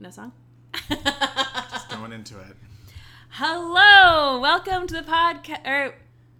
No 0.00 0.10
song? 0.10 0.30
Just 0.88 1.90
going 1.90 2.12
into 2.12 2.38
it. 2.38 2.56
Hello! 3.30 4.38
Welcome 4.38 4.86
to 4.86 4.94
the 4.94 5.02
podcast. 5.02 5.66
Or, 5.66 5.94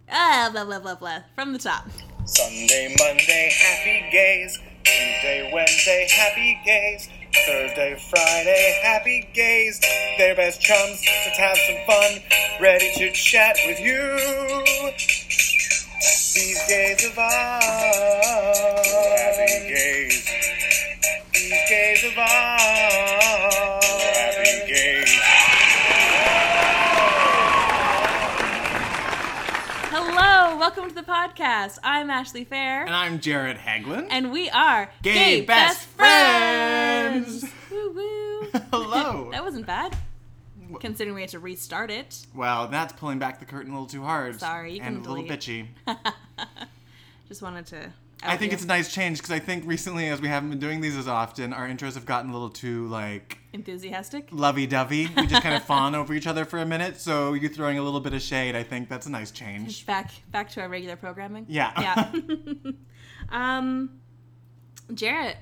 ah, 0.09 0.49
blah, 0.53 0.63
blah, 0.63 0.79
blah, 0.79 0.95
blah. 0.95 1.23
From 1.35 1.51
the 1.51 1.59
top. 1.59 1.89
Sunday, 2.23 2.95
Monday, 2.97 3.51
happy 3.51 4.09
gays. 4.13 4.57
Tuesday, 4.85 5.51
Wednesday, 5.53 6.07
happy 6.09 6.57
gays. 6.65 7.09
Thursday, 7.45 8.01
Friday, 8.09 8.79
happy 8.81 9.27
gays. 9.33 9.81
They're 10.17 10.35
best 10.35 10.61
chums. 10.61 11.03
Let's 11.25 11.37
have 11.37 11.57
some 11.57 11.85
fun. 11.85 12.21
Ready 12.61 12.93
to 12.95 13.11
chat 13.11 13.57
with 13.65 13.81
you. 13.81 14.17
These 16.33 16.63
gays 16.69 17.05
of 17.11 17.19
ours. 17.19 17.67
Happy 19.19 19.67
gays. 19.67 20.25
These 21.33 21.69
gays 21.69 22.03
of 22.05 22.17
ours. 22.17 23.08
Welcome 30.69 30.89
to 30.89 30.93
the 30.93 31.01
podcast. 31.01 31.79
I'm 31.81 32.11
Ashley 32.11 32.43
Fair. 32.43 32.83
And 32.85 32.93
I'm 32.93 33.19
Jared 33.19 33.57
Haglund. 33.57 34.05
And 34.11 34.31
we 34.31 34.51
are 34.51 34.91
Gay 35.01 35.41
Best 35.41 35.87
Friends. 35.87 37.43
Woo 37.71 37.91
woo. 37.91 38.49
Hello. 38.71 39.31
that 39.31 39.43
wasn't 39.43 39.65
bad. 39.65 39.97
Considering 40.79 41.15
we 41.15 41.21
had 41.21 41.31
to 41.31 41.39
restart 41.39 41.89
it. 41.89 42.23
well, 42.35 42.67
that's 42.67 42.93
pulling 42.93 43.17
back 43.17 43.39
the 43.39 43.47
curtain 43.47 43.71
a 43.71 43.73
little 43.73 43.87
too 43.87 44.03
hard. 44.03 44.39
Sorry, 44.39 44.73
you 44.75 44.81
and 44.83 44.97
can 44.97 45.05
a 45.07 45.09
little 45.11 45.27
bitchy. 45.27 45.69
Just 47.27 47.41
wanted 47.41 47.65
to. 47.65 47.91
I 48.21 48.37
think 48.37 48.51
it's 48.51 48.63
a 48.63 48.67
nice 48.67 48.93
change 48.93 49.17
because 49.17 49.31
I 49.31 49.39
think 49.39 49.65
recently, 49.65 50.09
as 50.09 50.19
we 50.19 50.27
haven't 50.27 50.49
been 50.49 50.59
doing 50.59 50.81
these 50.81 50.97
as 50.97 51.07
often, 51.07 51.53
our 51.53 51.67
intros 51.67 51.93
have 51.93 52.05
gotten 52.05 52.29
a 52.29 52.33
little 52.33 52.49
too 52.49 52.87
like 52.87 53.37
enthusiastic. 53.53 54.27
lovey-dovey. 54.31 55.07
We 55.15 55.27
just 55.27 55.41
kind 55.41 55.55
of 55.55 55.63
fawn 55.65 55.95
over 55.95 56.13
each 56.13 56.27
other 56.27 56.43
for 56.43 56.59
a 56.59 56.65
minute. 56.65 56.99
So 56.99 57.33
you 57.33 57.47
throwing 57.47 57.77
a 57.77 57.81
little 57.81 58.01
bit 58.01 58.13
of 58.13 58.21
shade, 58.21 58.55
I 58.55 58.63
think 58.63 58.89
that's 58.89 59.05
a 59.05 59.11
nice 59.11 59.31
change. 59.31 59.85
Back 59.89 60.11
back 60.31 60.49
to 60.51 60.61
our 60.61 60.69
regular 60.69 60.95
programming. 60.95 61.45
Yeah. 61.47 61.71
Yeah. 61.79 62.71
um, 63.29 63.99
Jared, 64.93 65.37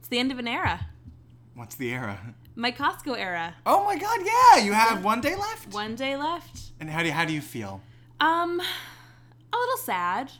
it's 0.00 0.08
the 0.08 0.18
end 0.18 0.32
of 0.32 0.38
an 0.38 0.48
era. 0.48 0.88
What's 1.54 1.76
the 1.76 1.92
era? 1.92 2.34
My 2.56 2.72
Costco 2.72 3.16
era. 3.16 3.54
Oh 3.66 3.84
my 3.84 3.96
God! 3.96 4.20
Yeah, 4.24 4.64
you 4.64 4.72
have 4.72 5.04
one 5.04 5.20
day 5.20 5.34
left. 5.36 5.72
One 5.72 5.94
day 5.94 6.16
left. 6.16 6.72
And 6.80 6.90
how 6.90 7.00
do 7.00 7.06
you, 7.06 7.12
how 7.12 7.24
do 7.24 7.32
you 7.32 7.40
feel? 7.40 7.80
Um, 8.20 8.60
a 9.52 9.56
little 9.56 9.76
sad. 9.78 10.30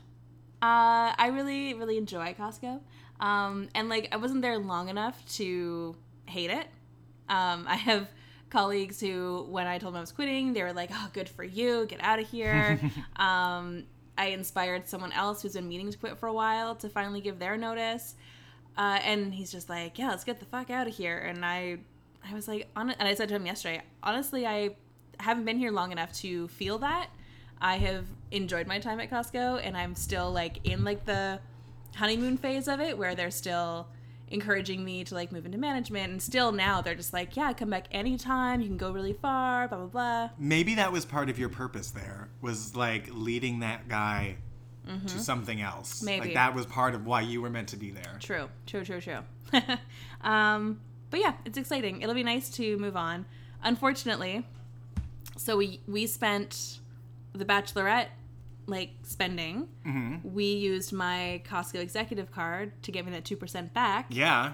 Uh, 0.62 1.12
I 1.19 1.30
really, 1.33 1.74
really 1.74 1.98
enjoy 1.98 2.34
Costco. 2.34 2.80
Um, 3.20 3.69
and 3.74 3.88
like, 3.88 4.08
I 4.12 4.16
wasn't 4.16 4.42
there 4.42 4.58
long 4.58 4.88
enough 4.88 5.22
to 5.36 5.94
hate 6.27 6.50
it. 6.50 6.66
Um, 7.28 7.66
I 7.69 7.77
have 7.77 8.08
colleagues 8.50 9.00
who, 9.00 9.46
when 9.50 9.66
I 9.66 9.78
told 9.78 9.94
them 9.94 9.98
I 9.98 10.00
was 10.00 10.12
quitting, 10.12 10.52
they 10.52 10.62
were 10.62 10.72
like, 10.72 10.91
"Oh, 10.92 11.11
good 11.12 11.28
for 11.28 11.44
you, 11.44 11.86
get 11.86 12.02
out 12.02 12.19
of 12.19 12.28
here." 12.28 12.80
um, 13.16 13.84
I 14.16 14.27
inspired 14.27 14.88
someone 14.88 15.12
else 15.12 15.42
who's 15.42 15.55
been 15.55 15.69
meaning 15.69 15.91
to 15.91 15.98
quit 15.98 16.19
for 16.19 16.28
a 16.28 16.33
while 16.33 16.74
to 16.77 16.89
finally 16.89 17.20
give 17.20 17.39
their 17.39 17.56
notice. 17.56 18.14
Uh, 18.77 18.98
and 19.05 19.34
he's 19.34 19.52
just 19.52 19.68
like, 19.68 19.98
"Yeah, 19.98 20.08
let's 20.08 20.24
get 20.24 20.41
the 20.41 20.46
fuck 20.46 20.70
out 20.70 20.86
of 20.86 20.94
here." 20.94 21.18
And 21.18 21.44
I, 21.44 21.78
I 22.28 22.34
was 22.34 22.48
like, 22.48 22.68
on, 22.77 22.91
and 22.91 23.08
I 23.08 23.14
said 23.14 23.28
to 23.28 23.34
him 23.34 23.46
yesterday, 23.46 23.83
honestly, 24.02 24.46
I 24.46 24.70
haven't 25.20 25.44
been 25.44 25.58
here 25.58 25.70
long 25.70 25.92
enough 25.92 26.12
to 26.20 26.48
feel 26.48 26.78
that. 26.78 27.08
I 27.64 27.78
have 27.78 28.04
enjoyed 28.30 28.66
my 28.66 28.78
time 28.78 29.00
at 29.00 29.10
Costco, 29.10 29.58
and 29.64 29.74
I'm 29.74 29.94
still 29.94 30.30
like 30.30 30.60
in 30.64 30.84
like 30.84 31.06
the 31.06 31.40
honeymoon 31.96 32.36
phase 32.36 32.68
of 32.68 32.78
it, 32.78 32.98
where 32.98 33.14
they're 33.14 33.30
still 33.30 33.88
encouraging 34.28 34.84
me 34.84 35.02
to 35.04 35.14
like 35.14 35.32
move 35.32 35.46
into 35.46 35.56
management, 35.56 36.12
and 36.12 36.22
still 36.22 36.52
now 36.52 36.82
they're 36.82 36.94
just 36.94 37.14
like, 37.14 37.38
"Yeah, 37.38 37.54
come 37.54 37.70
back 37.70 37.86
anytime. 37.90 38.60
You 38.60 38.68
can 38.68 38.76
go 38.76 38.92
really 38.92 39.14
far." 39.14 39.66
Blah 39.66 39.78
blah 39.78 39.86
blah. 39.86 40.30
Maybe 40.38 40.74
that 40.74 40.92
was 40.92 41.06
part 41.06 41.30
of 41.30 41.38
your 41.38 41.48
purpose 41.48 41.90
there, 41.90 42.28
was 42.42 42.76
like 42.76 43.08
leading 43.10 43.61
that 43.61 43.89
guy 43.89 44.36
to 45.06 45.18
something 45.18 45.62
else. 45.62 45.96
Mm-hmm. 45.96 46.06
Maybe. 46.06 46.24
Like 46.27 46.34
that 46.34 46.55
was 46.55 46.66
part 46.66 46.94
of 46.94 47.06
why 47.06 47.22
you 47.22 47.40
were 47.40 47.48
meant 47.48 47.68
to 47.68 47.78
be 47.78 47.90
there. 47.90 48.18
True, 48.20 48.50
true, 48.66 48.84
true, 48.84 49.00
true. 49.00 49.20
um, 50.20 50.80
but 51.08 51.20
yeah, 51.20 51.33
it's 51.46 51.56
exciting. 51.56 52.02
It'll 52.02 52.14
be 52.14 52.22
nice 52.22 52.50
to 52.50 52.77
move 52.77 52.94
on. 52.94 53.24
Unfortunately, 53.62 54.46
so 55.39 55.56
we 55.56 55.80
we 55.89 56.06
spent 56.06 56.80
the 57.34 57.45
Bachelorette 57.45 58.08
like 58.67 58.90
spending. 59.02 59.68
Mm-hmm. 59.86 60.33
We 60.34 60.46
used 60.55 60.92
my 60.92 61.42
Costco 61.48 61.77
executive 61.77 62.30
card 62.30 62.83
to 62.84 62.92
get 62.92 63.05
me 63.05 63.12
that 63.12 63.24
two 63.24 63.36
percent 63.36 63.74
back. 63.74 64.06
Yeah. 64.08 64.52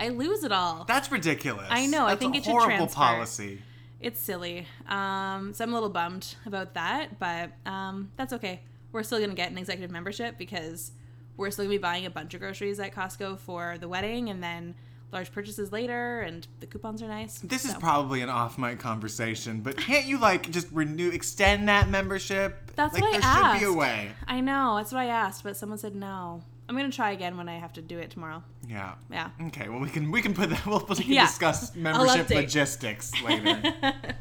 I 0.00 0.08
lose 0.08 0.42
it 0.42 0.50
all. 0.50 0.84
That's 0.84 1.12
ridiculous. 1.12 1.68
I 1.70 1.86
know, 1.86 2.06
I 2.06 2.16
think 2.16 2.34
a 2.34 2.38
it 2.38 2.44
should 2.44 2.50
horrible 2.50 2.76
transfer. 2.76 2.96
policy. 2.96 3.62
It's 4.00 4.20
silly. 4.20 4.66
Um, 4.88 5.52
so 5.54 5.62
I'm 5.62 5.70
a 5.70 5.74
little 5.74 5.90
bummed 5.90 6.34
about 6.44 6.74
that, 6.74 7.20
but 7.20 7.50
um, 7.66 8.10
that's 8.16 8.32
okay. 8.32 8.62
We're 8.90 9.04
still 9.04 9.20
gonna 9.20 9.34
get 9.34 9.52
an 9.52 9.58
executive 9.58 9.92
membership 9.92 10.38
because 10.38 10.90
we're 11.36 11.52
still 11.52 11.66
gonna 11.66 11.74
be 11.76 11.78
buying 11.78 12.04
a 12.04 12.10
bunch 12.10 12.34
of 12.34 12.40
groceries 12.40 12.80
at 12.80 12.92
Costco 12.92 13.38
for 13.38 13.78
the 13.78 13.86
wedding, 13.86 14.28
and 14.28 14.42
then 14.42 14.74
large 15.12 15.30
purchases 15.32 15.72
later, 15.72 16.20
and 16.22 16.46
the 16.60 16.66
coupons 16.66 17.02
are 17.02 17.08
nice. 17.08 17.38
This 17.40 17.64
is 17.64 17.74
probably 17.74 18.22
an 18.22 18.28
off 18.28 18.58
mic 18.58 18.78
conversation, 18.78 19.60
but 19.60 19.76
can't 19.76 20.06
you 20.06 20.18
like 20.18 20.50
just 20.50 20.68
renew 20.72 21.10
extend 21.10 21.68
that 21.68 21.88
membership? 21.88 22.72
That's 22.74 22.94
like 22.94 23.02
what 23.02 23.14
I 23.16 23.20
there 23.20 23.60
should 23.60 23.66
be 23.66 23.72
a 23.72 23.76
way. 23.76 24.10
I 24.26 24.40
know 24.40 24.76
that's 24.76 24.92
what 24.92 25.00
I 25.00 25.06
asked, 25.06 25.42
but 25.44 25.56
someone 25.56 25.78
said 25.78 25.94
no. 25.94 26.42
I'm 26.68 26.76
gonna 26.76 26.90
try 26.90 27.10
again 27.10 27.36
when 27.36 27.48
I 27.48 27.58
have 27.58 27.72
to 27.74 27.82
do 27.82 27.98
it 27.98 28.10
tomorrow. 28.10 28.42
Yeah. 28.66 28.94
Yeah. 29.10 29.30
Okay, 29.48 29.68
well 29.68 29.80
we 29.80 29.90
can 29.90 30.10
we 30.10 30.22
can 30.22 30.32
put 30.32 30.48
that 30.50 30.64
we'll, 30.64 30.84
we 30.88 30.94
can 30.96 31.04
Yeah. 31.12 31.26
discuss 31.26 31.74
membership 31.76 32.30
logistics 32.30 33.12
later. 33.22 33.60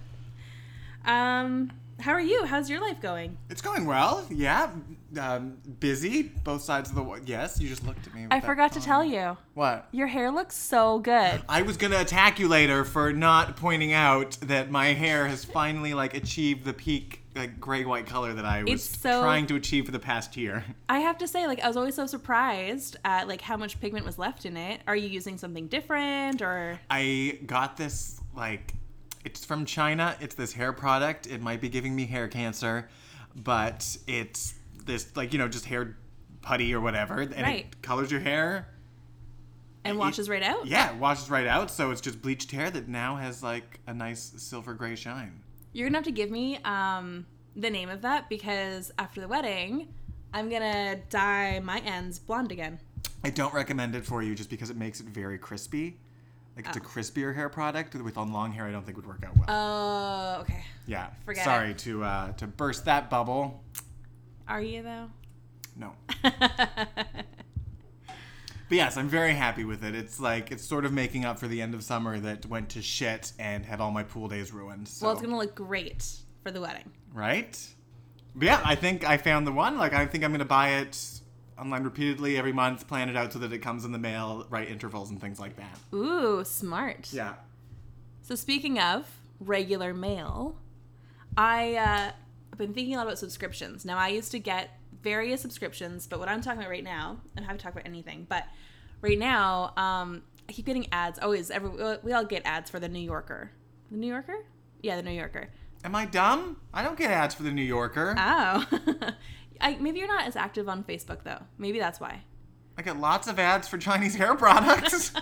Um, 1.05 1.71
how 2.01 2.11
are 2.11 2.19
you? 2.21 2.45
How's 2.45 2.69
your 2.69 2.81
life 2.81 3.01
going? 3.01 3.37
it's 3.49 3.61
going 3.61 3.85
well. 3.85 4.25
Yeah. 4.29 4.69
Um, 5.19 5.57
busy 5.81 6.23
both 6.23 6.61
sides 6.61 6.89
of 6.89 6.95
the 6.95 7.03
wa- 7.03 7.19
yes, 7.25 7.59
you 7.59 7.67
just 7.67 7.85
looked 7.85 8.07
at 8.07 8.13
me. 8.15 8.27
I 8.31 8.39
forgot 8.39 8.71
to 8.73 8.79
tell 8.79 9.03
you. 9.03 9.35
What? 9.55 9.87
Your 9.91 10.07
hair 10.07 10.31
looks 10.31 10.55
so 10.55 10.99
good. 10.99 11.41
I 11.49 11.61
was 11.63 11.75
gonna 11.77 11.99
attack 11.99 12.39
you 12.39 12.47
later 12.47 12.85
for 12.85 13.11
not 13.11 13.57
pointing 13.57 13.91
out 13.91 14.37
that 14.43 14.71
my 14.71 14.87
hair 14.93 15.27
has 15.27 15.43
finally 15.43 15.93
like 15.93 16.13
achieved 16.13 16.63
the 16.63 16.71
peak 16.73 17.17
like 17.35 17.59
gray 17.59 17.83
white 17.85 18.05
color 18.07 18.33
that 18.33 18.45
I 18.45 18.63
was 18.63 18.71
It's 18.73 18.99
so- 19.01 19.21
trying 19.21 19.47
to 19.47 19.55
achieve 19.55 19.85
for 19.85 19.91
the 19.91 19.99
past 19.99 20.35
year. 20.37 20.63
I 20.89 20.99
have 20.99 21.17
to 21.19 21.27
say, 21.27 21.45
like, 21.47 21.61
I 21.61 21.67
was 21.67 21.75
always 21.77 21.95
so 21.95 22.05
surprised 22.07 22.95
at 23.05 23.27
like 23.27 23.41
how 23.41 23.57
much 23.57 23.79
pigment 23.81 24.05
was 24.05 24.17
left 24.17 24.45
in 24.45 24.55
it. 24.57 24.81
Are 24.87 24.95
you 24.95 25.07
using 25.09 25.37
something 25.37 25.67
different 25.67 26.41
or? 26.41 26.79
I 26.89 27.39
got 27.45 27.75
this 27.77 28.19
like 28.35 28.73
it's 29.23 29.45
from 29.45 29.65
China. 29.65 30.15
It's 30.19 30.35
this 30.35 30.53
hair 30.53 30.73
product. 30.73 31.27
It 31.27 31.41
might 31.41 31.61
be 31.61 31.69
giving 31.69 31.95
me 31.95 32.05
hair 32.05 32.27
cancer, 32.27 32.89
but 33.35 33.97
it's 34.07 34.53
this 34.85 35.15
like 35.15 35.33
you 35.33 35.39
know 35.39 35.47
just 35.47 35.65
hair 35.65 35.97
putty 36.41 36.73
or 36.73 36.81
whatever, 36.81 37.19
and 37.21 37.33
Right. 37.41 37.65
it 37.71 37.81
colors 37.81 38.11
your 38.11 38.21
hair. 38.21 38.67
And 39.83 39.97
washes 39.97 40.29
right 40.29 40.43
out. 40.43 40.67
Yeah, 40.67 40.91
it 40.93 40.97
washes 40.99 41.29
right 41.29 41.47
out. 41.47 41.71
So 41.71 41.89
it's 41.91 42.01
just 42.01 42.21
bleached 42.21 42.51
hair 42.51 42.69
that 42.69 42.87
now 42.87 43.15
has 43.15 43.41
like 43.41 43.79
a 43.87 43.93
nice 43.93 44.31
silver 44.37 44.73
gray 44.75 44.95
shine. 44.95 45.41
You're 45.73 45.87
gonna 45.87 45.97
have 45.97 46.05
to 46.05 46.11
give 46.11 46.29
me 46.29 46.57
um, 46.63 47.25
the 47.55 47.69
name 47.69 47.89
of 47.89 48.01
that 48.03 48.29
because 48.29 48.91
after 48.99 49.21
the 49.21 49.27
wedding, 49.27 49.87
I'm 50.33 50.49
gonna 50.49 50.97
dye 51.09 51.59
my 51.63 51.79
ends 51.79 52.19
blonde 52.19 52.51
again. 52.51 52.79
I 53.23 53.29
don't 53.29 53.53
recommend 53.53 53.95
it 53.95 54.05
for 54.05 54.21
you 54.21 54.35
just 54.35 54.49
because 54.49 54.69
it 54.69 54.77
makes 54.77 54.99
it 54.99 55.07
very 55.07 55.37
crispy. 55.37 55.97
Like 56.55 56.67
it's 56.67 56.77
a 56.77 56.79
Oh. 56.79 56.83
crispier 56.83 57.33
hair 57.33 57.49
product 57.49 57.95
with 57.95 58.17
on 58.17 58.31
long 58.33 58.51
hair. 58.51 58.65
I 58.65 58.71
don't 58.71 58.85
think 58.85 58.97
would 58.97 59.07
work 59.07 59.23
out 59.25 59.35
well. 59.37 59.45
Oh, 60.37 60.41
okay. 60.41 60.63
yeah, 60.85 61.07
forget 61.25 61.43
sorry 61.45 61.73
to 61.75 62.03
uh, 62.03 62.31
to 62.33 62.47
burst 62.47 62.85
that 62.85 63.09
bubble. 63.09 63.63
Are 64.47 64.61
you 64.61 64.83
though? 64.83 65.09
No. 65.77 65.93
But 68.69 68.77
yes, 68.77 68.95
I'm 68.95 69.09
very 69.09 69.33
happy 69.33 69.65
with 69.65 69.83
it. 69.83 69.95
It's 69.95 70.17
like 70.17 70.49
it's 70.49 70.63
sort 70.63 70.85
of 70.85 70.93
making 70.93 71.25
up 71.25 71.37
for 71.39 71.47
the 71.49 71.61
end 71.61 71.73
of 71.73 71.83
summer 71.83 72.17
that 72.21 72.45
went 72.45 72.69
to 72.69 72.81
shit 72.81 73.33
and 73.37 73.65
had 73.65 73.81
all 73.81 73.91
my 73.91 74.03
pool 74.03 74.29
days 74.29 74.53
ruined. 74.53 74.87
So, 74.87 75.05
well, 75.07 75.13
it's 75.13 75.21
gonna 75.21 75.37
look 75.37 75.55
great 75.55 76.07
for 76.41 76.51
the 76.51 76.61
wedding. 76.61 76.89
right? 77.13 77.59
But 78.33 78.45
yeah, 78.45 78.61
I 78.63 78.75
think 78.75 79.03
I 79.03 79.17
found 79.17 79.45
the 79.45 79.51
one. 79.51 79.77
Like 79.77 79.91
I 79.93 80.05
think 80.05 80.23
I'm 80.23 80.31
gonna 80.31 80.45
buy 80.45 80.75
it 80.75 80.97
online 81.61 81.83
repeatedly 81.83 82.37
every 82.37 82.51
month, 82.51 82.87
plan 82.87 83.07
it 83.07 83.15
out 83.15 83.31
so 83.31 83.39
that 83.39 83.53
it 83.53 83.59
comes 83.59 83.85
in 83.85 83.91
the 83.91 83.99
mail, 83.99 84.45
right 84.49 84.67
intervals 84.67 85.11
and 85.11 85.21
things 85.21 85.39
like 85.39 85.55
that. 85.57 85.77
Ooh, 85.93 86.43
smart. 86.43 87.13
Yeah. 87.13 87.35
So 88.23 88.35
speaking 88.35 88.79
of 88.79 89.07
regular 89.39 89.93
mail, 89.93 90.57
I 91.37 91.75
uh, 91.75 92.11
I've 92.51 92.57
been 92.57 92.73
thinking 92.73 92.95
a 92.95 92.97
lot 92.97 93.05
about 93.05 93.19
subscriptions. 93.19 93.85
Now 93.85 93.97
I 93.97 94.07
used 94.09 94.31
to 94.31 94.39
get 94.39 94.71
various 95.03 95.41
subscriptions, 95.41 96.07
but 96.07 96.19
what 96.19 96.29
I'm 96.29 96.41
talking 96.41 96.59
about 96.59 96.69
right 96.69 96.83
now, 96.83 97.17
and 97.35 97.45
I 97.45 97.47
haven't 97.47 97.61
talked 97.61 97.75
about 97.75 97.87
anything, 97.87 98.25
but 98.27 98.45
right 99.01 99.17
now, 99.17 99.73
um, 99.77 100.23
I 100.49 100.53
keep 100.53 100.65
getting 100.65 100.87
ads. 100.91 101.19
Always, 101.19 101.51
every 101.51 101.69
we 102.03 102.11
all 102.11 102.25
get 102.25 102.41
ads 102.45 102.69
for 102.69 102.79
the 102.79 102.89
New 102.89 102.99
Yorker. 102.99 103.51
The 103.91 103.97
New 103.97 104.07
Yorker? 104.07 104.45
Yeah, 104.81 104.95
the 104.95 105.03
New 105.03 105.11
Yorker. 105.11 105.49
Am 105.83 105.95
I 105.95 106.05
dumb? 106.05 106.57
I 106.73 106.83
don't 106.83 106.97
get 106.97 107.09
ads 107.09 107.33
for 107.33 107.43
the 107.43 107.51
New 107.51 107.63
Yorker. 107.63 108.15
Oh, 108.17 108.65
I, 109.61 109.77
maybe 109.79 109.99
you're 109.99 110.07
not 110.07 110.25
as 110.25 110.35
active 110.35 110.67
on 110.67 110.83
Facebook 110.83 111.23
though. 111.23 111.43
Maybe 111.57 111.79
that's 111.79 111.99
why. 111.99 112.23
I 112.77 112.81
get 112.81 112.99
lots 112.99 113.27
of 113.27 113.37
ads 113.37 113.67
for 113.67 113.77
Chinese 113.77 114.15
hair 114.15 114.35
products. 114.35 115.11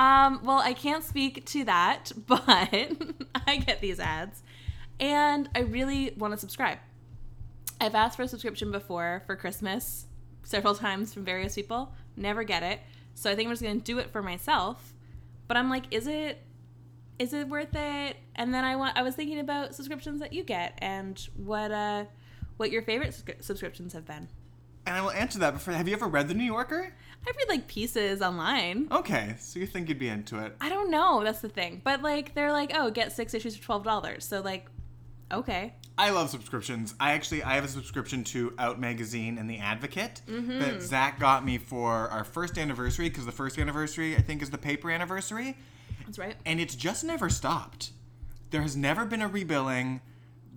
Um, 0.00 0.40
well, 0.44 0.58
I 0.58 0.72
can't 0.72 1.04
speak 1.04 1.44
to 1.46 1.64
that, 1.64 2.12
but 2.26 2.42
I 2.48 3.56
get 3.66 3.80
these 3.80 4.00
ads. 4.00 4.42
And 4.98 5.48
I 5.54 5.60
really 5.60 6.14
want 6.16 6.32
to 6.32 6.38
subscribe. 6.38 6.78
I've 7.80 7.94
asked 7.94 8.16
for 8.16 8.22
a 8.22 8.28
subscription 8.28 8.70
before 8.70 9.22
for 9.26 9.36
Christmas 9.36 10.06
several 10.42 10.74
times 10.74 11.14
from 11.14 11.24
various 11.24 11.54
people. 11.54 11.92
Never 12.16 12.44
get 12.44 12.62
it. 12.62 12.80
So 13.14 13.30
I 13.30 13.34
think 13.34 13.48
I'm 13.48 13.52
just 13.52 13.62
gonna 13.62 13.76
do 13.76 13.98
it 13.98 14.10
for 14.10 14.22
myself. 14.22 14.92
But 15.48 15.56
I'm 15.56 15.70
like, 15.70 15.84
is 15.90 16.06
it 16.06 16.42
is 17.20 17.32
it 17.32 17.48
worth 17.48 17.76
it? 17.76 18.16
And 18.34 18.52
then 18.52 18.64
I 18.64 18.74
want 18.74 18.96
I 18.96 19.02
was 19.02 19.14
thinking 19.14 19.38
about 19.38 19.74
subscriptions 19.76 20.18
that 20.20 20.32
you 20.32 20.42
get 20.42 20.76
and 20.78 21.16
what 21.36 21.70
uh 21.70 22.06
what 22.56 22.72
your 22.72 22.82
favorite 22.82 23.10
subscri- 23.10 23.44
subscriptions 23.44 23.92
have 23.92 24.04
been. 24.06 24.28
And 24.86 24.96
I 24.96 25.02
will 25.02 25.10
answer 25.12 25.38
that 25.40 25.52
before. 25.52 25.74
Have 25.74 25.86
you 25.86 25.94
ever 25.94 26.06
read 26.08 26.26
The 26.28 26.34
New 26.34 26.44
Yorker? 26.44 26.92
I 27.26 27.30
read 27.36 27.48
like 27.50 27.68
pieces 27.68 28.22
online. 28.22 28.88
Okay, 28.90 29.34
so 29.38 29.60
you 29.60 29.66
think 29.66 29.88
you'd 29.90 29.98
be 29.98 30.08
into 30.08 30.42
it. 30.42 30.56
I 30.60 30.70
don't 30.70 30.90
know. 30.90 31.22
That's 31.22 31.40
the 31.40 31.50
thing. 31.50 31.82
But 31.84 32.00
like, 32.02 32.34
they're 32.34 32.50
like, 32.50 32.72
oh, 32.74 32.90
get 32.90 33.12
six 33.12 33.34
issues 33.34 33.54
for 33.56 33.62
twelve 33.62 33.84
dollars. 33.84 34.24
So 34.24 34.40
like, 34.40 34.66
okay. 35.30 35.74
I 35.98 36.10
love 36.10 36.30
subscriptions. 36.30 36.94
I 36.98 37.12
actually 37.12 37.42
I 37.42 37.56
have 37.56 37.64
a 37.64 37.68
subscription 37.68 38.24
to 38.24 38.54
Out 38.58 38.80
Magazine 38.80 39.36
and 39.36 39.50
The 39.50 39.58
Advocate 39.58 40.22
Mm-hmm. 40.26 40.58
that 40.60 40.80
Zach 40.80 41.20
got 41.20 41.44
me 41.44 41.58
for 41.58 41.92
our 42.08 42.24
first 42.24 42.56
anniversary 42.56 43.10
because 43.10 43.26
the 43.26 43.32
first 43.32 43.58
anniversary 43.58 44.16
I 44.16 44.22
think 44.22 44.40
is 44.40 44.48
the 44.48 44.58
paper 44.58 44.90
anniversary, 44.90 45.58
That's 46.10 46.18
right. 46.18 46.36
and 46.44 46.60
it's 46.60 46.74
just 46.74 47.04
never 47.04 47.28
stopped. 47.30 47.90
There 48.50 48.62
has 48.62 48.76
never 48.76 49.04
been 49.04 49.22
a 49.22 49.28
rebilling. 49.28 50.00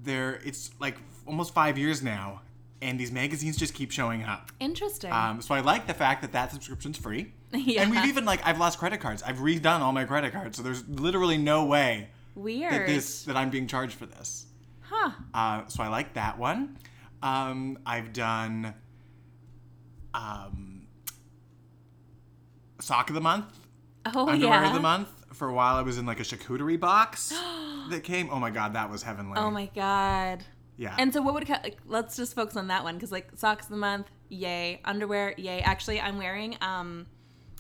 There, 0.02 0.42
it's 0.44 0.72
like 0.80 0.98
almost 1.26 1.54
five 1.54 1.78
years 1.78 2.02
now, 2.02 2.42
and 2.82 3.00
these 3.00 3.12
magazines 3.12 3.56
just 3.58 3.74
keep 3.74 3.92
showing 3.92 4.24
up. 4.24 4.52
Interesting. 4.60 5.12
Um, 5.12 5.42
so 5.42 5.54
I 5.56 5.60
like 5.62 5.88
the 5.88 5.94
fact 5.94 6.22
that 6.24 6.32
that 6.34 6.52
subscription's 6.52 6.98
free. 6.98 7.34
Yeah. 7.54 7.82
And 7.84 7.92
we've 7.92 8.06
even 8.06 8.26
like 8.26 8.46
I've 8.46 8.58
lost 8.60 8.80
credit 8.80 9.00
cards. 9.00 9.22
I've 9.22 9.38
redone 9.38 9.80
all 9.82 9.92
my 9.92 10.06
credit 10.06 10.34
cards, 10.34 10.58
so 10.58 10.64
there's 10.64 10.88
literally 10.90 11.38
no 11.38 11.66
way 11.66 12.10
that 12.36 12.42
Weird. 12.42 12.90
this 12.90 13.24
that 13.26 13.38
I'm 13.38 13.52
being 13.52 13.68
charged 13.68 13.94
for 13.94 14.08
this. 14.08 14.48
huh. 14.82 15.12
Uh, 15.34 15.68
so 15.68 15.84
I 15.84 15.88
like 15.88 16.16
that 16.16 16.40
one. 16.40 16.78
Um, 17.22 17.78
I've 17.86 18.12
done 18.12 18.74
um, 20.16 20.88
sock 22.80 23.10
of 23.10 23.16
the 23.16 23.22
month, 23.22 23.46
Oh 24.14 24.28
underwear 24.28 24.62
yeah. 24.62 24.68
of 24.68 24.74
the 24.74 24.80
month. 24.82 25.10
For 25.34 25.48
a 25.50 25.54
while, 25.54 25.76
I 25.76 25.82
was 25.82 25.98
in 25.98 26.06
like 26.06 26.20
a 26.20 26.24
charcuterie 26.24 26.80
box 26.80 27.30
that 27.90 28.04
came. 28.04 28.30
Oh 28.32 28.40
my 28.40 28.52
god, 28.52 28.74
that 28.74 28.90
was 28.90 29.04
heavenly. 29.04 29.34
Oh 29.38 29.50
my 29.52 29.66
god. 29.76 30.44
Yeah. 30.78 30.96
And 30.98 31.14
so, 31.14 31.22
what 31.22 31.34
would 31.36 31.48
like, 31.50 31.78
let's 31.86 32.16
just 32.16 32.34
focus 32.36 32.56
on 32.56 32.68
that 32.68 32.84
one 32.84 32.96
because 32.96 33.12
like 33.12 33.30
socks 33.36 33.66
of 33.66 33.72
the 33.72 33.78
month, 33.78 34.08
yay. 34.30 34.82
Underwear, 34.86 35.34
yay. 35.38 35.62
Actually, 35.62 36.02
I'm 36.02 36.18
wearing 36.18 36.58
um, 36.62 37.06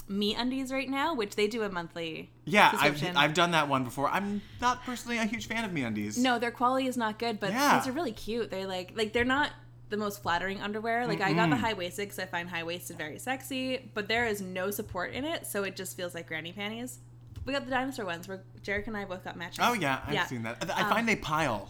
MeUndies 0.09 0.71
right 0.71 0.89
now, 0.89 1.13
which 1.13 1.35
they 1.35 1.47
do 1.47 1.63
a 1.63 1.69
monthly. 1.69 2.31
yeah, 2.45 2.71
I've. 2.73 3.01
I've 3.15 3.33
done 3.33 3.51
that 3.51 3.67
one 3.69 3.83
before. 3.83 4.09
I'm 4.09 4.41
not 4.61 4.83
personally 4.83 5.17
a 5.17 5.25
huge 5.25 5.47
fan 5.47 5.63
of 5.63 5.71
MeUndies. 5.71 6.17
No, 6.17 6.39
their 6.39 6.51
quality 6.51 6.87
is 6.87 6.97
not 6.97 7.19
good, 7.19 7.39
but 7.39 7.51
Yeah. 7.51 7.77
these 7.79 7.87
are 7.87 7.91
really 7.91 8.11
cute. 8.11 8.49
They're 8.51 8.67
like 8.67 8.93
like 8.95 9.13
they're 9.13 9.25
not 9.25 9.51
the 9.89 9.97
most 9.97 10.23
flattering 10.23 10.59
underwear. 10.59 11.05
Like 11.07 11.21
I 11.21 11.33
got 11.33 11.49
the 11.51 11.55
high 11.55 11.73
waisted 11.73 12.05
because 12.07 12.17
I 12.19 12.25
find 12.25 12.49
high 12.49 12.63
waisted 12.63 12.97
very 12.97 13.19
sexy, 13.19 13.91
but 13.93 14.07
there 14.07 14.25
is 14.25 14.41
no 14.41 14.71
support 14.71 15.13
in 15.13 15.23
it, 15.23 15.45
so 15.45 15.63
it 15.63 15.75
just 15.75 15.95
feels 15.95 16.15
like 16.15 16.27
granny 16.27 16.51
panties. 16.51 16.97
We 17.45 17.53
got 17.53 17.65
the 17.65 17.71
dinosaur 17.71 18.05
ones 18.05 18.27
where 18.27 18.41
Jarek 18.63 18.87
and 18.87 18.95
I 18.95 19.05
both 19.05 19.23
got 19.23 19.35
matching. 19.37 19.63
Oh 19.65 19.73
yeah, 19.73 19.99
I've 20.07 20.13
Yeah. 20.13 20.25
seen 20.25 20.43
that. 20.43 20.57
I 20.69 20.81
I 20.81 20.83
um, 20.83 20.89
find 20.89 21.07
they 21.07 21.15
pile. 21.15 21.69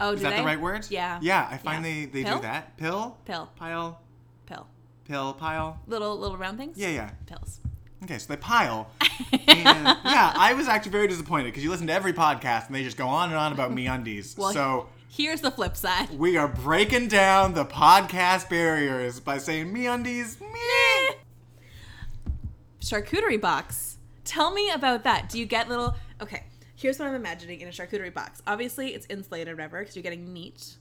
Oh, 0.00 0.12
Is 0.12 0.22
that 0.22 0.30
they? 0.30 0.36
the 0.38 0.44
right 0.44 0.60
word? 0.60 0.86
Yeah. 0.90 1.18
Yeah, 1.22 1.46
I 1.50 1.56
find 1.56 1.84
Yeah. 1.84 1.92
they 1.92 2.04
they 2.06 2.24
Pill? 2.24 2.36
do 2.36 2.42
that. 2.42 2.76
Pill. 2.76 3.16
Pill, 3.24 3.50
Pile. 3.56 4.00
pill, 4.46 4.66
Pill. 5.04 5.32
Pile. 5.34 5.80
little 5.86 6.18
little 6.18 6.36
round 6.36 6.58
things. 6.58 6.76
Yeah, 6.76 6.88
yeah. 6.88 7.10
pills. 7.26 7.60
Okay, 8.02 8.18
so 8.18 8.26
they 8.28 8.36
pile. 8.36 8.90
and 9.32 9.40
yeah, 10.04 10.32
I 10.36 10.52
was 10.54 10.68
actually 10.68 10.90
very 10.92 11.06
disappointed 11.06 11.44
because 11.46 11.62
you 11.64 11.70
listen 11.70 11.86
to 11.86 11.92
every 11.92 12.12
podcast 12.12 12.66
and 12.66 12.74
they 12.74 12.82
just 12.84 12.96
go 12.98 13.06
on 13.06 13.30
and 13.30 13.38
on 13.38 13.52
about 13.52 13.70
MeUndies. 13.70 14.36
Well, 14.36 14.52
so 14.52 14.88
Here's 15.08 15.40
the 15.40 15.50
flip 15.50 15.74
side. 15.76 16.10
we 16.18 16.36
are 16.36 16.48
breaking 16.48 17.08
down 17.08 17.54
the 17.54 17.64
podcast 17.64 18.50
barriers 18.50 19.20
by 19.20 19.38
saying 19.38 19.72
MeUndies. 19.72 20.38
Meh. 20.40 21.14
charcuterie 22.80 23.40
box. 23.40 23.93
Tell 24.24 24.52
me 24.52 24.70
about 24.70 25.04
that. 25.04 25.28
Do 25.28 25.38
you 25.38 25.46
get 25.46 25.68
little? 25.68 25.94
Okay, 26.20 26.44
here's 26.76 26.98
what 26.98 27.08
I'm 27.08 27.14
imagining 27.14 27.60
in 27.60 27.68
a 27.68 27.70
charcuterie 27.70 28.12
box. 28.12 28.42
Obviously, 28.46 28.94
it's 28.94 29.06
insulated, 29.10 29.48
or 29.52 29.56
whatever, 29.56 29.80
because 29.80 29.94
you're 29.96 30.02
getting 30.02 30.32
meat. 30.32 30.76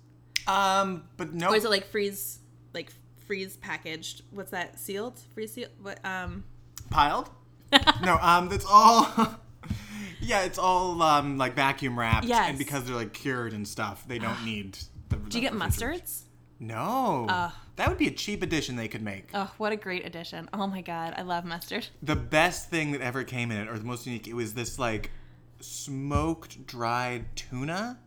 Um, 0.47 1.03
but 1.17 1.33
no. 1.33 1.49
Or 1.49 1.55
is 1.55 1.65
it 1.65 1.69
like 1.69 1.85
freeze, 1.87 2.39
like 2.73 2.91
freeze 3.27 3.57
packaged? 3.57 4.23
What's 4.31 4.51
that? 4.51 4.79
Sealed? 4.79 5.19
Freeze 5.33 5.53
sealed? 5.53 5.71
What? 5.81 6.03
Um. 6.05 6.43
piled? 6.89 7.29
no, 8.03 8.17
um, 8.21 8.49
that's 8.49 8.65
all. 8.69 9.07
yeah, 10.21 10.43
it's 10.43 10.57
all 10.59 11.01
um 11.01 11.37
like 11.37 11.55
vacuum 11.55 11.97
wrapped, 11.97 12.25
Yes. 12.27 12.49
and 12.49 12.57
because 12.57 12.85
they're 12.85 12.95
like 12.95 13.13
cured 13.13 13.53
and 13.53 13.67
stuff, 13.67 14.05
they 14.07 14.19
don't 14.19 14.43
need. 14.45 14.77
The, 15.09 15.15
Do 15.17 15.37
you 15.37 15.41
get 15.41 15.53
mustards? 15.53 16.21
No. 16.67 17.25
Ugh. 17.29 17.51
that 17.75 17.89
would 17.89 17.97
be 17.97 18.07
a 18.07 18.11
cheap 18.11 18.41
addition 18.43 18.75
they 18.75 18.87
could 18.87 19.01
make. 19.01 19.29
Oh, 19.33 19.51
what 19.57 19.71
a 19.71 19.75
great 19.75 20.05
addition! 20.05 20.49
Oh 20.53 20.67
my 20.67 20.81
god, 20.81 21.13
I 21.17 21.21
love 21.23 21.43
mustard. 21.45 21.87
the 22.01 22.15
best 22.15 22.69
thing 22.69 22.91
that 22.93 23.01
ever 23.01 23.23
came 23.23 23.51
in 23.51 23.57
it, 23.57 23.67
or 23.69 23.77
the 23.77 23.85
most 23.85 24.05
unique, 24.05 24.27
it 24.27 24.33
was 24.35 24.53
this 24.53 24.79
like 24.79 25.11
smoked 25.59 26.65
dried 26.65 27.25
tuna. 27.35 27.99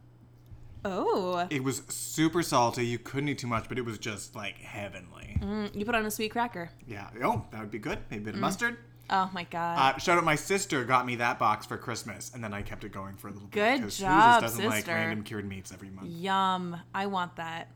Oh, 0.85 1.49
It 1.50 1.64
was 1.64 1.82
super 1.88 2.43
salty. 2.44 2.87
You 2.87 2.99
couldn't 3.00 3.29
eat 3.29 3.38
too 3.38 3.49
much, 3.49 3.69
but 3.69 3.76
it 3.76 3.85
was 3.85 3.99
just 3.99 4.37
like 4.37 4.56
heavenly. 4.58 5.37
Mm, 5.41 5.75
you 5.75 5.85
put 5.85 5.97
on 5.97 6.06
a 6.06 6.11
sweet 6.12 6.31
cracker. 6.31 6.70
Yeah. 6.87 7.08
Oh, 7.25 7.44
that 7.50 7.61
would 7.61 7.73
be 7.73 7.81
good. 7.81 7.99
Maybe 8.08 8.23
a 8.23 8.25
bit 8.26 8.35
of 8.35 8.41
mustard. 8.41 8.76
Oh 9.11 9.29
my 9.35 9.44
god. 9.44 9.97
Uh, 9.97 9.99
shout 9.99 10.17
out, 10.19 10.25
my 10.25 10.35
sister 10.37 10.85
got 10.85 11.05
me 11.06 11.17
that 11.17 11.38
box 11.41 11.67
for 11.67 11.76
Christmas, 11.76 12.31
and 12.35 12.43
then 12.43 12.53
I 12.55 12.62
kept 12.62 12.85
it 12.85 12.93
going 12.93 13.17
for 13.17 13.29
a 13.29 13.32
little 13.32 13.49
bit. 13.49 13.55
Good 13.55 13.76
because 13.79 13.99
job, 13.99 14.43
Suze 14.43 14.50
just 14.53 14.56
doesn't 14.56 14.73
sister. 14.73 14.93
like 14.93 14.97
random 14.97 15.25
cured 15.25 15.49
meats 15.49 15.73
every 15.73 15.91
month. 15.91 16.08
Yum. 16.08 16.76
I 16.94 17.06
want 17.06 17.35
that. 17.37 17.69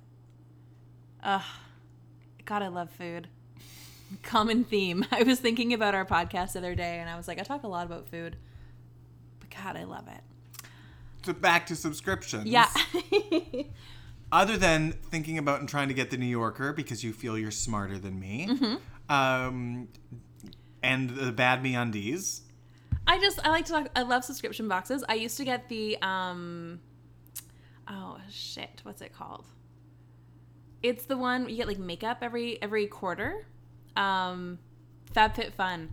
Ugh. 1.23 1.43
God, 2.45 2.63
I 2.63 2.69
love 2.69 2.91
food. 2.91 3.29
Common 4.23 4.65
theme. 4.65 5.05
I 5.13 5.23
was 5.23 5.39
thinking 5.39 5.73
about 5.73 5.95
our 5.95 6.05
podcast 6.05 6.53
the 6.53 6.59
other 6.59 6.75
day 6.75 6.99
and 6.99 7.09
I 7.09 7.17
was 7.17 7.29
like, 7.29 7.39
I 7.39 7.43
talk 7.43 7.63
a 7.63 7.69
lot 7.69 7.87
about 7.87 8.09
food. 8.09 8.37
But 9.39 9.51
God, 9.51 9.77
I 9.77 9.85
love 9.85 10.09
it. 10.09 10.23
So 11.25 11.33
back 11.33 11.67
to 11.67 11.77
subscriptions. 11.77 12.47
Yeah. 12.47 12.69
Other 14.33 14.57
than 14.57 14.93
thinking 14.93 15.39
about 15.39 15.61
and 15.61 15.69
trying 15.69 15.89
to 15.89 15.95
get 15.95 16.11
the 16.11 16.17
New 16.17 16.27
Yorker 16.27 16.73
because 16.73 17.03
you 17.03 17.13
feel 17.13 17.37
you're 17.37 17.51
smarter 17.51 17.99
than 17.99 18.19
me, 18.19 18.79
um, 19.09 19.89
and 20.85 21.11
the 21.11 21.33
Bad 21.33 21.65
MeUndies. 21.65 22.43
I 23.09 23.19
just 23.19 23.45
I 23.45 23.51
like 23.51 23.65
to 23.67 23.73
talk 23.73 23.89
I 23.97 24.03
love 24.03 24.25
subscription 24.25 24.69
boxes. 24.69 25.03
I 25.09 25.15
used 25.15 25.37
to 25.39 25.45
get 25.45 25.69
the 25.69 25.99
um 26.01 26.79
oh 27.89 28.19
shit, 28.31 28.81
what's 28.85 29.03
it 29.03 29.13
called? 29.13 29.45
It's 30.83 31.05
the 31.05 31.17
one 31.17 31.49
you 31.49 31.57
get 31.57 31.69
like 31.69 31.79
makeup 31.79 32.19
every 32.23 32.61
every 32.63 32.87
quarter. 32.87 33.47
Um 33.97 34.59
FabFitFun. 35.15 35.89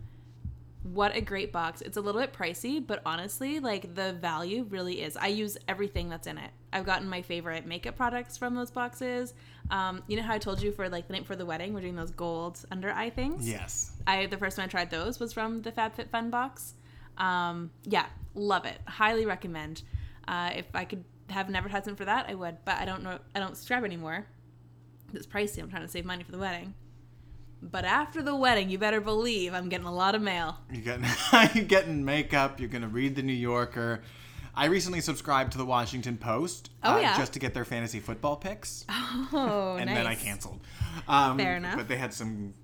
What 0.84 1.14
a 1.14 1.20
great 1.20 1.52
box. 1.52 1.82
It's 1.82 1.96
a 1.96 2.00
little 2.00 2.20
bit 2.20 2.32
pricey, 2.32 2.84
but 2.84 3.02
honestly, 3.04 3.58
like 3.60 3.94
the 3.94 4.12
value 4.14 4.64
really 4.70 5.02
is. 5.02 5.16
I 5.16 5.26
use 5.26 5.58
everything 5.66 6.08
that's 6.08 6.26
in 6.26 6.38
it. 6.38 6.50
I've 6.72 6.86
gotten 6.86 7.08
my 7.08 7.20
favorite 7.22 7.66
makeup 7.66 7.96
products 7.96 8.36
from 8.36 8.54
those 8.54 8.70
boxes. 8.70 9.34
Um, 9.70 10.02
you 10.06 10.16
know 10.16 10.22
how 10.22 10.34
I 10.34 10.38
told 10.38 10.62
you 10.62 10.70
for 10.72 10.88
like 10.88 11.08
the 11.08 11.14
night 11.14 11.26
for 11.26 11.36
the 11.36 11.44
wedding, 11.44 11.74
we're 11.74 11.80
doing 11.80 11.96
those 11.96 12.12
gold 12.12 12.64
under 12.70 12.90
eye 12.90 13.10
things? 13.10 13.48
Yes. 13.48 13.92
I 14.06 14.26
the 14.26 14.38
first 14.38 14.56
time 14.56 14.64
I 14.64 14.68
tried 14.68 14.90
those 14.90 15.18
was 15.18 15.32
from 15.32 15.62
the 15.62 15.72
FabFitFun 15.72 16.30
box. 16.30 16.74
Um, 17.18 17.70
yeah, 17.84 18.06
love 18.34 18.64
it. 18.64 18.78
Highly 18.86 19.26
recommend. 19.26 19.82
Uh, 20.26 20.52
if 20.54 20.66
I 20.74 20.84
could 20.84 21.04
have 21.28 21.48
an 21.48 21.56
advertisement 21.56 21.98
for 21.98 22.04
that, 22.04 22.26
I 22.28 22.34
would. 22.34 22.58
But 22.64 22.76
I 22.76 22.84
don't 22.84 23.02
know. 23.02 23.18
I 23.34 23.40
don't 23.40 23.56
subscribe 23.56 23.84
anymore. 23.84 24.26
It's 25.14 25.26
pricey. 25.26 25.60
I'm 25.62 25.70
trying 25.70 25.82
to 25.82 25.88
save 25.88 26.04
money 26.04 26.22
for 26.22 26.32
the 26.32 26.38
wedding. 26.38 26.74
But 27.60 27.84
after 27.84 28.22
the 28.22 28.36
wedding, 28.36 28.70
you 28.70 28.78
better 28.78 29.00
believe 29.00 29.52
I'm 29.52 29.68
getting 29.68 29.86
a 29.86 29.92
lot 29.94 30.14
of 30.14 30.22
mail. 30.22 30.58
You're 30.72 30.82
getting, 30.82 31.06
you're 31.54 31.64
getting 31.64 32.04
makeup. 32.04 32.60
You're 32.60 32.68
gonna 32.68 32.88
read 32.88 33.16
the 33.16 33.22
New 33.22 33.32
Yorker. 33.32 34.02
I 34.54 34.66
recently 34.66 35.00
subscribed 35.00 35.52
to 35.52 35.58
the 35.58 35.64
Washington 35.66 36.16
Post. 36.18 36.70
uh, 36.82 36.94
Oh, 36.96 37.00
yeah. 37.00 37.16
Just 37.16 37.32
to 37.34 37.38
get 37.38 37.54
their 37.54 37.64
fantasy 37.64 38.00
football 38.00 38.36
picks, 38.36 38.84
Oh, 38.90 39.76
and 39.78 39.86
nice. 39.86 39.96
then 39.96 40.06
I 40.06 40.14
canceled. 40.14 40.60
Um, 41.06 41.36
Fair 41.38 41.56
enough. 41.56 41.76
But 41.76 41.88
they 41.88 41.96
had 41.96 42.12
some. 42.14 42.54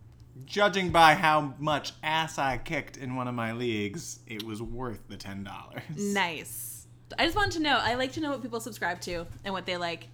Judging 0.47 0.91
by 0.91 1.15
how 1.15 1.55
much 1.59 1.93
ass 2.03 2.39
I 2.39 2.59
kicked 2.59 2.97
in 2.97 3.15
one 3.17 3.29
of 3.29 3.35
my 3.37 3.53
leagues, 3.53 4.19
it 4.27 4.43
was 4.43 4.61
worth 4.61 5.01
the 5.09 5.17
ten 5.17 5.45
dollars. 5.45 5.83
Nice. 5.97 6.87
I 7.19 7.25
just 7.25 7.37
wanted 7.37 7.53
to 7.53 7.61
know. 7.61 7.79
I 7.81 7.95
like 7.95 8.13
to 8.15 8.21
know 8.21 8.31
what 8.31 8.43
people 8.43 8.59
subscribe 8.61 9.01
to 9.03 9.27
and 9.45 9.55
what 9.55 9.65
they 9.67 9.77
like. 9.77 10.09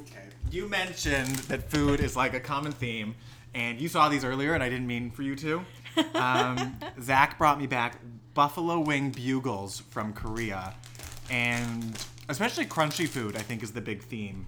Okay. 0.00 0.26
You 0.50 0.68
mentioned 0.68 1.36
that 1.48 1.70
food 1.70 2.00
is 2.00 2.16
like 2.16 2.34
a 2.34 2.40
common 2.40 2.72
theme, 2.72 3.14
and 3.54 3.80
you 3.80 3.88
saw 3.88 4.08
these 4.08 4.24
earlier, 4.24 4.54
and 4.54 4.62
I 4.62 4.68
didn't 4.68 4.86
mean 4.86 5.10
for 5.10 5.22
you 5.22 5.34
to. 5.36 5.64
Um, 6.14 6.78
Zach 7.00 7.38
brought 7.38 7.58
me 7.58 7.66
back 7.66 7.98
buffalo 8.34 8.78
wing 8.80 9.10
bugles 9.10 9.80
from 9.90 10.12
Korea, 10.12 10.74
and 11.30 11.96
especially 12.28 12.66
crunchy 12.66 13.08
food, 13.08 13.36
I 13.36 13.40
think, 13.40 13.62
is 13.62 13.72
the 13.72 13.80
big 13.80 14.02
theme 14.02 14.46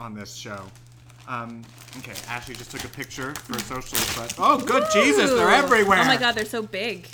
on 0.00 0.14
this 0.14 0.34
show. 0.34 0.64
Um, 1.28 1.62
okay, 1.98 2.14
Ashley 2.28 2.54
just 2.54 2.72
took 2.72 2.84
a 2.84 2.88
picture 2.88 3.34
for 3.34 3.58
socials, 3.60 4.16
but 4.16 4.34
oh, 4.38 4.58
good 4.58 4.84
Jesus, 4.92 5.30
they're 5.30 5.50
everywhere. 5.50 6.00
Oh 6.00 6.04
my 6.04 6.16
god, 6.16 6.34
they're 6.34 6.44
so 6.44 6.62
big. 6.62 7.06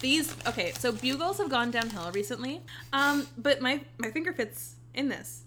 These 0.00 0.34
okay, 0.46 0.72
so 0.72 0.92
bugles 0.92 1.38
have 1.38 1.50
gone 1.50 1.70
downhill 1.70 2.10
recently. 2.12 2.62
Um, 2.92 3.26
but 3.36 3.60
my 3.60 3.80
my 3.98 4.10
finger 4.10 4.32
fits 4.32 4.76
in 4.94 5.08
this. 5.08 5.43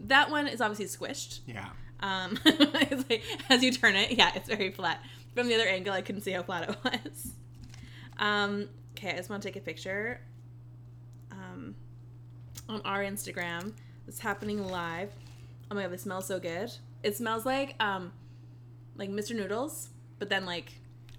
That 0.00 0.30
one 0.30 0.46
is 0.48 0.60
obviously 0.60 0.86
squished. 0.86 1.40
Yeah. 1.46 1.68
Um, 2.00 2.38
it's 2.44 3.08
like, 3.08 3.22
as 3.48 3.62
you 3.62 3.72
turn 3.72 3.96
it, 3.96 4.12
yeah, 4.12 4.32
it's 4.34 4.48
very 4.48 4.70
flat. 4.70 5.00
From 5.34 5.48
the 5.48 5.54
other 5.54 5.66
angle, 5.66 5.92
I 5.92 6.02
couldn't 6.02 6.22
see 6.22 6.32
how 6.32 6.42
flat 6.42 6.70
it 6.70 6.76
was. 6.84 7.32
Um, 8.18 8.68
okay, 8.96 9.10
I 9.10 9.16
just 9.16 9.30
want 9.30 9.42
to 9.42 9.48
take 9.48 9.56
a 9.56 9.64
picture. 9.64 10.20
Um, 11.30 11.74
on 12.68 12.80
our 12.84 13.02
Instagram, 13.02 13.72
it's 14.08 14.18
happening 14.18 14.66
live. 14.66 15.10
Oh 15.70 15.74
my 15.74 15.82
god, 15.82 15.92
this 15.92 16.02
smells 16.02 16.26
so 16.26 16.38
good. 16.38 16.72
It 17.02 17.16
smells 17.16 17.44
like 17.44 17.74
um, 17.80 18.12
like 18.96 19.10
Mr. 19.10 19.34
Noodles, 19.34 19.88
but 20.18 20.28
then 20.28 20.46
like 20.46 20.72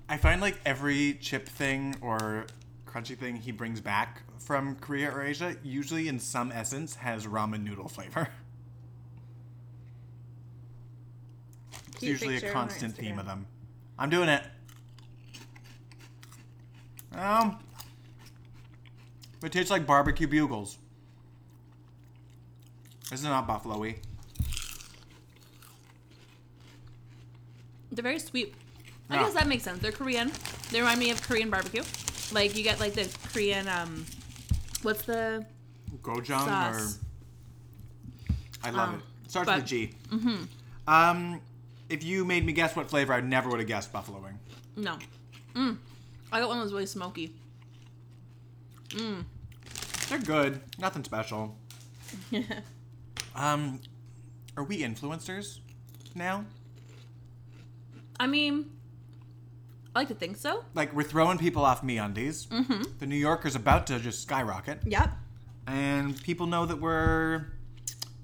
I 0.10 0.18
find 0.18 0.42
like 0.42 0.60
every 0.66 1.16
chip 1.16 1.48
thing 1.48 1.96
or 2.02 2.46
crunchy 2.86 3.18
thing 3.18 3.36
he 3.36 3.52
brings 3.52 3.82
back 3.82 4.24
from 4.40 4.76
Korea 4.76 5.12
or 5.12 5.22
Asia 5.22 5.56
usually 5.64 6.08
in 6.08 6.20
some 6.20 6.52
essence 6.52 6.96
has 6.96 7.28
ramen 7.28 7.64
noodle 7.64 7.90
flavor. 7.90 8.30
It's 11.98 12.04
usually 12.04 12.38
a 12.38 12.40
picture 12.42 12.56
on 12.56 12.64
our 12.64 12.68
constant 12.68 12.96
theme 12.96 13.18
of 13.20 13.26
them. 13.26 13.46
I'm 13.98 14.10
doing 14.10 14.30
it. 14.30 14.44
Um, 17.14 17.58
it 19.44 19.52
tastes 19.52 19.72
like 19.72 19.86
barbecue 19.88 20.28
bugles. 20.28 20.78
This 23.10 23.20
is 23.22 23.26
not 23.26 23.48
buffalo-y. 23.48 23.96
They're 27.92 28.04
very 28.04 28.20
sweet. 28.20 28.54
I 29.10 29.16
Yeah. 29.16 29.24
guess 29.24 29.34
that 29.34 29.48
makes 29.48 29.64
sense. 29.64 29.80
They're 29.80 29.92
Korean. 29.92 30.32
They 30.72 30.80
remind 30.82 31.00
me 31.00 31.10
of 31.12 31.22
Korean 31.22 31.50
barbecue. 31.50 31.84
Like 32.32 32.56
you 32.56 32.64
get 32.64 32.80
like 32.80 32.94
the 32.94 33.10
Korean 33.32 33.68
um 33.70 34.06
what's 34.84 35.04
the 35.04 35.46
Gochujang 36.04 36.46
Sauce. 36.46 37.00
or 37.00 38.36
I 38.68 38.70
love 38.72 38.90
Um, 38.90 38.96
it. 38.96 39.30
Starts 39.32 39.46
but- 39.48 39.56
with 39.60 39.66
G. 39.66 39.94
Mm-hmm. 40.10 40.44
Um, 40.90 41.42
if 41.90 42.04
you 42.04 42.26
made 42.26 42.46
me 42.46 42.54
guess 42.54 42.76
what 42.76 42.90
flavor, 42.90 43.14
I 43.14 43.22
never 43.22 43.50
would 43.50 43.60
have 43.60 43.68
guessed 43.68 43.92
buffalo 43.94 44.20
wing. 44.20 44.40
no. 44.76 44.98
Mm. 45.56 45.78
I 46.32 46.40
got 46.40 46.50
one 46.50 46.58
that 46.58 46.64
was 46.64 46.74
really 46.74 46.86
smoky. 46.86 47.34
Mmm. 48.90 49.24
They're 50.10 50.20
good. 50.20 50.62
Nothing 50.80 51.04
special. 51.04 51.58
Um, 53.36 53.82
are 54.56 54.64
we 54.64 54.80
influencers 54.82 55.60
now? 56.16 56.44
I 58.20 58.26
mean 58.26 58.72
I 59.96 60.00
like 60.00 60.08
to 60.08 60.16
think 60.16 60.38
so. 60.38 60.64
Like 60.74 60.92
we're 60.96 61.04
throwing 61.04 61.38
people 61.38 61.64
off 61.64 61.84
MeUndies. 61.84 62.48
Mm-hmm. 62.48 62.82
The 62.98 63.06
New 63.06 63.16
Yorker's 63.16 63.56
about 63.56 63.86
to 63.88 64.00
just 64.00 64.24
skyrocket, 64.24 64.80
Yep. 64.86 65.10
and 65.68 66.20
people 66.24 66.48
know 66.48 66.66
that 66.66 66.82
we're 66.82 67.46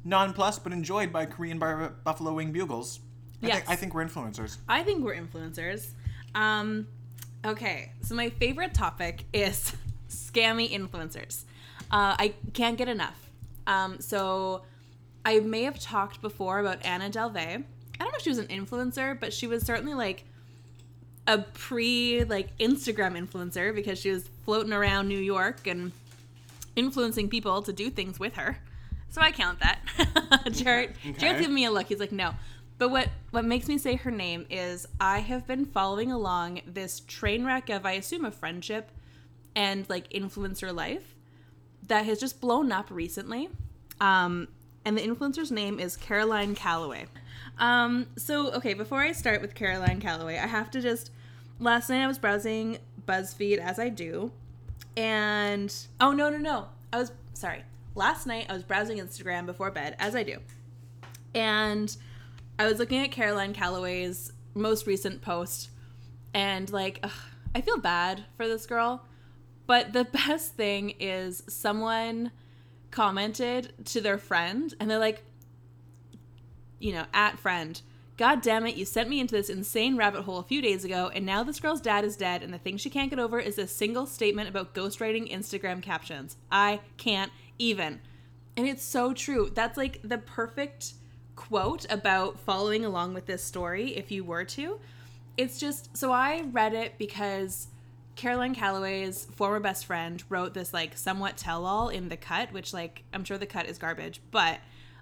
nonplussed 0.03 0.63
but 0.63 0.73
enjoyed 0.73 1.13
by 1.13 1.25
Korean 1.27 1.59
bar- 1.59 1.93
buffalo 2.03 2.33
wing 2.33 2.51
bugles. 2.51 2.99
I, 3.43 3.47
Yes. 3.47 3.57
think, 3.57 3.69
I 3.69 3.75
think 3.75 3.93
we're 3.93 4.05
influencers. 4.05 4.57
I 4.69 4.83
think 4.83 5.03
we're 5.03 5.15
influencers. 5.15 5.91
Um, 6.35 6.87
okay, 7.45 7.91
so 8.01 8.15
my 8.15 8.29
favorite 8.29 8.73
topic 8.73 9.25
is 9.33 9.73
scammy 10.09 10.71
influencers. 10.71 11.43
Uh, 11.91 12.15
I 12.17 12.33
can't 12.53 12.77
get 12.77 12.87
enough. 12.89 13.29
Um, 13.67 13.99
so 13.99 14.63
I 15.25 15.39
may 15.39 15.63
have 15.63 15.79
talked 15.79 16.21
before 16.21 16.59
about 16.59 16.85
Anna 16.85 17.09
Delvey. 17.09 17.37
I 17.39 18.03
don't 18.03 18.11
know 18.11 18.17
if 18.17 18.21
she 18.23 18.29
was 18.29 18.39
an 18.39 18.47
influencer, 18.47 19.19
but 19.19 19.31
she 19.33 19.47
was 19.47 19.63
certainly 19.63 19.93
like 19.93 20.23
a 21.27 21.37
pre 21.39 22.23
like 22.25 22.57
Instagram 22.57 23.17
influencer 23.17 23.73
because 23.73 23.99
she 23.99 24.11
was 24.11 24.27
floating 24.43 24.73
around 24.73 25.07
New 25.07 25.19
York 25.19 25.67
and 25.67 25.91
influencing 26.75 27.29
people 27.29 27.61
to 27.61 27.71
do 27.71 27.89
things 27.89 28.19
with 28.19 28.35
her. 28.35 28.57
So 29.11 29.21
I 29.21 29.31
count 29.31 29.59
that. 29.59 29.79
Jared, 30.51 30.89
Okay. 31.05 31.11
Jared's 31.19 31.39
giving 31.41 31.53
me 31.53 31.65
a 31.65 31.71
look. 31.71 31.85
He's 31.87 31.99
like, 31.99 32.11
no. 32.11 32.33
But 32.83 32.91
what 32.91 33.07
what 33.31 33.45
makes 33.45 33.69
me 33.69 33.77
say 33.77 33.95
her 33.95 34.11
name 34.11 34.45
is 34.49 34.89
I 34.99 35.19
have 35.19 35.47
been 35.47 35.65
following 35.65 36.11
along 36.11 36.63
this 36.67 36.99
train 36.99 37.45
wreck 37.45 37.69
of 37.69 37.85
I 37.85 37.93
assume 37.93 38.25
a 38.25 38.31
friendship 38.31 38.91
and 39.55 39.89
like 39.89 40.09
influencer 40.09 40.75
life 40.75 41.15
that 41.87 42.05
has 42.05 42.19
just 42.19 42.41
blown 42.41 42.73
up 42.73 42.91
recently. 42.91 43.47
Um, 44.01 44.49
and 44.83 44.97
the 44.97 45.01
influencer's 45.01 45.49
name 45.49 45.79
is 45.79 45.95
Caroline 45.95 46.55
Calloway. 46.55 47.05
Um, 47.57 48.07
so 48.17 48.51
okay, 48.51 48.73
before 48.73 48.99
I 48.99 49.13
start 49.13 49.41
with 49.41 49.55
Caroline 49.55 50.01
Calloway, 50.01 50.37
I 50.37 50.47
have 50.47 50.69
to 50.71 50.81
just 50.81 51.09
last 51.59 51.87
night 51.87 52.03
I 52.03 52.07
was 52.07 52.19
browsing 52.19 52.79
BuzzFeed 53.07 53.59
as 53.59 53.79
I 53.79 53.87
do, 53.87 54.33
and 54.97 55.73
oh 56.01 56.11
no 56.11 56.29
no 56.29 56.35
no, 56.35 56.67
I 56.91 56.97
was 56.97 57.13
sorry. 57.33 57.63
Last 57.95 58.27
night 58.27 58.47
I 58.49 58.53
was 58.53 58.63
browsing 58.63 58.97
Instagram 58.97 59.45
before 59.45 59.71
bed 59.71 59.95
as 59.99 60.17
I 60.17 60.23
do, 60.23 60.39
and 61.33 61.95
I 62.59 62.67
was 62.67 62.77
looking 62.77 62.99
at 62.99 63.11
Caroline 63.11 63.53
Calloway's 63.53 64.31
most 64.53 64.85
recent 64.85 65.21
post, 65.21 65.69
and 66.33 66.69
like 66.71 66.99
ugh, 67.01 67.11
I 67.55 67.61
feel 67.61 67.77
bad 67.77 68.25
for 68.37 68.47
this 68.47 68.65
girl, 68.65 69.05
but 69.65 69.93
the 69.93 70.05
best 70.27 70.55
thing 70.55 70.91
is 70.99 71.43
someone 71.47 72.31
commented 72.91 73.73
to 73.85 74.01
their 74.01 74.19
friend, 74.19 74.73
and 74.79 74.89
they're 74.89 74.99
like, 74.99 75.23
you 76.79 76.93
know, 76.93 77.05
at 77.13 77.39
friend. 77.39 77.81
God 78.15 78.43
damn 78.43 78.67
it, 78.67 78.75
you 78.75 78.85
sent 78.85 79.09
me 79.09 79.19
into 79.19 79.33
this 79.33 79.49
insane 79.49 79.97
rabbit 79.97 80.21
hole 80.21 80.37
a 80.37 80.43
few 80.43 80.61
days 80.61 80.85
ago, 80.85 81.09
and 81.15 81.25
now 81.25 81.43
this 81.43 81.59
girl's 81.59 81.81
dad 81.81 82.05
is 82.05 82.15
dead, 82.15 82.43
and 82.43 82.53
the 82.53 82.59
thing 82.59 82.77
she 82.77 82.91
can't 82.91 83.09
get 83.09 83.17
over 83.17 83.39
is 83.39 83.57
a 83.57 83.65
single 83.65 84.05
statement 84.05 84.47
about 84.47 84.75
ghostwriting 84.75 85.31
Instagram 85.31 85.81
captions. 85.81 86.37
I 86.51 86.81
can't 86.97 87.31
even. 87.57 88.01
And 88.55 88.67
it's 88.67 88.83
so 88.83 89.13
true. 89.13 89.49
That's 89.51 89.77
like 89.77 89.99
the 90.03 90.19
perfect 90.19 90.93
quote 91.35 91.85
about 91.89 92.39
following 92.39 92.85
along 92.85 93.13
with 93.13 93.25
this 93.25 93.43
story 93.43 93.95
if 93.95 94.11
you 94.11 94.23
were 94.23 94.43
to. 94.45 94.79
It's 95.37 95.59
just 95.59 95.95
so 95.97 96.11
I 96.11 96.43
read 96.51 96.73
it 96.73 96.97
because 96.97 97.67
Caroline 98.15 98.53
Calloway's 98.53 99.25
former 99.33 99.59
best 99.59 99.85
friend 99.85 100.23
wrote 100.29 100.53
this 100.53 100.73
like 100.73 100.95
somewhat 100.95 101.37
tell 101.37 101.65
all 101.65 101.89
in 101.89 102.09
the 102.09 102.17
cut, 102.17 102.51
which 102.53 102.73
like 102.73 103.03
I'm 103.13 103.23
sure 103.23 103.37
the 103.37 103.45
cut 103.45 103.67
is 103.67 103.77
garbage, 103.77 104.21
but 104.31 104.59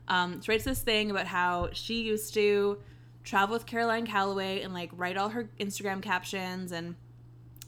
um, 0.08 0.42
she 0.42 0.52
writes 0.52 0.64
this 0.64 0.82
thing 0.82 1.12
about 1.12 1.28
how 1.28 1.70
she 1.74 2.02
used 2.02 2.34
to 2.36 2.80
travel 3.24 3.54
with 3.54 3.66
Caroline 3.66 4.06
Calloway 4.06 4.62
and 4.62 4.74
like 4.74 4.90
write 4.96 5.18
all 5.18 5.30
her 5.30 5.50
Instagram 5.60 6.02
captions 6.02 6.72
and 6.72 6.96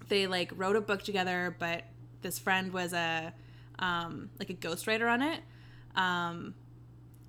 they 0.08 0.28
like 0.28 0.52
wrote 0.56 0.76
a 0.76 0.82
book 0.82 1.04
together, 1.04 1.56
but 1.60 1.84
this 2.22 2.40
friend 2.40 2.72
was 2.72 2.94
a 2.94 3.34
um, 3.80 4.30
like 4.40 4.50
a 4.50 4.54
ghostwriter 4.54 5.12
on 5.12 5.22
it. 5.22 5.42
Um, 5.96 6.56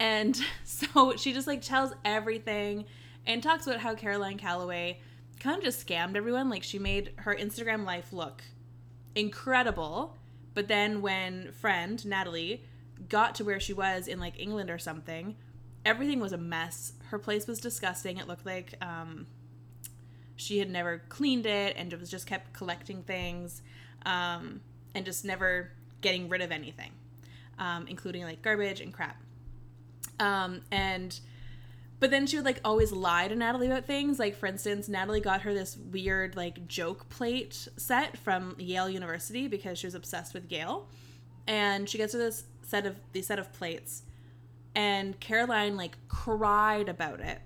and 0.05 0.39
so 0.65 1.17
she 1.17 1.33
just 1.33 1.47
like 1.47 1.63
tells 1.63 1.93
everything 2.05 2.85
and 3.27 3.43
talks 3.43 3.67
about 3.67 3.81
how 3.81 3.95
Caroline 3.95 4.37
Calloway 4.37 5.01
kind 5.41 5.57
of 5.57 5.65
just 5.65 5.87
scammed 5.87 6.15
everyone. 6.15 6.51
Like 6.51 6.63
she 6.63 6.79
made 6.79 7.13
her 7.17 7.35
Instagram 7.35 7.87
life 7.87 8.13
look 8.13 8.43
incredible. 9.15 10.19
But 10.53 10.69
then 10.69 11.01
when 11.01 11.53
friend 11.53 12.05
Natalie 12.05 12.65
got 13.09 13.35
to 13.37 13.45
where 13.45 13.59
she 13.59 13.73
was 13.73 14.07
in 14.07 14.21
like 14.21 14.39
England 14.39 14.71
or 14.71 14.79
something, 14.79 15.37
everything 15.87 16.21
was 16.21 16.33
a 16.33 16.39
mess. 16.39 16.93
Her 17.07 17.19
place 17.19 17.47
was 17.47 17.59
disgusting. 17.59 18.19
It 18.19 18.29
looked 18.29 18.45
like 18.45 18.75
um, 18.83 19.27
she 20.37 20.59
had 20.59 20.71
never 20.71 21.03
cleaned 21.09 21.47
it 21.47 21.77
and 21.79 21.93
it 21.93 21.99
was 21.99 22.11
just 22.11 22.27
kept 22.27 22.53
collecting 22.53 23.03
things 23.03 23.63
um, 24.05 24.61
and 24.95 25.07
just 25.07 25.25
never 25.25 25.73
getting 26.03 26.29
rid 26.29 26.43
of 26.43 26.53
anything, 26.53 26.93
um, 27.59 27.87
including 27.89 28.23
like 28.23 28.43
garbage 28.43 28.83
and 28.83 28.93
crap. 28.93 29.17
Um, 30.21 30.63
and 30.71 31.19
but 32.01 32.11
then 32.11 32.27
she 32.27 32.37
would 32.37 32.45
like 32.45 32.61
always 32.65 32.93
lie 32.93 33.29
to 33.29 33.35
Natalie 33.35 33.67
about 33.67 33.87
things. 33.87 34.19
Like 34.19 34.37
for 34.37 34.47
instance, 34.47 34.89
Natalie 34.89 35.21
got 35.21 35.43
her 35.43 35.55
this 35.55 35.77
weird 35.77 36.37
like 36.37 36.67
joke 36.67 37.09
plate 37.09 37.69
set 37.77 38.19
from 38.19 38.57
Yale 38.59 38.91
University 38.91 39.49
because 39.49 39.79
she 39.79 39.87
was 39.87 39.95
obsessed 39.95 40.35
with 40.35 40.51
Yale. 40.51 40.89
And 41.47 41.89
she 41.89 41.99
gets 41.99 42.13
her 42.13 42.19
this 42.19 42.45
set 42.63 42.87
of 42.87 42.97
these 43.13 43.27
set 43.27 43.39
of 43.39 43.53
plates. 43.53 44.03
And 44.75 45.19
Caroline 45.21 45.77
like 45.77 45.97
cried 46.09 46.89
about 46.89 47.21
it. 47.21 47.41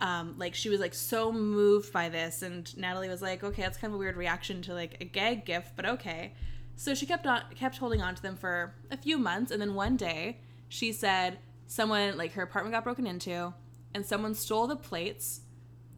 Um, 0.00 0.34
like 0.38 0.54
she 0.54 0.68
was 0.68 0.80
like 0.80 0.94
so 0.94 1.30
moved 1.30 1.92
by 1.92 2.08
this 2.08 2.42
and 2.42 2.76
Natalie 2.76 3.08
was 3.08 3.20
like, 3.20 3.44
okay, 3.44 3.62
that's 3.62 3.78
kind 3.78 3.92
of 3.92 3.96
a 3.96 3.98
weird 3.98 4.16
reaction 4.16 4.62
to 4.62 4.74
like 4.74 4.96
a 5.00 5.04
gag 5.04 5.44
gift, 5.44 5.72
but 5.76 5.84
okay. 5.86 6.34
So 6.76 6.94
she 6.94 7.06
kept 7.06 7.26
on 7.26 7.42
kept 7.54 7.78
holding 7.78 8.00
on 8.00 8.14
to 8.14 8.22
them 8.22 8.36
for 8.36 8.74
a 8.90 8.96
few 8.96 9.18
months 9.18 9.50
and 9.50 9.60
then 9.60 9.74
one 9.74 9.96
day 9.96 10.38
she 10.68 10.92
said 10.92 11.38
someone 11.68 12.16
like 12.18 12.32
her 12.32 12.42
apartment 12.42 12.74
got 12.74 12.82
broken 12.82 13.06
into 13.06 13.54
and 13.94 14.04
someone 14.04 14.34
stole 14.34 14.66
the 14.66 14.74
plates 14.76 15.42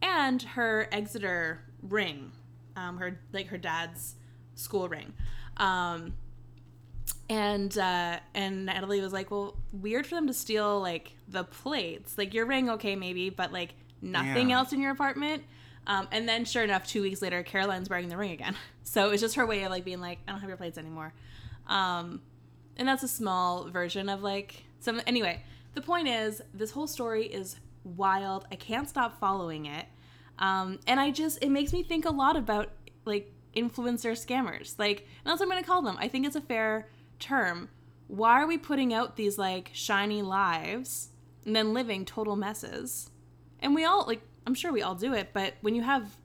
and 0.03 0.41
her 0.43 0.87
Exeter 0.91 1.61
ring, 1.81 2.31
um, 2.75 2.97
her 2.97 3.19
like 3.33 3.47
her 3.47 3.57
dad's 3.57 4.15
school 4.55 4.87
ring. 4.89 5.13
Um, 5.57 6.13
and 7.29 7.77
uh, 7.77 8.19
and 8.33 8.65
Natalie 8.65 9.01
was 9.01 9.13
like, 9.13 9.31
"Well, 9.31 9.55
weird 9.71 10.05
for 10.05 10.15
them 10.15 10.27
to 10.27 10.33
steal 10.33 10.79
like 10.81 11.13
the 11.27 11.43
plates. 11.43 12.17
Like 12.17 12.33
your 12.33 12.45
ring, 12.45 12.69
okay, 12.71 12.95
maybe, 12.95 13.29
but 13.29 13.51
like 13.53 13.73
nothing 14.01 14.49
Yeah. 14.49 14.57
else 14.57 14.73
in 14.73 14.81
your 14.81 14.91
apartment." 14.91 15.43
Um, 15.87 16.07
and 16.11 16.27
then, 16.29 16.45
sure 16.45 16.63
enough, 16.63 16.85
two 16.87 17.01
weeks 17.01 17.21
later, 17.21 17.41
Caroline's 17.41 17.89
wearing 17.89 18.09
the 18.09 18.17
ring 18.17 18.31
again. 18.31 18.55
So 18.83 19.11
it's 19.11 19.21
just 19.21 19.35
her 19.35 19.45
way 19.45 19.63
of 19.63 19.71
like 19.71 19.85
being 19.85 20.01
like, 20.01 20.19
I 20.27 20.31
don't 20.31 20.41
have 20.41 20.49
your 20.49 20.57
plates 20.57 20.77
anymore. 20.77 21.13
Um, 21.67 22.21
and 22.75 22.85
that's 22.85 23.03
a 23.03 23.07
small 23.07 23.69
version 23.69 24.09
of 24.09 24.21
like 24.21 24.63
some. 24.81 25.01
Anyway, 25.07 25.41
the 25.73 25.81
point 25.81 26.07
is, 26.07 26.41
this 26.53 26.71
whole 26.71 26.87
story 26.87 27.25
is 27.25 27.57
wild. 27.83 28.45
I 28.51 28.55
can't 28.55 28.87
stop 28.87 29.19
following 29.19 29.65
it. 29.65 29.85
Um, 30.39 30.79
and 30.87 30.99
I 30.99 31.11
just, 31.11 31.39
it 31.41 31.49
makes 31.49 31.71
me 31.71 31.83
think 31.83 32.05
a 32.05 32.11
lot 32.11 32.35
about 32.35 32.71
like 33.05 33.31
influencer 33.55 34.11
scammers. 34.13 34.77
Like, 34.77 35.07
that's 35.23 35.39
what 35.39 35.45
I'm 35.45 35.51
going 35.51 35.63
to 35.63 35.67
call 35.67 35.81
them. 35.81 35.97
I 35.99 36.07
think 36.07 36.25
it's 36.25 36.35
a 36.35 36.41
fair 36.41 36.89
term. 37.19 37.69
Why 38.07 38.41
are 38.41 38.47
we 38.47 38.57
putting 38.57 38.93
out 38.93 39.15
these 39.15 39.37
like 39.37 39.69
shiny 39.73 40.21
lives 40.21 41.09
and 41.45 41.55
then 41.55 41.73
living 41.73 42.05
total 42.05 42.35
messes? 42.35 43.09
And 43.59 43.75
we 43.75 43.85
all, 43.85 44.05
like, 44.07 44.21
I'm 44.45 44.55
sure 44.55 44.73
we 44.73 44.81
all 44.81 44.95
do 44.95 45.13
it, 45.13 45.29
but 45.33 45.53
when 45.61 45.75
you 45.75 45.83
have 45.83 46.17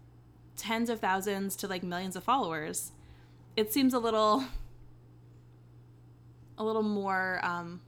tens 0.57 0.89
of 0.89 1.01
thousands 1.01 1.55
to 1.57 1.69
like 1.69 1.83
millions 1.83 2.17
of 2.17 2.25
followers, 2.25 2.93
it 3.57 3.73
seems 3.73 3.93
a 3.93 3.99
little, 3.99 4.45
a 6.59 6.65
little 6.65 6.83
more 6.83 7.41
um, 7.43 7.81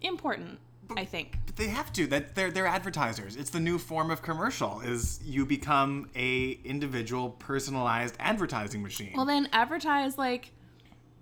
important, 0.00 0.60
I 0.96 1.04
think. 1.04 1.38
But 1.46 1.56
they 1.56 1.68
have 1.68 1.92
to. 1.94 2.06
That 2.06 2.34
they're 2.34 2.50
they're 2.50 2.66
advertisers. 2.66 3.36
It's 3.36 3.50
the 3.50 3.60
new 3.60 3.78
form 3.78 4.10
of 4.10 4.22
commercial. 4.22 4.80
Is 4.80 5.20
you 5.24 5.46
become 5.46 6.08
a 6.14 6.58
individual 6.64 7.30
personalized 7.30 8.16
advertising 8.18 8.82
machine. 8.82 9.12
Well, 9.16 9.26
then 9.26 9.48
advertise 9.52 10.18
like, 10.18 10.52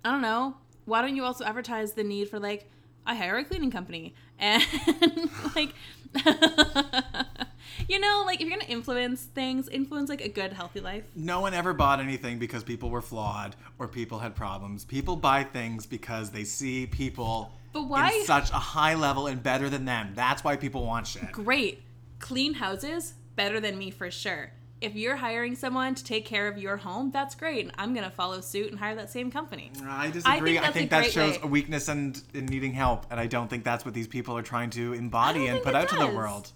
I 0.04 0.10
don't 0.10 0.22
know. 0.22 0.56
Why 0.84 1.00
don't 1.00 1.16
you 1.16 1.24
also 1.24 1.44
advertise 1.44 1.92
the 1.92 2.04
need 2.04 2.28
for 2.28 2.38
like, 2.38 2.68
I 3.06 3.14
hire 3.14 3.36
a 3.38 3.44
cleaning 3.44 3.70
company 3.70 4.14
and 4.38 4.62
like, 5.56 5.74
you 7.88 7.98
know, 7.98 8.22
like 8.26 8.40
if 8.40 8.48
you're 8.48 8.58
gonna 8.58 8.70
influence 8.70 9.22
things, 9.22 9.68
influence 9.68 10.08
like 10.10 10.20
a 10.20 10.28
good, 10.28 10.52
healthy 10.52 10.80
life. 10.80 11.04
no 11.14 11.40
one 11.40 11.54
ever 11.54 11.72
bought 11.72 12.00
anything 12.00 12.38
because 12.38 12.62
people 12.62 12.90
were 12.90 13.02
flawed 13.02 13.56
or 13.78 13.88
people 13.88 14.18
had 14.18 14.34
problems. 14.34 14.84
People 14.84 15.16
buy 15.16 15.42
things 15.44 15.86
because 15.86 16.30
they 16.30 16.44
see 16.44 16.86
people 16.86 17.52
But 17.74 17.88
why- 17.88 18.12
in 18.12 18.24
such 18.24 18.50
a 18.50 18.54
high 18.54 18.94
level 18.94 19.26
and 19.26 19.42
better 19.42 19.68
than 19.68 19.84
them. 19.84 20.12
That's 20.14 20.42
why 20.42 20.56
people 20.56 20.86
want 20.86 21.08
shit. 21.08 21.30
Great, 21.32 21.82
clean 22.20 22.54
houses 22.54 23.14
better 23.36 23.60
than 23.60 23.76
me 23.76 23.90
for 23.90 24.10
sure. 24.10 24.52
If 24.80 24.94
you're 24.94 25.16
hiring 25.16 25.56
someone 25.56 25.94
to 25.94 26.04
take 26.04 26.24
care 26.24 26.46
of 26.46 26.56
your 26.56 26.76
home, 26.76 27.10
that's 27.10 27.34
great. 27.34 27.70
I'm 27.76 27.94
gonna 27.94 28.10
follow 28.10 28.40
suit 28.40 28.70
and 28.70 28.78
hire 28.78 28.94
that 28.94 29.10
same 29.10 29.30
company. 29.30 29.72
I 29.84 30.10
disagree. 30.10 30.58
I 30.58 30.62
that's 30.62 30.74
think, 30.74 30.90
that 30.90 31.10
shows 31.10 31.34
way. 31.34 31.40
a 31.42 31.46
weakness 31.46 31.88
and 31.88 32.22
in 32.32 32.46
needing 32.46 32.74
help, 32.74 33.06
and 33.10 33.18
I 33.18 33.26
don't 33.26 33.48
think 33.48 33.64
that's 33.64 33.84
what 33.84 33.94
these 33.94 34.08
people 34.08 34.36
are 34.36 34.42
trying 34.42 34.70
to 34.70 34.92
embody 34.92 35.46
and 35.46 35.62
put 35.62 35.74
out 35.74 35.88
to 35.88 35.96
the 35.96 36.06
world. 36.06 36.52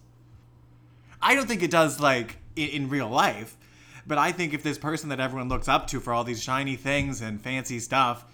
I 1.20 1.34
don't 1.34 1.48
think 1.48 1.62
it 1.62 1.70
does, 1.70 1.98
like 2.00 2.36
in, 2.54 2.68
in 2.68 2.88
real 2.88 3.08
life, 3.08 3.56
but 4.06 4.18
I 4.18 4.30
think 4.30 4.54
if 4.54 4.62
this 4.62 4.78
person 4.78 5.08
that 5.08 5.20
everyone 5.20 5.48
looks 5.48 5.66
up 5.66 5.88
to 5.88 5.98
for 5.98 6.12
all 6.12 6.22
these 6.22 6.42
shiny 6.42 6.76
things 6.76 7.20
and 7.20 7.40
fancy 7.40 7.80
stuff, 7.80 8.24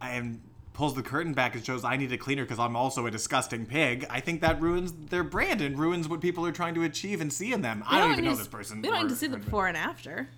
and 0.00 0.40
pulls 0.74 0.94
the 0.94 1.02
curtain 1.02 1.32
back 1.32 1.54
and 1.54 1.64
shows 1.64 1.84
I 1.84 1.96
need 1.96 2.12
a 2.12 2.18
cleaner 2.18 2.42
because 2.44 2.58
I'm 2.58 2.76
also 2.76 3.06
a 3.06 3.10
disgusting 3.10 3.64
pig, 3.64 4.04
I 4.10 4.20
think 4.20 4.42
that 4.42 4.60
ruins 4.60 4.92
their 4.92 5.24
brand 5.24 5.62
and 5.62 5.78
ruins 5.78 6.08
what 6.08 6.20
people 6.20 6.44
are 6.44 6.52
trying 6.52 6.74
to 6.74 6.82
achieve 6.82 7.20
and 7.22 7.32
see 7.32 7.52
in 7.52 7.62
them. 7.62 7.82
I 7.86 7.94
We 7.96 8.02
don't 8.02 8.12
even 8.12 8.24
know 8.26 8.34
this 8.36 8.48
person. 8.48 8.82
We 8.82 8.88
don't 8.90 9.04
need 9.04 9.08
to 9.08 9.16
see 9.16 9.28
the 9.28 9.38
before 9.38 9.68
and 9.68 9.76
after. 9.76 10.28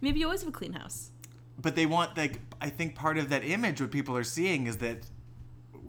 Maybe 0.00 0.20
you 0.20 0.26
always 0.26 0.40
have 0.42 0.48
a 0.50 0.52
clean 0.52 0.74
house. 0.74 1.10
but 1.60 1.74
they 1.76 1.86
want 1.86 2.16
like 2.16 2.40
I 2.60 2.68
think 2.68 2.94
part 2.94 3.16
of 3.18 3.30
that 3.30 3.44
image 3.44 3.80
what 3.80 3.90
people 3.90 4.16
are 4.16 4.24
seeing 4.24 4.66
is 4.66 4.76
that 4.78 4.98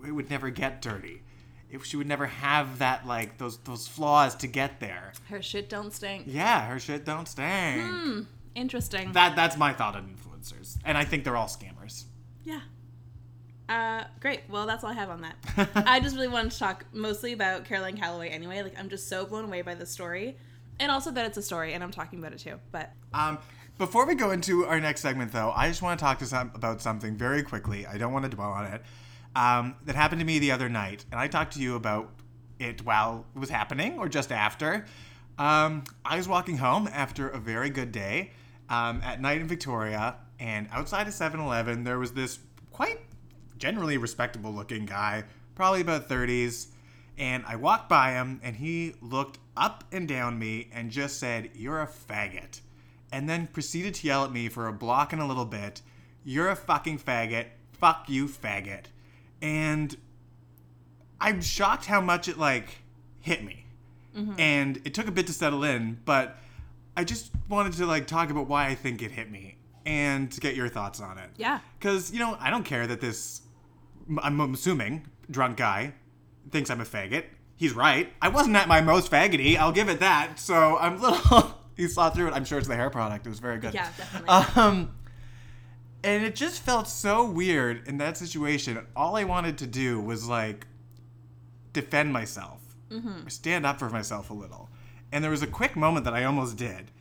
it 0.07 0.11
would 0.11 0.29
never 0.29 0.49
get 0.49 0.81
dirty. 0.81 1.21
If 1.69 1.83
she 1.83 1.97
would 1.97 2.07
never 2.07 2.27
have 2.27 2.79
that 2.79 3.05
like 3.05 3.37
those 3.39 3.57
those 3.57 3.87
flaws 3.87 4.35
to 4.35 4.47
get 4.47 4.79
there. 4.79 5.11
Her 5.29 5.41
shit 5.41 5.67
don't 5.67 5.91
stink. 5.91 6.23
Yeah, 6.27 6.65
her 6.67 6.79
shit 6.79 7.03
don't 7.03 7.27
stink. 7.27 7.81
Hmm. 7.81 8.21
Interesting. 8.53 9.11
That 9.11 9.35
that's 9.35 9.57
my 9.57 9.73
thought 9.73 9.95
on 9.97 10.07
influencers, 10.15 10.77
and 10.85 10.97
I 10.97 11.03
think 11.03 11.25
they're 11.25 11.35
all 11.35 11.47
scammers. 11.49 12.05
Yeah. 12.45 12.61
Uh, 13.67 14.03
great. 14.19 14.41
Well, 14.49 14.65
that's 14.65 14.83
all 14.83 14.91
I 14.91 14.93
have 14.93 15.09
on 15.09 15.21
that. 15.21 15.69
I 15.87 15.99
just 15.99 16.15
really 16.15 16.27
wanted 16.27 16.51
to 16.51 16.59
talk 16.59 16.85
mostly 16.93 17.33
about 17.33 17.65
Caroline 17.65 17.97
Calloway 17.97 18.29
anyway. 18.29 18.61
Like, 18.61 18.77
I'm 18.79 18.89
just 18.89 19.09
so 19.09 19.25
blown 19.25 19.45
away 19.45 19.61
by 19.61 19.73
the 19.75 19.85
story. 19.85 20.37
And 20.79 20.91
also 20.91 21.09
that 21.11 21.25
it's 21.25 21.37
a 21.37 21.41
story, 21.41 21.73
and 21.73 21.83
I'm 21.83 21.91
talking 21.91 22.19
about 22.19 22.33
it 22.33 22.39
too. 22.39 22.59
But 22.71 22.91
Um, 23.13 23.37
before 23.77 24.05
we 24.05 24.13
go 24.15 24.31
into 24.31 24.65
our 24.65 24.79
next 24.79 25.01
segment, 25.01 25.31
though, 25.31 25.51
I 25.55 25.67
just 25.69 25.81
want 25.81 25.99
to 25.99 26.03
talk 26.03 26.19
to 26.19 26.25
some 26.25 26.51
about 26.53 26.81
something 26.81 27.15
very 27.15 27.43
quickly. 27.43 27.85
I 27.87 27.97
don't 27.97 28.13
want 28.13 28.23
to 28.23 28.29
dwell 28.29 28.51
on 28.51 28.65
it. 28.65 28.81
Um, 29.35 29.75
that 29.85 29.95
happened 29.95 30.19
to 30.19 30.25
me 30.25 30.39
the 30.39 30.51
other 30.51 30.69
night, 30.69 31.05
and 31.11 31.19
I 31.19 31.27
talked 31.27 31.53
to 31.53 31.59
you 31.59 31.75
about 31.75 32.09
it 32.59 32.85
while 32.85 33.25
it 33.35 33.39
was 33.39 33.49
happening 33.49 33.97
or 33.99 34.07
just 34.07 34.31
after. 34.31 34.85
Um, 35.37 35.83
I 36.05 36.15
was 36.17 36.27
walking 36.27 36.57
home 36.57 36.87
after 36.91 37.27
a 37.27 37.37
very 37.37 37.69
good 37.69 37.91
day 37.91 38.31
um, 38.69 39.01
at 39.03 39.19
night 39.19 39.41
in 39.41 39.47
Victoria, 39.47 40.15
and 40.39 40.67
outside 40.71 41.07
of 41.07 41.13
7-Eleven, 41.13 41.83
there 41.83 41.99
was 41.99 42.13
this 42.13 42.39
quite 42.71 42.99
generally 43.57 43.97
respectable 43.97 44.51
looking 44.51 44.85
guy, 44.85 45.23
probably 45.55 45.81
about 45.81 46.09
30s. 46.09 46.67
And 47.17 47.45
I 47.47 47.55
walked 47.55 47.87
by 47.87 48.11
him, 48.11 48.41
and 48.43 48.55
he 48.57 48.95
looked 49.01 49.39
up 49.55 49.85
and 49.91 50.07
down 50.07 50.37
me 50.37 50.69
and 50.73 50.91
just 50.91 51.17
said, 51.19 51.51
You're 51.55 51.81
a 51.81 51.87
faggot. 51.87 52.59
And 53.11 53.29
then 53.29 53.47
proceeded 53.47 53.93
to 53.95 54.07
yell 54.07 54.25
at 54.25 54.31
me 54.31 54.49
for 54.49 54.67
a 54.67 54.73
block 54.73 55.13
and 55.13 55.21
a 55.21 55.25
little 55.25 55.45
bit, 55.45 55.81
You're 56.23 56.49
a 56.49 56.55
fucking 56.55 56.99
faggot. 56.99 57.47
Fuck 57.71 58.09
you, 58.09 58.27
faggot. 58.27 58.85
And 59.41 59.95
I'm 61.21 61.41
shocked 61.41 61.85
how 61.85 62.01
much 62.01 62.27
it, 62.27 62.37
like, 62.37 62.69
hit 63.21 63.43
me. 63.43 63.65
Mm-hmm. 64.15 64.39
And 64.39 64.81
it 64.85 64.93
took 64.93 65.07
a 65.07 65.11
bit 65.11 65.27
to 65.27 65.33
settle 65.33 65.63
in, 65.63 65.99
but 66.05 66.37
I 66.97 67.03
just 67.03 67.31
wanted 67.47 67.73
to, 67.73 67.85
like, 67.85 68.07
talk 68.07 68.29
about 68.29 68.47
why 68.47 68.67
I 68.67 68.75
think 68.75 69.01
it 69.01 69.11
hit 69.11 69.31
me 69.31 69.57
and 69.85 70.31
to 70.31 70.39
get 70.39 70.55
your 70.55 70.67
thoughts 70.67 70.99
on 70.99 71.17
it. 71.17 71.29
yeah. 71.37 71.59
Because, 71.79 72.11
you 72.11 72.19
know, 72.19 72.35
I 72.39 72.49
don't 72.49 72.63
care 72.63 72.87
that 72.87 73.01
this, 73.01 73.41
I'm 74.21 74.39
assuming, 74.53 75.07
drunk 75.29 75.57
guy 75.57 75.93
thinks 76.51 76.69
I'm 76.69 76.81
a 76.81 76.85
faggot. 76.85 77.25
He's 77.57 77.73
right. 77.73 78.11
I 78.21 78.29
wasn't 78.29 78.55
at 78.55 78.67
my 78.67 78.81
most 78.81 79.11
faggoty, 79.11 79.57
I'll 79.57 79.71
give 79.71 79.89
it 79.89 79.99
that. 79.99 80.39
So 80.39 80.77
I'm 80.77 80.97
a 80.97 81.09
little. 81.09 81.53
he 81.77 81.87
saw 81.87 82.09
through 82.09 82.27
it. 82.27 82.33
I'm 82.33 82.45
sure 82.45 82.57
it's 82.57 82.67
the 82.67 82.75
hair 82.75 82.89
product. 82.89 83.25
It 83.25 83.29
was 83.29 83.39
very 83.39 83.59
good. 83.59 83.73
Yeah, 83.73 83.89
definitely. 83.97 84.29
Um, 84.61 84.95
and 86.03 86.23
it 86.23 86.35
just 86.35 86.61
felt 86.61 86.87
so 86.87 87.29
weird 87.29 87.87
in 87.87 87.97
that 87.97 88.17
situation. 88.17 88.85
All 88.95 89.15
I 89.15 89.23
wanted 89.23 89.57
to 89.59 89.67
do 89.67 89.99
was, 89.99 90.27
like, 90.27 90.67
defend 91.73 92.13
myself, 92.13 92.61
or 93.25 93.29
stand 93.29 93.65
up 93.65 93.79
for 93.79 93.89
myself 93.89 94.29
a 94.29 94.33
little. 94.33 94.69
And 95.11 95.23
there 95.23 95.31
was 95.31 95.41
a 95.41 95.47
quick 95.47 95.75
moment 95.75 96.05
that 96.05 96.13
I 96.13 96.25
almost 96.25 96.57
did. 96.57 96.91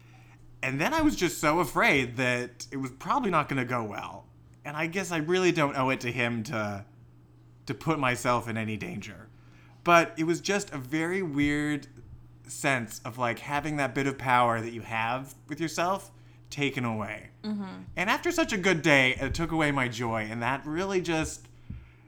And 0.62 0.80
then 0.80 0.94
I 0.94 1.02
was 1.02 1.16
just 1.16 1.38
so 1.40 1.60
afraid 1.60 2.16
that 2.16 2.66
it 2.70 2.78
was 2.78 2.90
probably 2.92 3.30
not 3.30 3.48
going 3.48 3.58
to 3.58 3.66
go 3.66 3.82
well. 3.84 4.24
And 4.64 4.76
I 4.76 4.86
guess 4.86 5.12
I 5.12 5.18
really 5.18 5.52
don't 5.52 5.76
owe 5.76 5.90
it 5.90 6.00
to 6.00 6.10
him 6.10 6.42
to 6.44 6.84
to 7.66 7.74
put 7.74 7.98
myself 7.98 8.48
in 8.48 8.56
any 8.56 8.76
danger. 8.76 9.28
But 9.84 10.14
it 10.16 10.24
was 10.24 10.40
just 10.40 10.72
a 10.72 10.78
very 10.78 11.22
weird 11.22 11.86
sense 12.46 13.00
of 13.04 13.18
like 13.18 13.38
having 13.38 13.76
that 13.76 13.94
bit 13.94 14.06
of 14.06 14.18
power 14.18 14.60
that 14.60 14.72
you 14.72 14.82
have 14.82 15.34
with 15.48 15.60
yourself 15.60 16.10
taken 16.50 16.84
away. 16.84 17.30
Mm-hmm. 17.42 17.82
And 17.96 18.10
after 18.10 18.30
such 18.30 18.52
a 18.52 18.56
good 18.56 18.82
day, 18.82 19.16
it 19.20 19.34
took 19.34 19.52
away 19.52 19.72
my 19.72 19.88
joy, 19.88 20.28
and 20.30 20.42
that 20.42 20.64
really 20.66 21.00
just 21.00 21.48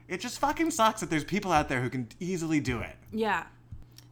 it 0.09 0.21
just 0.21 0.39
fucking 0.39 0.71
sucks 0.71 1.01
that 1.01 1.11
there's 1.11 1.25
people 1.25 1.53
out 1.53 1.69
there 1.69 1.81
who 1.81 1.91
can 1.91 2.09
easily 2.21 2.61
do 2.61 2.81
it. 2.81 2.97
Yeah. 3.13 3.45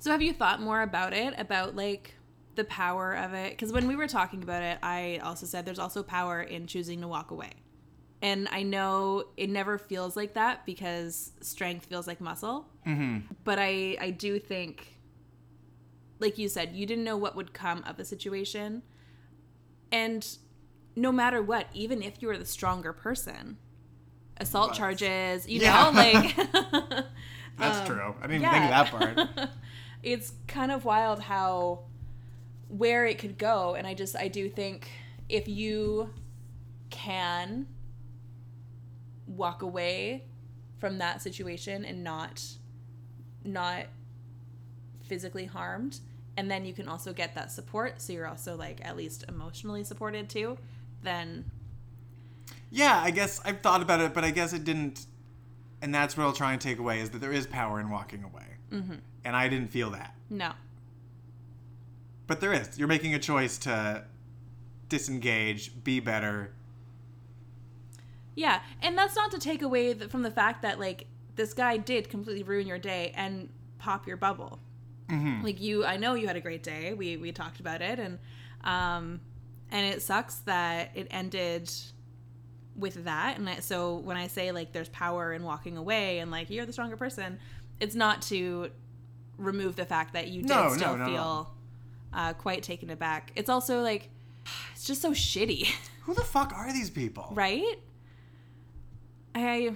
So 0.01 0.11
have 0.11 0.23
you 0.23 0.33
thought 0.33 0.61
more 0.61 0.83
about 0.83 1.13
it? 1.13 1.35
About 1.39 1.77
like 1.77 2.15
the 2.57 2.65
power 2.65 3.15
of 3.15 3.33
it? 3.33 3.51
Because 3.51 3.73
when 3.73 3.87
we 3.87 3.97
were 3.97 4.09
talking 4.09 4.43
about 4.43 4.63
it, 4.63 4.79
I 4.83 5.21
also 5.23 5.47
said 5.47 5.65
there's 5.65 5.79
also 5.79 6.03
power 6.03 6.43
in 6.43 6.67
choosing 6.67 7.01
to 7.01 7.09
walk 7.09 7.31
away. 7.31 7.53
And 8.23 8.49
I 8.51 8.63
know 8.63 9.25
it 9.37 9.51
never 9.51 9.77
feels 9.77 10.17
like 10.17 10.35
that 10.35 10.65
because 10.65 11.33
strength 11.41 11.87
feels 11.87 12.07
like 12.07 12.21
muscle. 12.21 12.67
Mm-hmm. 12.87 13.33
But 13.45 13.59
I, 13.59 13.97
I 14.01 14.11
do 14.11 14.39
think, 14.39 14.97
like 16.21 16.39
you 16.39 16.49
said, 16.49 16.75
you 16.75 16.87
didn't 16.87 17.05
know 17.05 17.17
what 17.19 17.37
would 17.37 17.53
come 17.53 17.85
of 17.87 17.97
the 17.97 18.05
situation. 18.05 18.83
And 19.93 20.27
no 20.97 21.13
matter 21.13 21.43
what, 21.43 21.67
even 21.75 22.03
if 22.03 22.23
you 22.23 22.29
were 22.29 22.39
the 22.39 22.47
stronger 22.47 22.93
person, 22.95 23.59
assault 24.39 24.71
Was. 24.71 24.79
charges, 24.79 25.49
you 25.49 25.61
Yeah. 25.61 25.85
know, 25.85 25.91
like. 25.91 26.37
That's 27.59 27.87
true. 27.87 28.15
I 28.21 28.27
didn't 28.27 28.37
even 28.37 28.43
yeah. 28.43 28.53
think 28.53 28.65
of 28.65 28.71
that 28.71 29.27
part. 29.37 29.51
it's 30.03 30.33
kind 30.49 30.73
of 30.73 30.85
wild 30.85 31.21
how 31.21 31.81
where 32.69 33.07
it 33.07 33.19
could 33.19 33.39
go 33.39 33.75
and 33.75 33.87
i 33.87 33.95
just 33.95 34.17
i 34.17 34.27
do 34.29 34.49
think 34.51 34.91
if 35.29 35.47
you 35.49 36.11
can 36.91 37.67
walk 39.27 39.63
away 39.63 40.25
from 40.79 40.99
that 40.99 41.23
situation 41.23 41.85
and 41.85 42.05
not 42.05 42.43
not 43.45 43.87
physically 45.03 45.45
harmed 45.45 46.01
and 46.37 46.51
then 46.51 46.65
you 46.65 46.73
can 46.73 46.89
also 46.89 47.13
get 47.13 47.35
that 47.35 47.51
support 47.53 48.01
so 48.01 48.13
you're 48.13 48.27
also 48.27 48.57
like 48.57 48.85
at 48.85 48.97
least 48.97 49.25
emotionally 49.29 49.85
supported 49.85 50.29
too 50.29 50.57
then 51.03 51.45
Yeah, 52.71 53.01
I 53.03 53.11
guess 53.11 53.41
I've 53.45 53.61
thought 53.61 53.83
about 53.83 54.01
it, 54.01 54.13
but 54.15 54.25
I 54.25 54.31
guess 54.31 54.53
it 54.53 54.65
didn't. 54.65 55.07
And 55.81 55.95
that's 55.95 56.17
what 56.17 56.25
I'll 56.25 56.33
try 56.33 56.53
and 56.53 56.61
take 56.61 56.79
away 56.79 57.01
is 57.01 57.11
that 57.11 57.21
there 57.21 57.33
is 57.33 57.47
power 57.47 57.79
in 57.79 57.91
walking 57.91 58.25
away. 58.25 58.47
Mm-hmm. 58.73 58.95
And 59.25 59.37
I 59.37 59.49
didn't 59.49 59.71
feel 59.71 59.91
that. 59.91 60.15
no 60.31 60.53
but 62.27 62.41
there 62.41 62.53
is. 62.53 62.79
You're 62.79 62.89
making 62.89 63.15
a 63.15 63.19
choice 63.19 63.59
to 63.59 64.05
disengage, 64.89 65.85
be 65.85 66.01
better. 66.01 66.53
Yeah, 68.35 68.61
and 68.83 68.97
that's 68.99 69.15
not 69.17 69.31
to 69.33 69.39
take 69.39 69.63
away 69.63 69.95
from 69.95 70.23
the 70.23 70.31
fact 70.31 70.63
that 70.63 70.79
like 70.81 71.07
this 71.37 71.55
guy 71.55 71.77
did 71.77 72.09
completely 72.09 72.43
ruin 72.43 72.67
your 72.67 72.79
day 72.79 73.13
and 73.17 73.49
pop 73.79 74.07
your 74.07 74.17
bubble. 74.17 74.59
Mm-hmm. 75.09 75.45
Like 75.45 75.61
you, 75.61 75.85
I 75.85 75.97
know 75.97 76.15
you 76.15 76.27
had 76.27 76.37
a 76.37 76.41
great 76.41 76.63
day. 76.63 76.95
We 76.95 77.17
we 77.17 77.33
talked 77.33 77.61
about 77.61 77.83
it, 77.83 77.99
and 77.99 78.19
um, 78.65 79.21
and 79.71 79.87
it 79.95 80.03
sucks 80.03 80.37
that 80.41 80.91
it 80.95 81.07
ended 81.11 81.71
with 82.77 83.05
that. 83.05 83.39
And 83.39 83.49
I, 83.49 83.61
so 83.61 83.97
when 83.97 84.17
I 84.17 84.27
say 84.27 84.51
like 84.53 84.73
there's 84.73 84.89
power 84.89 85.33
in 85.33 85.43
walking 85.45 85.77
away 85.77 86.19
and 86.19 86.31
like 86.31 86.51
you're 86.51 86.67
the 86.67 86.73
stronger 86.73 86.97
person, 86.97 87.39
it's 87.81 87.95
not 87.95 88.23
to 88.23 88.71
remove 89.39 89.77
the 89.77 89.85
fact 89.85 90.15
that 90.15 90.29
you 90.29 90.43
did 90.43 90.49
no, 90.51 90.71
still 90.75 90.97
no, 90.97 91.05
no. 91.05 91.07
feel 91.07 91.51
Uh, 92.13 92.33
quite 92.33 92.63
taken 92.63 92.91
aback. 92.91 93.33
It's 93.37 93.51
also 93.51 93.81
like 93.83 94.09
it's 94.75 94.85
just 94.85 95.03
so 95.03 95.13
shitty. 95.13 95.69
Who 96.03 96.15
the 96.15 96.23
fuck 96.25 96.53
are 96.55 96.73
these 96.73 96.91
people? 96.91 97.29
right 97.33 97.79
i 99.35 99.73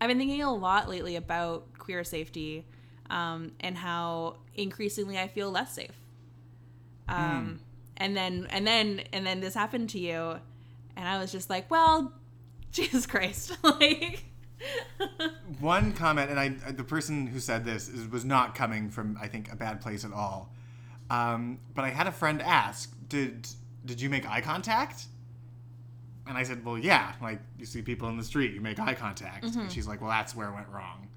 i've 0.00 0.08
been 0.08 0.18
thinking 0.18 0.42
a 0.42 0.52
lot 0.52 0.88
lately 0.88 1.16
about 1.16 1.66
queer 1.78 2.04
safety 2.04 2.66
um, 3.10 3.52
and 3.60 3.76
how 3.76 4.36
increasingly 4.54 5.18
i 5.18 5.26
feel 5.26 5.50
less 5.50 5.74
safe 5.74 5.90
um, 7.08 7.58
and 7.96 8.16
then 8.16 8.46
and 8.50 8.66
then 8.66 9.02
and 9.12 9.26
then 9.26 9.40
this 9.40 9.54
happened 9.54 9.90
to 9.90 9.98
you 9.98 10.36
and 10.96 11.08
i 11.08 11.18
was 11.18 11.32
just 11.32 11.50
like 11.50 11.70
well 11.70 12.12
jesus 12.72 13.06
christ 13.06 13.56
like 13.62 14.24
One 15.60 15.92
comment, 15.92 16.30
and 16.30 16.38
I 16.38 16.48
the 16.48 16.84
person 16.84 17.26
who 17.26 17.40
said 17.40 17.64
this 17.64 17.88
is, 17.88 18.06
was 18.08 18.24
not 18.24 18.54
coming 18.54 18.90
from 18.90 19.18
I 19.20 19.26
think 19.26 19.50
a 19.52 19.56
bad 19.56 19.80
place 19.80 20.04
at 20.04 20.12
all. 20.12 20.52
Um, 21.08 21.58
but 21.74 21.84
I 21.84 21.90
had 21.90 22.06
a 22.06 22.12
friend 22.12 22.42
ask, 22.42 22.94
"Did 23.08 23.48
did 23.84 24.00
you 24.00 24.10
make 24.10 24.28
eye 24.28 24.40
contact?" 24.40 25.06
And 26.26 26.36
I 26.36 26.42
said, 26.42 26.64
"Well, 26.64 26.78
yeah. 26.78 27.14
Like 27.20 27.40
you 27.58 27.66
see 27.66 27.82
people 27.82 28.08
in 28.08 28.16
the 28.16 28.24
street, 28.24 28.52
you 28.52 28.60
make 28.60 28.78
eye 28.78 28.94
contact." 28.94 29.44
And 29.44 29.52
mm-hmm. 29.52 29.68
she's 29.68 29.86
like, 29.86 30.00
"Well, 30.00 30.10
that's 30.10 30.34
where 30.34 30.48
it 30.48 30.54
went 30.54 30.68
wrong." 30.68 31.08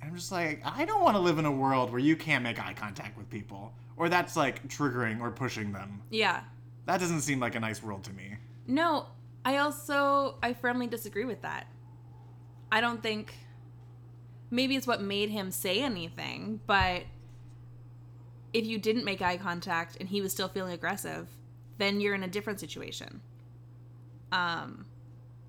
And 0.00 0.10
I'm 0.10 0.16
just 0.16 0.30
like, 0.30 0.62
I 0.64 0.84
don't 0.84 1.02
want 1.02 1.16
to 1.16 1.20
live 1.20 1.38
in 1.38 1.46
a 1.46 1.52
world 1.52 1.90
where 1.90 1.98
you 1.98 2.16
can't 2.16 2.44
make 2.44 2.64
eye 2.64 2.74
contact 2.74 3.16
with 3.18 3.28
people, 3.28 3.72
or 3.96 4.08
that's 4.08 4.36
like 4.36 4.68
triggering 4.68 5.20
or 5.20 5.30
pushing 5.30 5.72
them. 5.72 6.02
yeah 6.10 6.42
That 6.84 7.00
doesn't 7.00 7.22
seem 7.22 7.40
like 7.40 7.54
a 7.54 7.60
nice 7.60 7.82
world 7.82 8.04
to 8.04 8.12
me. 8.12 8.36
No, 8.66 9.06
I 9.44 9.58
also 9.58 10.36
I 10.42 10.52
firmly 10.52 10.86
disagree 10.86 11.24
with 11.24 11.42
that. 11.42 11.66
I 12.70 12.80
don't 12.80 13.02
think 13.02 13.34
maybe 14.50 14.76
it's 14.76 14.86
what 14.86 15.00
made 15.00 15.30
him 15.30 15.50
say 15.50 15.80
anything, 15.80 16.60
but 16.66 17.02
if 18.52 18.64
you 18.64 18.78
didn't 18.78 19.04
make 19.04 19.22
eye 19.22 19.36
contact 19.36 19.96
and 20.00 20.08
he 20.08 20.20
was 20.20 20.32
still 20.32 20.48
feeling 20.48 20.72
aggressive, 20.72 21.28
then 21.78 22.00
you're 22.00 22.14
in 22.14 22.22
a 22.22 22.28
different 22.28 22.60
situation. 22.60 23.20
Um 24.32 24.86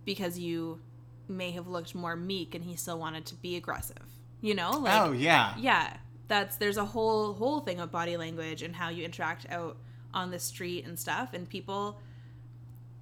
because 0.05 0.39
you 0.39 0.79
may 1.27 1.51
have 1.51 1.67
looked 1.67 1.93
more 1.93 2.15
meek 2.15 2.55
and 2.55 2.63
he 2.63 2.75
still 2.75 2.97
wanted 2.97 3.25
to 3.25 3.35
be 3.35 3.55
aggressive. 3.57 4.03
You 4.41 4.55
know? 4.55 4.71
Like 4.71 5.01
oh 5.01 5.11
yeah. 5.11 5.55
yeah 5.57 5.97
that's 6.27 6.57
there's 6.57 6.77
a 6.77 6.85
whole 6.85 7.33
whole 7.33 7.59
thing 7.61 7.79
of 7.79 7.91
body 7.91 8.17
language 8.17 8.61
and 8.61 8.75
how 8.75 8.89
you 8.89 9.03
interact 9.03 9.45
out 9.49 9.77
on 10.13 10.31
the 10.31 10.39
street 10.39 10.85
and 10.85 10.97
stuff 10.99 11.29
and 11.33 11.49
people 11.49 11.99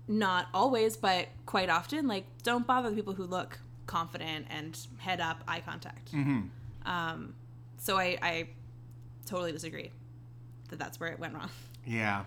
not 0.07 0.47
always 0.53 0.95
but 0.95 1.27
quite 1.47 1.69
often 1.69 2.07
like 2.07 2.25
don't 2.43 2.67
bother 2.67 2.89
the 2.91 2.95
people 2.95 3.13
who 3.13 3.23
look 3.25 3.57
confident 3.87 4.45
and 4.49 4.77
head 4.97 5.19
up 5.19 5.43
eye 5.47 5.59
contact 5.59 6.09
hmm 6.11 6.41
um 6.85 7.33
so 7.77 7.97
i 7.97 8.15
i 8.21 8.47
totally 9.25 9.51
disagree 9.51 9.89
that 10.69 10.77
that's 10.77 10.99
where 10.99 11.09
it 11.09 11.19
went 11.19 11.33
wrong 11.33 11.49
Yeah. 11.87 12.25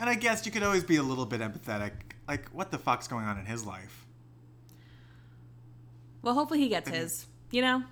And 0.00 0.08
I 0.08 0.14
guess 0.14 0.46
you 0.46 0.50
could 0.52 0.62
always 0.62 0.82
be 0.82 0.96
a 0.96 1.02
little 1.02 1.26
bit 1.26 1.40
empathetic. 1.40 1.92
Like, 2.26 2.48
what 2.48 2.70
the 2.70 2.78
fuck's 2.78 3.06
going 3.06 3.26
on 3.26 3.38
in 3.38 3.44
his 3.46 3.64
life? 3.64 4.06
well 6.22 6.34
hopefully 6.34 6.60
he 6.60 6.68
gets 6.68 6.86
his 6.90 7.26
you 7.50 7.62
know 7.62 7.82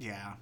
Yeah. 0.00 0.32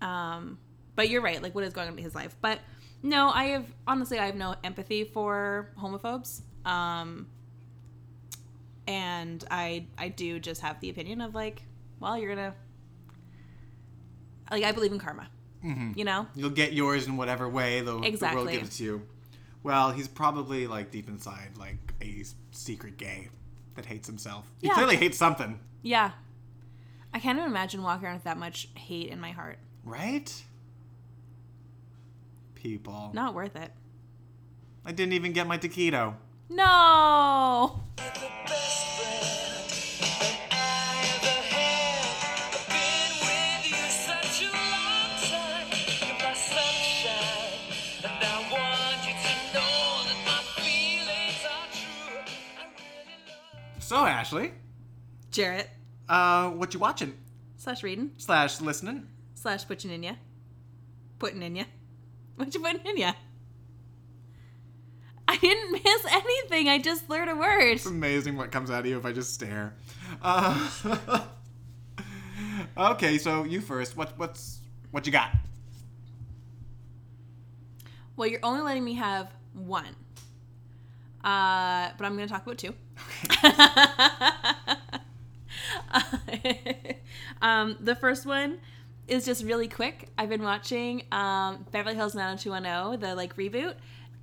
um 0.00 0.56
but 0.94 1.08
you're 1.08 1.20
right 1.20 1.42
like 1.42 1.52
what 1.52 1.64
is 1.64 1.72
going 1.72 1.88
on 1.88 1.98
in 1.98 2.04
his 2.04 2.14
life 2.14 2.36
but 2.40 2.60
no 3.02 3.28
i 3.30 3.46
have 3.46 3.66
honestly 3.88 4.20
i 4.20 4.26
have 4.26 4.36
no 4.36 4.54
empathy 4.62 5.02
for 5.02 5.68
homophobes 5.76 6.42
um 6.64 7.26
and 8.86 9.44
i 9.50 9.84
i 9.98 10.06
do 10.08 10.38
just 10.38 10.60
have 10.60 10.78
the 10.78 10.88
opinion 10.88 11.20
of 11.20 11.34
like 11.34 11.62
well 11.98 12.16
you're 12.16 12.32
gonna 12.32 12.54
like 14.52 14.62
i 14.62 14.70
believe 14.70 14.92
in 14.92 15.00
karma 15.00 15.28
hmm 15.62 15.90
you 15.96 16.04
know 16.04 16.24
You'll 16.36 16.50
get 16.50 16.72
yours 16.72 17.08
in 17.08 17.16
whatever 17.16 17.48
way 17.48 17.80
the, 17.80 17.98
the 17.98 18.30
world 18.32 18.48
gives 18.48 18.68
it 18.68 18.72
to 18.74 18.84
you. 18.84 19.02
Well, 19.66 19.90
he's 19.90 20.06
probably, 20.06 20.68
like, 20.68 20.92
deep 20.92 21.08
inside, 21.08 21.58
like, 21.58 21.92
a 22.00 22.22
secret 22.52 22.96
gay 22.98 23.30
that 23.74 23.84
hates 23.84 24.06
himself. 24.06 24.48
He 24.60 24.68
Yeah. 24.68 24.74
clearly 24.74 24.96
hates 24.96 25.18
something. 25.18 25.58
yeah 25.82 26.12
i 27.14 27.18
can't 27.20 27.38
even 27.38 27.48
imagine 27.50 27.80
walking 27.82 28.04
around 28.06 28.14
with 28.16 28.24
that 28.24 28.36
much 28.38 28.68
hate 28.74 29.08
in 29.10 29.20
my 29.20 29.30
heart 29.30 29.58
Right? 29.84 30.28
People. 32.54 33.10
not 33.14 33.34
worth 33.34 33.54
it 33.56 33.72
I 34.84 34.92
didn't 34.92 35.12
even 35.14 35.32
get 35.32 35.46
my 35.46 35.58
taquito. 35.58 36.14
no 36.48 37.80
the 37.96 38.02
best 38.46 38.86
friend 38.98 39.45
Ashley, 54.26 54.50
Jared 55.30 55.68
uh, 56.08 56.50
what 56.50 56.74
you 56.74 56.80
watching? 56.80 57.14
slash 57.58 57.84
reading 57.84 58.10
Slash 58.16 58.60
listening? 58.60 59.06
slash 59.34 59.64
putting 59.68 59.92
in 59.92 60.02
ya 60.02 60.14
putting 61.20 61.42
in 61.44 61.54
ya 61.54 61.64
what 62.34 62.52
you 62.52 62.58
putting 62.58 62.84
in 62.84 62.96
ya 62.96 63.12
i 65.28 65.36
didn't 65.36 65.70
miss 65.70 66.06
anything 66.10 66.68
i 66.68 66.76
just 66.76 67.08
learned 67.08 67.30
a 67.30 67.36
word 67.36 67.74
It's 67.74 67.86
amazing 67.86 68.36
what 68.36 68.50
comes 68.50 68.68
out 68.68 68.80
of 68.80 68.86
you 68.86 68.98
if 68.98 69.04
I 69.06 69.12
just 69.12 69.32
stare. 69.32 69.74
Uh, 70.20 70.70
okay, 72.76 73.18
so 73.18 73.44
you 73.44 73.60
first. 73.60 73.96
What 73.96 74.18
what's 74.18 74.58
what 74.90 75.06
you 75.06 75.12
got? 75.12 75.30
well 78.16 78.26
you're 78.26 78.40
only 78.42 78.62
letting 78.62 78.84
me 78.84 78.94
have 78.94 79.28
one 79.52 79.94
uh 81.26 81.90
but 81.98 82.06
i'm 82.06 82.16
gonna 82.16 82.28
talk 82.28 82.46
about 82.46 82.58
two 82.58 82.74
um, 87.42 87.76
the 87.80 87.94
first 87.94 88.26
one 88.26 88.58
is 89.08 89.24
just 89.24 89.44
really 89.44 89.68
quick. 89.68 90.08
I've 90.18 90.28
been 90.28 90.42
watching 90.42 91.04
um, 91.12 91.64
Beverly 91.70 91.96
Hills 91.96 92.14
90210, 92.14 93.00
the 93.00 93.14
like 93.14 93.36
reboot, 93.36 93.74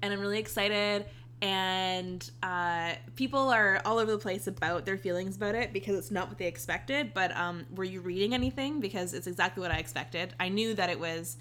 and 0.02 0.14
I'm 0.14 0.20
really 0.20 0.40
excited. 0.40 1.06
And 1.42 2.30
uh, 2.42 2.94
people 3.16 3.50
are 3.50 3.82
all 3.84 4.00
over 4.00 4.12
the 4.12 4.18
place 4.18 4.48
about 4.48 4.86
their 4.86 4.98
feelings 4.98 5.36
about 5.36 5.56
it 5.56 5.74
because 5.74 5.98
it's 5.98 6.12
not 6.12 6.30
what 6.30 6.38
they 6.38 6.48
expected. 6.48 7.14
But 7.14 7.36
um, 7.36 7.66
were 7.76 7.84
you 7.84 8.00
reading 8.00 8.34
anything? 8.34 8.80
Because 8.80 9.14
it's 9.14 9.28
exactly 9.28 9.62
what 9.62 9.72
I 9.72 9.78
expected. 9.78 10.34
I 10.40 10.50
knew 10.50 10.74
that 10.76 10.90
it 10.90 11.00
was 11.00 11.36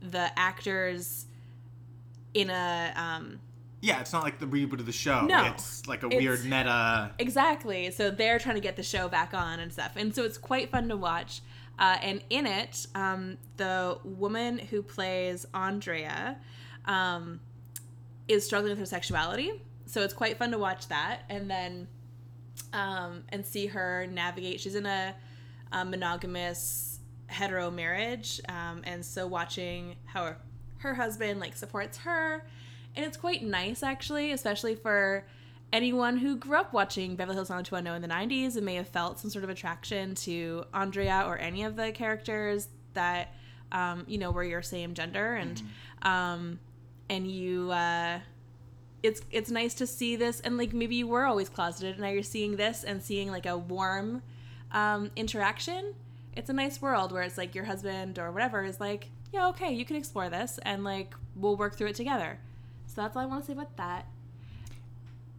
the 0.00 0.36
actors 0.36 1.26
in 2.34 2.50
a 2.50 2.92
um, 2.96 3.38
Yeah, 3.84 4.00
it's 4.00 4.14
not 4.14 4.22
like 4.22 4.38
the 4.38 4.46
reboot 4.46 4.80
of 4.80 4.86
the 4.86 4.92
show. 4.92 5.26
No, 5.26 5.44
it's 5.44 5.86
like 5.86 6.02
a 6.02 6.06
it's- 6.06 6.22
weird 6.22 6.42
meta. 6.44 7.12
Exactly. 7.18 7.90
So 7.90 8.10
they're 8.10 8.38
trying 8.38 8.54
to 8.54 8.62
get 8.62 8.76
the 8.76 8.82
show 8.82 9.08
back 9.08 9.34
on 9.34 9.60
and 9.60 9.70
stuff. 9.70 9.92
And 9.96 10.14
so 10.14 10.24
it's 10.24 10.38
quite 10.38 10.70
fun 10.70 10.88
to 10.88 10.96
watch. 10.96 11.42
Uh, 11.78 11.98
and 12.00 12.24
in 12.30 12.46
it, 12.46 12.86
um, 12.94 13.36
the 13.58 13.98
woman 14.02 14.56
who 14.56 14.82
plays 14.82 15.44
Andrea 15.52 16.38
um, 16.86 17.40
is 18.26 18.46
struggling 18.46 18.70
with 18.70 18.78
her 18.78 18.86
sexuality. 18.86 19.60
So 19.84 20.00
it's 20.00 20.14
quite 20.14 20.38
fun 20.38 20.50
to 20.52 20.58
watch 20.58 20.88
that. 20.88 21.24
And 21.28 21.50
then, 21.50 21.86
um, 22.72 23.24
and 23.28 23.44
see 23.44 23.66
her 23.66 24.06
navigate. 24.10 24.62
She's 24.62 24.76
in 24.76 24.86
a, 24.86 25.14
a 25.72 25.84
monogamous 25.84 27.00
hetero 27.26 27.70
marriage. 27.70 28.40
Um, 28.48 28.80
and 28.84 29.04
so 29.04 29.26
watching 29.26 29.96
how 30.06 30.24
her, 30.24 30.38
her 30.78 30.94
husband 30.94 31.38
like 31.38 31.54
supports 31.54 31.98
her. 31.98 32.46
And 32.96 33.04
it's 33.04 33.16
quite 33.16 33.42
nice 33.42 33.82
actually, 33.82 34.32
especially 34.32 34.74
for 34.74 35.24
anyone 35.72 36.18
who 36.18 36.36
grew 36.36 36.58
up 36.58 36.72
watching 36.72 37.16
Beverly 37.16 37.34
Hills 37.34 37.50
90210 37.50 37.96
in 37.96 38.02
the 38.02 38.08
90s 38.08 38.56
and 38.56 38.64
may 38.64 38.76
have 38.76 38.86
felt 38.86 39.18
some 39.18 39.30
sort 39.30 39.42
of 39.42 39.50
attraction 39.50 40.14
to 40.14 40.64
Andrea 40.72 41.24
or 41.26 41.36
any 41.38 41.64
of 41.64 41.74
the 41.74 41.90
characters 41.90 42.68
that 42.92 43.34
um, 43.72 44.04
you 44.06 44.18
know 44.18 44.30
were 44.30 44.44
your 44.44 44.62
same 44.62 44.94
gender. 44.94 45.34
And 45.34 45.62
um, 46.02 46.60
and 47.10 47.30
you 47.30 47.72
uh, 47.72 48.20
it's 49.02 49.22
it's 49.30 49.50
nice 49.50 49.74
to 49.74 49.86
see 49.86 50.14
this. 50.16 50.40
And 50.40 50.56
like 50.56 50.72
maybe 50.72 50.96
you 50.96 51.08
were 51.08 51.24
always 51.24 51.48
closeted. 51.48 51.94
And 51.94 52.02
now 52.02 52.10
you're 52.10 52.22
seeing 52.22 52.56
this 52.56 52.84
and 52.84 53.02
seeing 53.02 53.30
like 53.30 53.46
a 53.46 53.58
warm 53.58 54.22
um, 54.70 55.10
interaction. 55.16 55.94
It's 56.36 56.50
a 56.50 56.52
nice 56.52 56.80
world 56.80 57.12
where 57.12 57.22
it's 57.22 57.38
like 57.38 57.54
your 57.54 57.64
husband 57.64 58.18
or 58.18 58.30
whatever 58.30 58.64
is 58.64 58.78
like 58.80 59.10
yeah, 59.32 59.48
okay, 59.48 59.72
you 59.72 59.84
can 59.84 59.96
explore 59.96 60.30
this 60.30 60.60
and 60.62 60.84
like 60.84 61.12
we'll 61.34 61.56
work 61.56 61.76
through 61.76 61.88
it 61.88 61.96
together. 61.96 62.38
So 62.94 63.02
that's 63.02 63.16
all 63.16 63.22
I 63.22 63.26
want 63.26 63.42
to 63.42 63.46
say 63.46 63.52
about 63.52 63.76
that. 63.76 64.06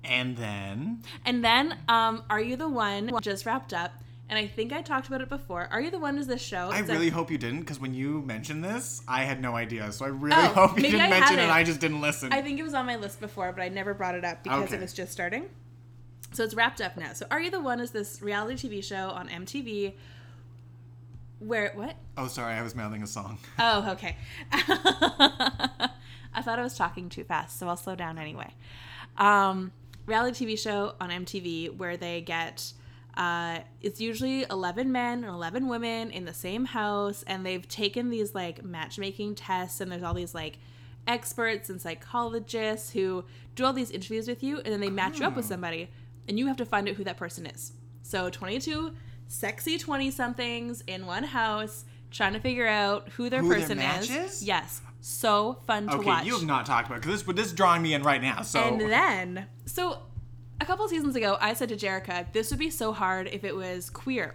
And 0.04 0.38
then 0.38 1.02
And 1.26 1.44
then, 1.44 1.78
um, 1.88 2.24
Are 2.30 2.40
You 2.42 2.56
the 2.58 2.70
One 2.70 3.12
just 3.22 3.46
wrapped 3.46 3.74
up. 3.74 3.92
And 4.28 4.40
I 4.40 4.48
think 4.48 4.74
I 4.74 4.82
talked 4.82 5.08
about 5.08 5.22
it 5.22 5.30
before. 5.30 5.68
Are 5.72 5.80
You 5.80 5.92
the 5.92 6.00
One 6.00 6.18
is 6.18 6.26
this 6.28 6.42
show? 6.42 6.70
I 6.72 6.80
a- 6.80 6.84
really 6.84 7.10
hope 7.10 7.30
you 7.32 7.38
didn't, 7.38 7.60
because 7.62 7.80
when 7.80 7.94
you 7.94 8.22
mentioned 8.24 8.64
this, 8.64 9.02
I 9.08 9.24
had 9.24 9.40
no 9.42 9.56
idea. 9.56 9.92
So 9.92 10.04
I 10.06 10.08
really 10.10 10.36
Oh, 10.36 10.48
hope 10.68 10.76
you 10.78 10.84
didn't 10.84 11.02
I 11.02 11.10
mention 11.10 11.36
it. 11.36 11.42
hadn't. 11.42 11.56
I 11.56 11.64
just 11.64 11.80
didn't 11.80 12.02
listen. 12.02 12.34
I 12.34 12.42
think 12.42 12.60
it 12.60 12.64
was 12.64 12.74
on 12.74 12.86
my 12.88 12.96
list 12.98 13.20
before, 13.20 13.52
but 13.52 13.62
I 13.62 13.70
never 13.70 13.94
brought 13.94 14.16
it 14.16 14.26
up 14.26 14.44
because 14.44 14.64
Okay. 14.66 14.76
it 14.76 14.82
was 14.82 14.94
just 14.94 15.12
starting. 15.12 15.46
So 16.34 16.44
it's 16.44 16.54
wrapped 16.56 16.82
up 16.82 16.98
now. 16.98 17.14
So 17.14 17.26
Are 17.32 17.40
You 17.40 17.50
the 17.52 17.62
One 17.62 17.80
is 17.80 17.92
this 17.92 18.22
reality 18.22 18.68
TV 18.68 18.84
show 18.84 19.10
on 19.12 19.30
MTV 19.30 19.94
where 21.40 21.72
what? 21.76 21.96
oh, 22.18 22.28
sorry, 22.28 22.56
I 22.56 22.62
was 22.64 22.76
mouthing 22.76 23.04
a 23.04 23.08
song. 23.08 23.38
Oh, 23.60 23.92
okay. 23.92 24.18
I 26.36 26.42
thought 26.42 26.60
I 26.60 26.64
was 26.64 26.78
talking 26.78 27.10
too 27.10 27.24
fast, 27.24 27.58
so 27.58 27.68
I'll 27.68 27.78
slow 27.78 27.96
down 27.96 28.18
anyway. 28.18 28.54
Um, 29.18 29.72
reality 30.06 30.46
TV 30.46 30.60
show 30.60 30.96
on 31.00 31.10
MTV 31.10 31.76
where 31.78 31.98
they 31.98 32.22
get. 32.22 32.74
Uh, 33.18 33.60
it's 33.82 34.02
usually 34.02 34.46
11 34.52 34.92
men 34.92 35.24
and 35.24 35.34
11 35.34 35.70
women 35.70 36.12
in 36.12 36.26
the 36.26 36.34
same 36.34 36.66
house, 36.66 37.24
and 37.28 37.46
they've 37.46 37.66
taken 37.68 38.10
these 38.10 38.36
like 38.36 38.64
matchmaking 38.64 39.36
tests, 39.36 39.80
and 39.80 39.90
there's 39.92 40.04
all 40.04 40.14
these 40.14 40.36
like 40.36 40.58
experts 41.08 41.70
and 41.70 41.82
psychologists 41.82 42.92
who 42.92 43.24
do 43.56 43.64
all 43.64 43.72
these 43.74 43.92
interviews 43.92 44.28
with 44.28 44.44
you, 44.44 44.58
and 44.58 44.66
then 44.68 44.82
they 44.82 44.90
match 44.90 45.20
you 45.20 45.26
up 45.26 45.36
with 45.36 45.46
somebody, 45.46 45.90
and 46.28 46.38
you 46.38 46.48
have 46.48 46.58
to 46.58 46.66
find 46.66 46.90
out 46.90 46.96
who 46.96 47.06
that 47.06 47.16
person 47.18 47.46
is. 47.46 47.72
So 48.04 48.30
22 48.30 48.92
sexy 49.28 49.78
20 49.78 50.12
somethings 50.12 50.84
in 50.86 51.06
one 51.08 51.24
house 51.24 51.86
trying 52.12 52.34
to 52.34 52.40
figure 52.40 52.68
out 52.68 53.10
who 53.10 53.30
their 53.30 53.42
Who 53.42 53.50
person 53.50 53.80
is. 53.80 54.10
is? 54.10 54.44
Yes. 54.44 54.82
So 55.08 55.60
fun 55.68 55.88
to 55.88 55.98
Okay, 55.98 56.08
watch. 56.08 56.26
you 56.26 56.34
have 56.34 56.48
not 56.48 56.66
talked 56.66 56.88
about 56.88 57.00
because 57.00 57.24
this 57.24 57.36
this 57.36 57.46
is 57.46 57.54
drawing 57.54 57.84
me 57.84 57.94
in 57.94 58.02
right 58.02 58.20
now. 58.20 58.42
So 58.42 58.60
And 58.60 58.82
then, 58.82 59.46
so 59.68 60.00
a 60.60 60.66
couple 60.66 60.88
seasons 60.88 61.16
ago, 61.16 61.38
I 61.40 61.54
said 61.54 61.70
to 61.70 61.76
Jerica, 61.76 62.34
this 62.34 62.50
would 62.50 62.58
be 62.58 62.72
so 62.72 62.92
hard 62.92 63.28
if 63.28 63.44
it 63.44 63.56
was 63.56 63.92
queer. 63.92 64.34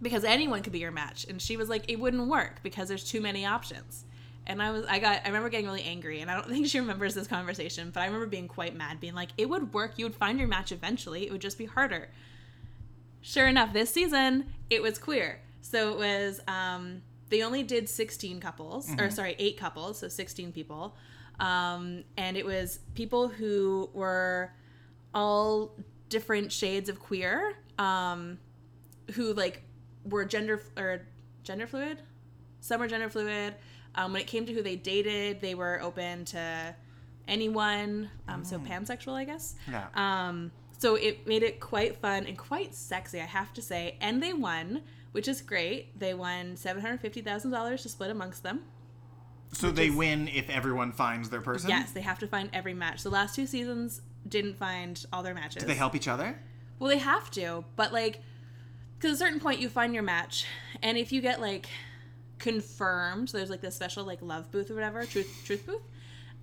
Because 0.00 0.24
anyone 0.24 0.62
could 0.62 0.72
be 0.72 0.78
your 0.78 0.92
match. 0.92 1.26
And 1.28 1.42
she 1.42 1.58
was 1.58 1.68
like, 1.68 1.90
it 1.90 2.00
wouldn't 2.00 2.26
work 2.26 2.60
because 2.62 2.88
there's 2.88 3.04
too 3.04 3.20
many 3.20 3.44
options. 3.44 4.06
And 4.46 4.62
I 4.62 4.70
was, 4.70 4.86
I 4.86 4.98
got, 4.98 5.20
I 5.24 5.26
remember 5.26 5.50
getting 5.50 5.66
really 5.66 5.82
angry. 5.82 6.20
And 6.20 6.30
I 6.30 6.36
don't 6.36 6.48
think 6.50 6.66
she 6.68 6.80
remembers 6.80 7.12
this 7.12 7.26
conversation, 7.26 7.90
but 7.90 8.00
I 8.00 8.06
remember 8.06 8.28
being 8.28 8.48
quite 8.48 8.74
mad, 8.74 8.98
being 8.98 9.14
like, 9.14 9.28
it 9.36 9.46
would 9.50 9.74
work. 9.74 9.98
You 9.98 10.06
would 10.06 10.14
find 10.14 10.38
your 10.38 10.48
match 10.48 10.72
eventually. 10.72 11.26
It 11.26 11.32
would 11.32 11.42
just 11.42 11.58
be 11.58 11.66
harder. 11.66 12.08
Sure 13.20 13.46
enough, 13.46 13.74
this 13.74 13.90
season, 13.90 14.46
it 14.70 14.80
was 14.80 14.98
queer. 14.98 15.42
So 15.60 15.92
it 15.92 15.98
was, 15.98 16.40
um, 16.48 17.02
they 17.28 17.42
only 17.42 17.62
did 17.62 17.88
16 17.88 18.40
couples, 18.40 18.90
or 18.98 19.10
sorry, 19.10 19.34
eight 19.38 19.56
couples, 19.58 19.98
so 19.98 20.08
16 20.08 20.52
people. 20.52 20.96
Um, 21.40 22.04
and 22.16 22.36
it 22.36 22.46
was 22.46 22.78
people 22.94 23.28
who 23.28 23.90
were 23.92 24.52
all 25.14 25.72
different 26.08 26.52
shades 26.52 26.88
of 26.88 26.98
queer, 27.00 27.54
um, 27.78 28.38
who 29.14 29.32
like 29.34 29.62
were 30.04 30.24
gender 30.24 30.62
or 30.76 31.02
gender 31.42 31.66
fluid. 31.66 32.00
Some 32.60 32.80
were 32.80 32.88
gender 32.88 33.08
fluid. 33.10 33.54
Um, 33.94 34.12
when 34.12 34.22
it 34.22 34.26
came 34.28 34.46
to 34.46 34.52
who 34.52 34.62
they 34.62 34.76
dated, 34.76 35.40
they 35.40 35.54
were 35.54 35.80
open 35.82 36.24
to 36.26 36.74
anyone. 37.28 38.10
Um, 38.28 38.44
So 38.44 38.58
pansexual, 38.58 39.14
I 39.14 39.24
guess. 39.24 39.54
yeah. 39.70 39.86
Um, 39.94 40.52
so 40.78 40.94
it 40.96 41.26
made 41.26 41.42
it 41.42 41.58
quite 41.60 41.96
fun 41.96 42.26
and 42.26 42.36
quite 42.36 42.74
sexy, 42.74 43.20
I 43.20 43.24
have 43.24 43.52
to 43.54 43.62
say. 43.62 43.96
And 44.00 44.22
they 44.22 44.32
won, 44.32 44.82
which 45.16 45.28
is 45.28 45.40
great. 45.40 45.98
They 45.98 46.12
won 46.12 46.56
seven 46.58 46.82
hundred 46.82 47.00
fifty 47.00 47.22
thousand 47.22 47.50
dollars 47.50 47.82
to 47.84 47.88
split 47.88 48.10
amongst 48.10 48.42
them. 48.42 48.60
so 49.50 49.70
they 49.70 49.88
win 49.88 50.28
if 50.28 50.50
everyone 50.50 50.92
finds 50.92 51.30
their 51.30 51.40
person. 51.40 51.70
Yes, 51.70 51.92
they 51.92 52.02
have 52.02 52.18
to 52.18 52.26
find 52.26 52.50
every 52.52 52.74
match. 52.74 53.02
The 53.02 53.08
last 53.08 53.34
two 53.34 53.46
seasons 53.46 54.02
didn't 54.28 54.58
find 54.58 55.02
all 55.14 55.22
their 55.22 55.32
matches. 55.34 55.62
Do 55.62 55.66
they 55.66 55.74
help 55.74 55.94
each 55.94 56.06
other? 56.06 56.38
Well, 56.78 56.90
they 56.90 56.98
have 56.98 57.30
to, 57.30 57.64
but 57.76 57.94
like, 57.94 58.20
because 58.98 59.12
at 59.12 59.14
a 59.14 59.16
certain 59.16 59.40
point 59.40 59.58
you 59.58 59.70
find 59.70 59.94
your 59.94 60.02
match, 60.02 60.44
and 60.82 60.98
if 60.98 61.10
you 61.12 61.22
get 61.22 61.40
like 61.40 61.66
confirmed, 62.38 63.28
there's 63.28 63.48
like 63.48 63.62
this 63.62 63.74
special 63.74 64.04
like 64.04 64.20
love 64.20 64.50
booth 64.50 64.70
or 64.70 64.74
whatever, 64.74 65.06
truth 65.06 65.42
truth 65.46 65.64
booth, 65.64 65.80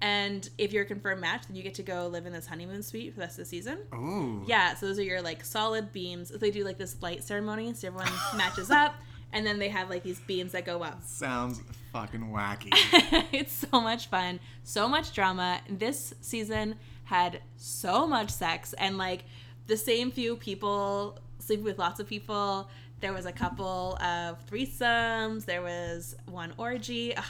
and 0.02 0.50
if 0.58 0.74
you're 0.74 0.84
a 0.84 0.86
confirmed 0.86 1.22
match, 1.22 1.48
then 1.48 1.56
you 1.56 1.64
get 1.64 1.76
to 1.76 1.84
go 1.84 2.08
live 2.08 2.26
in 2.26 2.34
this 2.34 2.48
honeymoon 2.48 2.84
suite 2.84 3.14
for 3.14 3.20
the 3.20 3.26
rest 3.26 3.40
of 3.40 3.46
the 3.46 3.50
season. 3.50 3.80
Ooh. 3.94 4.44
Yeah, 4.46 4.76
so 4.76 4.88
those 4.88 5.00
are 5.00 5.04
your 5.04 5.22
like 5.22 5.46
solid 5.46 5.94
beams. 5.94 6.30
They 6.30 6.52
do 6.52 6.64
like 6.64 6.78
this 6.78 7.02
light 7.02 7.24
ceremony, 7.24 7.74
so 7.74 7.88
everyone 7.88 8.12
matches 8.36 8.70
up, 8.70 8.96
and 9.32 9.46
then 9.46 9.60
they 9.60 9.70
have 9.70 9.90
like 9.90 10.04
these 10.04 10.20
beams 10.22 10.52
that 10.52 10.66
go 10.66 10.84
up. 10.84 11.04
Sounds 11.04 11.62
fucking 11.94 12.32
wacky. 12.32 12.70
it's 13.32 13.54
so 13.54 13.80
much 13.80 14.08
fun, 14.08 14.40
so 14.64 14.88
much 14.88 15.14
drama. 15.14 15.62
This 15.70 16.14
season 16.22 16.76
had 17.06 17.42
so 17.58 18.08
much 18.08 18.30
sex 18.30 18.74
and 18.74 18.98
like 18.98 19.24
the 19.68 19.78
same 19.78 20.12
few 20.12 20.36
people 20.36 21.20
sleeping 21.40 21.66
with 21.66 21.78
lots 21.78 22.00
of 22.00 22.08
people. 22.08 22.70
There 23.00 23.14
was 23.14 23.26
a 23.26 23.32
couple 23.32 23.98
of 24.02 24.46
threesomes. 24.46 25.46
There 25.46 25.62
was 25.62 26.16
one 26.26 26.54
orgy. 26.58 27.16
Ugh, 27.16 27.24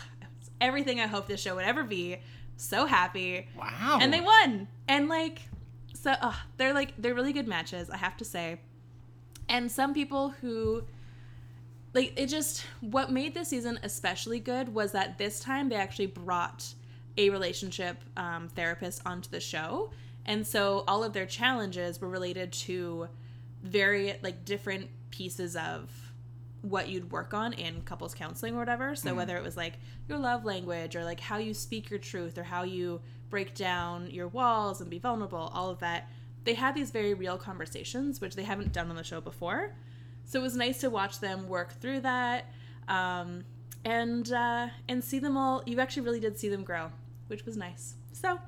everything 0.61 0.99
I 0.99 1.07
hope 1.07 1.27
this 1.27 1.41
show 1.41 1.55
would 1.55 1.65
ever 1.65 1.83
be. 1.83 2.19
So 2.57 2.85
happy. 2.85 3.47
Wow. 3.57 3.99
and 4.01 4.13
they 4.13 4.21
won. 4.21 4.67
And 4.87 5.09
like 5.09 5.41
so 5.93 6.11
uh, 6.11 6.33
they're 6.57 6.73
like 6.73 6.93
they're 6.97 7.13
really 7.13 7.33
good 7.33 7.47
matches 7.47 7.89
i 7.89 7.97
have 7.97 8.17
to 8.17 8.25
say. 8.25 8.59
And 9.49 9.71
some 9.71 9.93
people 9.93 10.29
who 10.29 10.83
like 11.93 12.13
it 12.15 12.27
just 12.27 12.65
what 12.81 13.11
made 13.11 13.33
this 13.33 13.49
season 13.49 13.79
especially 13.83 14.39
good 14.39 14.73
was 14.73 14.91
that 14.93 15.17
this 15.17 15.39
time 15.39 15.69
they 15.69 15.75
actually 15.75 16.07
brought 16.07 16.73
a 17.17 17.29
relationship 17.29 17.97
um, 18.17 18.49
therapist 18.49 19.01
onto 19.05 19.29
the 19.29 19.39
show. 19.39 19.91
And 20.25 20.45
so 20.47 20.83
all 20.87 21.03
of 21.03 21.13
their 21.13 21.25
challenges 21.25 22.01
were 22.01 22.09
related 22.09 22.51
to 22.53 23.07
very 23.61 24.15
like 24.23 24.45
different 24.45 24.89
pieces 25.11 25.55
of 25.55 25.89
what 26.63 26.87
you'd 26.87 27.11
work 27.11 27.33
on 27.33 27.51
in 27.53 27.81
couples 27.81 28.15
counseling 28.15 28.55
or 28.55 28.59
whatever. 28.59 28.95
So 28.95 29.13
whether 29.13 29.35
it 29.35 29.43
was 29.43 29.57
like 29.57 29.73
your 30.07 30.17
love 30.17 30.45
language 30.45 30.95
or 30.95 31.03
like 31.03 31.19
how 31.19 31.37
you 31.37 31.53
speak 31.53 31.89
your 31.89 31.99
truth 31.99 32.37
or 32.37 32.43
how 32.43 32.63
you 32.63 33.01
break 33.29 33.53
down 33.53 34.09
your 34.09 34.29
walls 34.29 34.79
and 34.79 34.89
be 34.89 34.97
vulnerable, 34.97 35.51
all 35.53 35.69
of 35.69 35.79
that, 35.79 36.09
they 36.45 36.53
had 36.53 36.73
these 36.73 36.89
very 36.89 37.13
real 37.13 37.37
conversations 37.37 38.21
which 38.21 38.35
they 38.35 38.43
haven't 38.43 38.71
done 38.71 38.89
on 38.89 38.95
the 38.95 39.03
show 39.03 39.19
before. 39.19 39.75
So 40.23 40.39
it 40.39 40.43
was 40.43 40.55
nice 40.55 40.79
to 40.79 40.89
watch 40.89 41.19
them 41.19 41.49
work 41.49 41.73
through 41.81 41.99
that, 42.01 42.45
um, 42.87 43.43
and 43.83 44.31
uh, 44.31 44.67
and 44.87 45.03
see 45.03 45.19
them 45.19 45.35
all. 45.35 45.63
You 45.65 45.81
actually 45.81 46.03
really 46.03 46.21
did 46.21 46.39
see 46.39 46.47
them 46.47 46.63
grow, 46.63 46.91
which 47.27 47.45
was 47.45 47.57
nice. 47.57 47.95
So, 48.13 48.39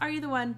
are 0.00 0.10
you 0.10 0.20
the 0.20 0.28
one? 0.28 0.56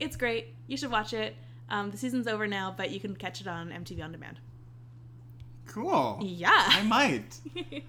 It's 0.00 0.16
great. 0.16 0.54
You 0.66 0.76
should 0.76 0.90
watch 0.90 1.12
it. 1.12 1.36
Um, 1.68 1.92
the 1.92 1.96
season's 1.96 2.26
over 2.26 2.48
now, 2.48 2.74
but 2.76 2.90
you 2.90 2.98
can 2.98 3.14
catch 3.14 3.40
it 3.40 3.46
on 3.46 3.70
MTV 3.70 4.02
on 4.02 4.10
demand. 4.10 4.40
Cool. 5.66 6.18
Yeah. 6.22 6.50
I 6.52 6.82
might. 6.82 7.38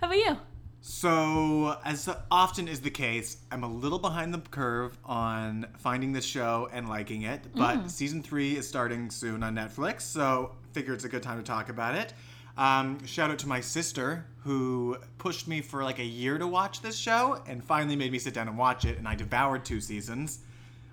How 0.00 0.06
about 0.06 0.16
you? 0.16 0.36
So, 0.82 1.76
as 1.84 2.08
often 2.30 2.66
is 2.66 2.80
the 2.80 2.90
case, 2.90 3.36
I'm 3.52 3.64
a 3.64 3.68
little 3.68 3.98
behind 3.98 4.32
the 4.32 4.38
curve 4.38 4.96
on 5.04 5.66
finding 5.76 6.12
this 6.12 6.24
show 6.24 6.70
and 6.72 6.88
liking 6.88 7.22
it, 7.22 7.42
but 7.54 7.90
season 7.90 8.22
three 8.22 8.56
is 8.56 8.66
starting 8.66 9.10
soon 9.10 9.42
on 9.42 9.54
Netflix, 9.54 10.02
so 10.02 10.52
figure 10.72 10.94
it's 10.94 11.04
a 11.04 11.08
good 11.08 11.22
time 11.22 11.36
to 11.36 11.44
talk 11.44 11.68
about 11.68 11.96
it. 11.96 12.14
Um, 12.56 13.04
shout 13.06 13.30
out 13.30 13.38
to 13.40 13.48
my 13.48 13.60
sister 13.60 14.24
who 14.44 14.96
pushed 15.18 15.46
me 15.46 15.60
for 15.60 15.84
like 15.84 15.98
a 15.98 16.04
year 16.04 16.38
to 16.38 16.46
watch 16.46 16.80
this 16.80 16.96
show 16.96 17.42
and 17.46 17.62
finally 17.62 17.94
made 17.94 18.10
me 18.10 18.18
sit 18.18 18.32
down 18.32 18.48
and 18.48 18.56
watch 18.56 18.86
it, 18.86 18.96
and 18.96 19.06
I 19.06 19.14
devoured 19.14 19.66
two 19.66 19.82
seasons. 19.82 20.38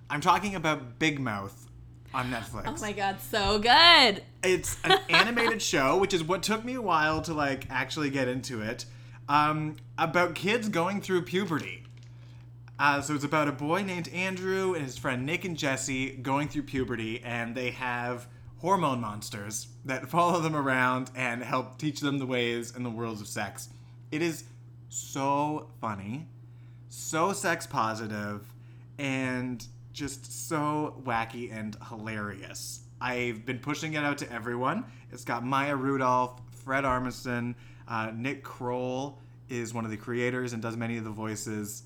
I'm 0.10 0.22
talking 0.22 0.56
about 0.56 1.00
Big 1.00 1.20
Mouth 1.20 1.67
on 2.18 2.32
Netflix. 2.32 2.64
Oh 2.66 2.82
my 2.82 2.92
god, 2.94 3.22
so 3.22 3.60
good. 3.60 4.24
It's 4.44 4.76
an 4.84 5.00
animated 5.10 5.62
show, 5.62 5.98
which 5.98 6.16
is 6.16 6.24
what 6.24 6.42
took 6.42 6.66
me 6.66 6.74
a 6.74 6.82
while 6.82 7.22
to 7.22 7.34
like 7.34 7.68
actually 7.70 8.10
get 8.10 8.28
into 8.28 8.62
it. 8.62 8.86
Um, 9.30 9.76
about 10.00 10.34
kids 10.34 10.68
going 10.68 11.00
through 11.00 11.22
puberty. 11.24 11.84
Uh, 12.80 13.02
so 13.02 13.14
it's 13.14 13.24
about 13.24 13.48
a 13.48 13.52
boy 13.52 13.84
named 13.84 14.08
Andrew 14.10 14.74
and 14.74 14.84
his 14.84 14.98
friend 14.98 15.26
Nick 15.26 15.46
and 15.46 15.56
Jesse 15.56 16.12
going 16.12 16.48
through 16.48 16.64
puberty, 16.64 17.22
and 17.24 17.54
they 17.54 17.70
have 17.72 18.28
hormone 18.58 19.00
monsters 19.00 19.68
that 19.86 20.08
follow 20.10 20.40
them 20.42 20.56
around 20.56 21.12
and 21.16 21.44
help 21.44 21.78
teach 21.78 22.00
them 22.00 22.18
the 22.18 22.26
ways 22.26 22.76
and 22.76 22.84
the 22.84 22.90
worlds 22.90 23.22
of 23.22 23.28
sex. 23.28 23.70
It 24.12 24.24
is 24.24 24.46
so 24.90 25.70
funny, 25.80 26.28
so 26.90 27.32
sex 27.32 27.68
positive, 27.68 28.42
and 28.98 29.64
just 29.98 30.48
so 30.48 31.02
wacky 31.04 31.52
and 31.52 31.76
hilarious. 31.90 32.82
I've 33.02 33.46
been 33.48 33.58
pushing 33.58 33.96
it 33.96 34.04
out 34.04 34.20
to 34.20 34.32
everyone. 34.32 34.86
It's 35.12 35.24
got 35.24 35.44
Maya 35.44 35.76
Rudolph, 35.76 36.40
Fred 36.64 36.84
Armisen, 36.84 37.56
uh, 37.88 38.12
Nick 38.16 38.44
Kroll 38.44 39.18
is 39.50 39.74
one 39.74 39.86
of 39.86 39.92
the 39.92 39.98
creators 39.98 40.54
and 40.54 40.62
does 40.62 40.78
many 40.78 40.98
of 40.98 41.04
the 41.04 41.10
voices. 41.10 41.84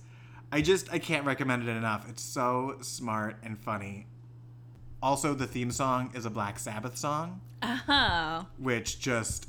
I 0.52 0.62
just 0.62 0.92
I 0.92 1.00
can't 1.00 1.26
recommend 1.26 1.64
it 1.64 1.70
enough. 1.72 2.10
It's 2.10 2.22
so 2.24 2.76
smart 2.82 3.38
and 3.44 3.58
funny. 3.58 4.08
Also, 5.02 5.34
the 5.34 5.48
theme 5.48 5.72
song 5.72 6.12
is 6.14 6.26
a 6.26 6.30
Black 6.30 6.60
Sabbath 6.60 6.98
song, 6.98 7.40
Oh. 7.64 8.46
which 8.58 9.00
just 9.00 9.48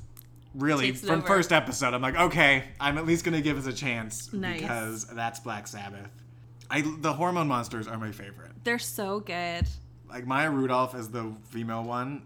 really 0.55 0.93
Takes 0.93 1.01
from 1.01 1.19
over. 1.19 1.27
first 1.27 1.53
episode, 1.53 1.95
I'm 1.95 2.03
like, 2.03 2.17
okay, 2.17 2.65
I'm 2.79 2.97
at 2.97 3.07
least 3.07 3.25
gonna 3.25 3.41
give 3.41 3.59
us 3.59 3.67
a 3.67 3.73
chance 3.73 4.33
Nice. 4.33 4.61
because 4.61 5.05
that's 5.07 5.41
Black 5.41 5.67
Sabbath. 5.67 6.11
I 6.71 6.83
the 7.01 7.13
hormone 7.15 7.49
monsters 7.49 7.89
are 7.89 7.99
my 7.99 8.13
favorite. 8.13 8.52
They're 8.65 8.79
so 8.79 9.21
good. 9.21 9.67
Like 10.09 10.27
Maya 10.27 10.51
Rudolph 10.51 10.95
as 10.95 11.09
the 11.09 11.33
female 11.45 11.83
one 11.83 12.23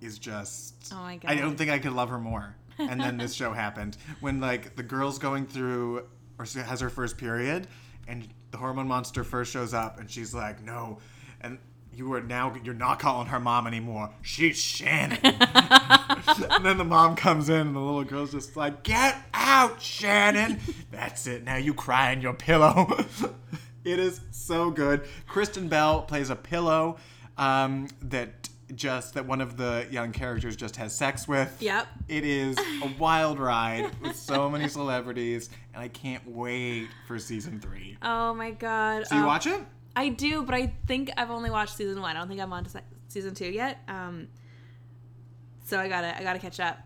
is 0.00 0.18
just. 0.18 0.92
Oh 0.92 0.96
my 0.96 1.16
god! 1.16 1.30
I 1.30 1.34
don't 1.36 1.56
think 1.56 1.70
I 1.70 1.78
could 1.78 1.92
love 1.92 2.08
her 2.10 2.18
more. 2.18 2.56
And 2.78 3.00
then 3.00 3.16
this 3.16 3.34
show 3.34 3.52
happened 3.64 3.96
when 4.20 4.40
like 4.40 4.76
the 4.76 4.82
girl's 4.82 5.18
going 5.18 5.46
through 5.46 6.06
or 6.38 6.46
she 6.46 6.60
has 6.60 6.80
her 6.80 6.88
first 6.90 7.18
period, 7.18 7.66
and 8.06 8.28
the 8.50 8.58
hormone 8.58 8.88
monster 8.88 9.24
first 9.24 9.52
shows 9.52 9.74
up, 9.74 9.98
and 9.98 10.10
she's 10.10 10.34
like, 10.34 10.62
no, 10.62 10.98
and. 11.40 11.58
You 11.90 12.12
are 12.12 12.22
now 12.22 12.54
you're 12.62 12.74
not 12.74 13.00
calling 13.00 13.26
her 13.26 13.40
mom 13.40 13.66
anymore. 13.66 14.10
She's 14.22 14.56
Shannon. 14.56 15.18
and 15.24 16.64
then 16.64 16.78
the 16.78 16.84
mom 16.84 17.16
comes 17.16 17.48
in 17.48 17.66
and 17.66 17.74
the 17.74 17.80
little 17.80 18.04
girl's 18.04 18.30
just 18.30 18.56
like, 18.56 18.84
Get 18.84 19.16
out, 19.34 19.82
Shannon. 19.82 20.60
That's 20.92 21.26
it. 21.26 21.42
Now 21.42 21.56
you 21.56 21.74
cry 21.74 22.12
in 22.12 22.20
your 22.20 22.34
pillow. 22.34 23.04
it 23.84 23.98
is 23.98 24.20
so 24.30 24.70
good. 24.70 25.02
Kristen 25.26 25.68
Bell 25.68 26.02
plays 26.02 26.30
a 26.30 26.36
pillow 26.36 26.96
um, 27.36 27.88
that 28.02 28.48
just 28.74 29.14
that 29.14 29.24
one 29.24 29.40
of 29.40 29.56
the 29.56 29.86
young 29.90 30.12
characters 30.12 30.54
just 30.56 30.76
has 30.76 30.94
sex 30.94 31.26
with. 31.26 31.56
Yep. 31.60 31.86
It 32.08 32.24
is 32.24 32.58
a 32.58 32.92
wild 32.98 33.38
ride 33.38 33.90
with 34.02 34.14
so 34.16 34.50
many 34.50 34.68
celebrities, 34.68 35.48
and 35.72 35.82
I 35.82 35.88
can't 35.88 36.26
wait 36.28 36.88
for 37.06 37.18
season 37.18 37.60
three. 37.60 37.96
Oh 38.02 38.34
my 38.34 38.50
god. 38.50 39.04
Do 39.08 39.14
you 39.16 39.20
Um, 39.22 39.26
watch 39.26 39.46
it? 39.46 39.60
I 39.96 40.10
do, 40.10 40.42
but 40.42 40.54
I 40.54 40.72
think 40.86 41.10
I've 41.16 41.30
only 41.30 41.50
watched 41.50 41.76
season 41.76 42.00
one. 42.00 42.14
I 42.16 42.18
don't 42.20 42.28
think 42.28 42.40
I'm 42.40 42.52
on 42.52 42.64
to 42.64 42.70
se- 42.70 42.82
season 43.08 43.34
two 43.34 43.46
yet. 43.50 43.78
Um, 43.88 44.28
so 45.64 45.78
I 45.80 45.88
gotta, 45.88 46.16
I 46.16 46.22
gotta 46.22 46.38
catch 46.38 46.60
up. 46.60 46.78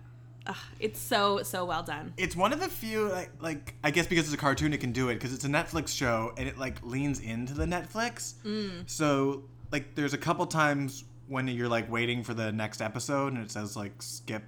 Ugh, 0.47 0.57
it's 0.81 1.01
so, 1.01 1.43
so 1.43 1.65
well 1.65 1.83
done. 1.83 2.13
It's 2.17 2.35
one 2.35 2.53
of 2.53 2.61
the 2.61 2.69
few 2.69 3.09
like, 3.09 3.31
like 3.41 3.75
I 3.85 3.91
guess 3.91 4.07
because 4.07 4.25
it's 4.27 4.35
a 4.35 4.39
cartoon 4.39 4.73
it 4.73 4.79
can 4.79 4.93
do 4.93 5.09
it 5.09 5.15
because 5.15 5.33
it's 5.33 5.45
a 5.45 5.49
Netflix 5.49 5.89
show 5.89 6.33
and 6.37 6.49
it 6.49 6.59
like 6.59 6.79
leans 6.83 7.21
into 7.21 7.55
the 7.55 7.65
Netflix. 7.65 8.35
Mm. 8.45 8.89
So 8.91 9.45
like 9.71 9.95
there's 9.95 10.15
a 10.15 10.19
couple 10.19 10.47
times 10.47 11.05
when 11.29 11.47
you're 11.49 11.69
like 11.69 11.91
waiting 11.91 12.23
for 12.23 12.35
the 12.35 12.53
next 12.53 12.81
episode 12.83 13.33
and 13.35 13.43
it 13.43 13.51
says 13.51 13.77
like 13.77 14.03
skip 14.03 14.43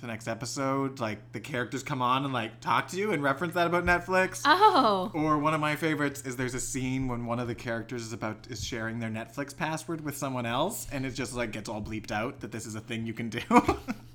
to 0.00 0.06
next 0.06 0.28
episode 0.28 1.00
like 1.00 1.32
the 1.32 1.40
characters 1.40 1.82
come 1.82 2.00
on 2.00 2.24
and 2.24 2.32
like 2.32 2.60
talk 2.60 2.86
to 2.86 2.96
you 2.96 3.12
and 3.12 3.22
reference 3.22 3.54
that 3.54 3.66
about 3.66 3.84
Netflix. 3.84 4.42
Oh, 4.44 5.10
Or 5.14 5.38
one 5.38 5.54
of 5.54 5.60
my 5.60 5.74
favorites 5.76 6.22
is 6.22 6.36
there's 6.36 6.54
a 6.54 6.60
scene 6.60 7.08
when 7.08 7.26
one 7.26 7.38
of 7.40 7.48
the 7.48 7.54
characters 7.54 8.02
is 8.02 8.12
about 8.12 8.46
is 8.50 8.64
sharing 8.64 8.98
their 8.98 9.10
Netflix 9.10 9.56
password 9.56 10.00
with 10.00 10.16
someone 10.16 10.46
else 10.46 10.86
and 10.92 11.06
it 11.06 11.12
just 11.12 11.34
like 11.34 11.52
gets 11.52 11.68
all 11.68 11.80
bleeped 11.82 12.10
out 12.10 12.40
that 12.40 12.52
this 12.52 12.66
is 12.66 12.74
a 12.74 12.80
thing 12.80 13.06
you 13.06 13.14
can 13.14 13.28
do. 13.28 13.40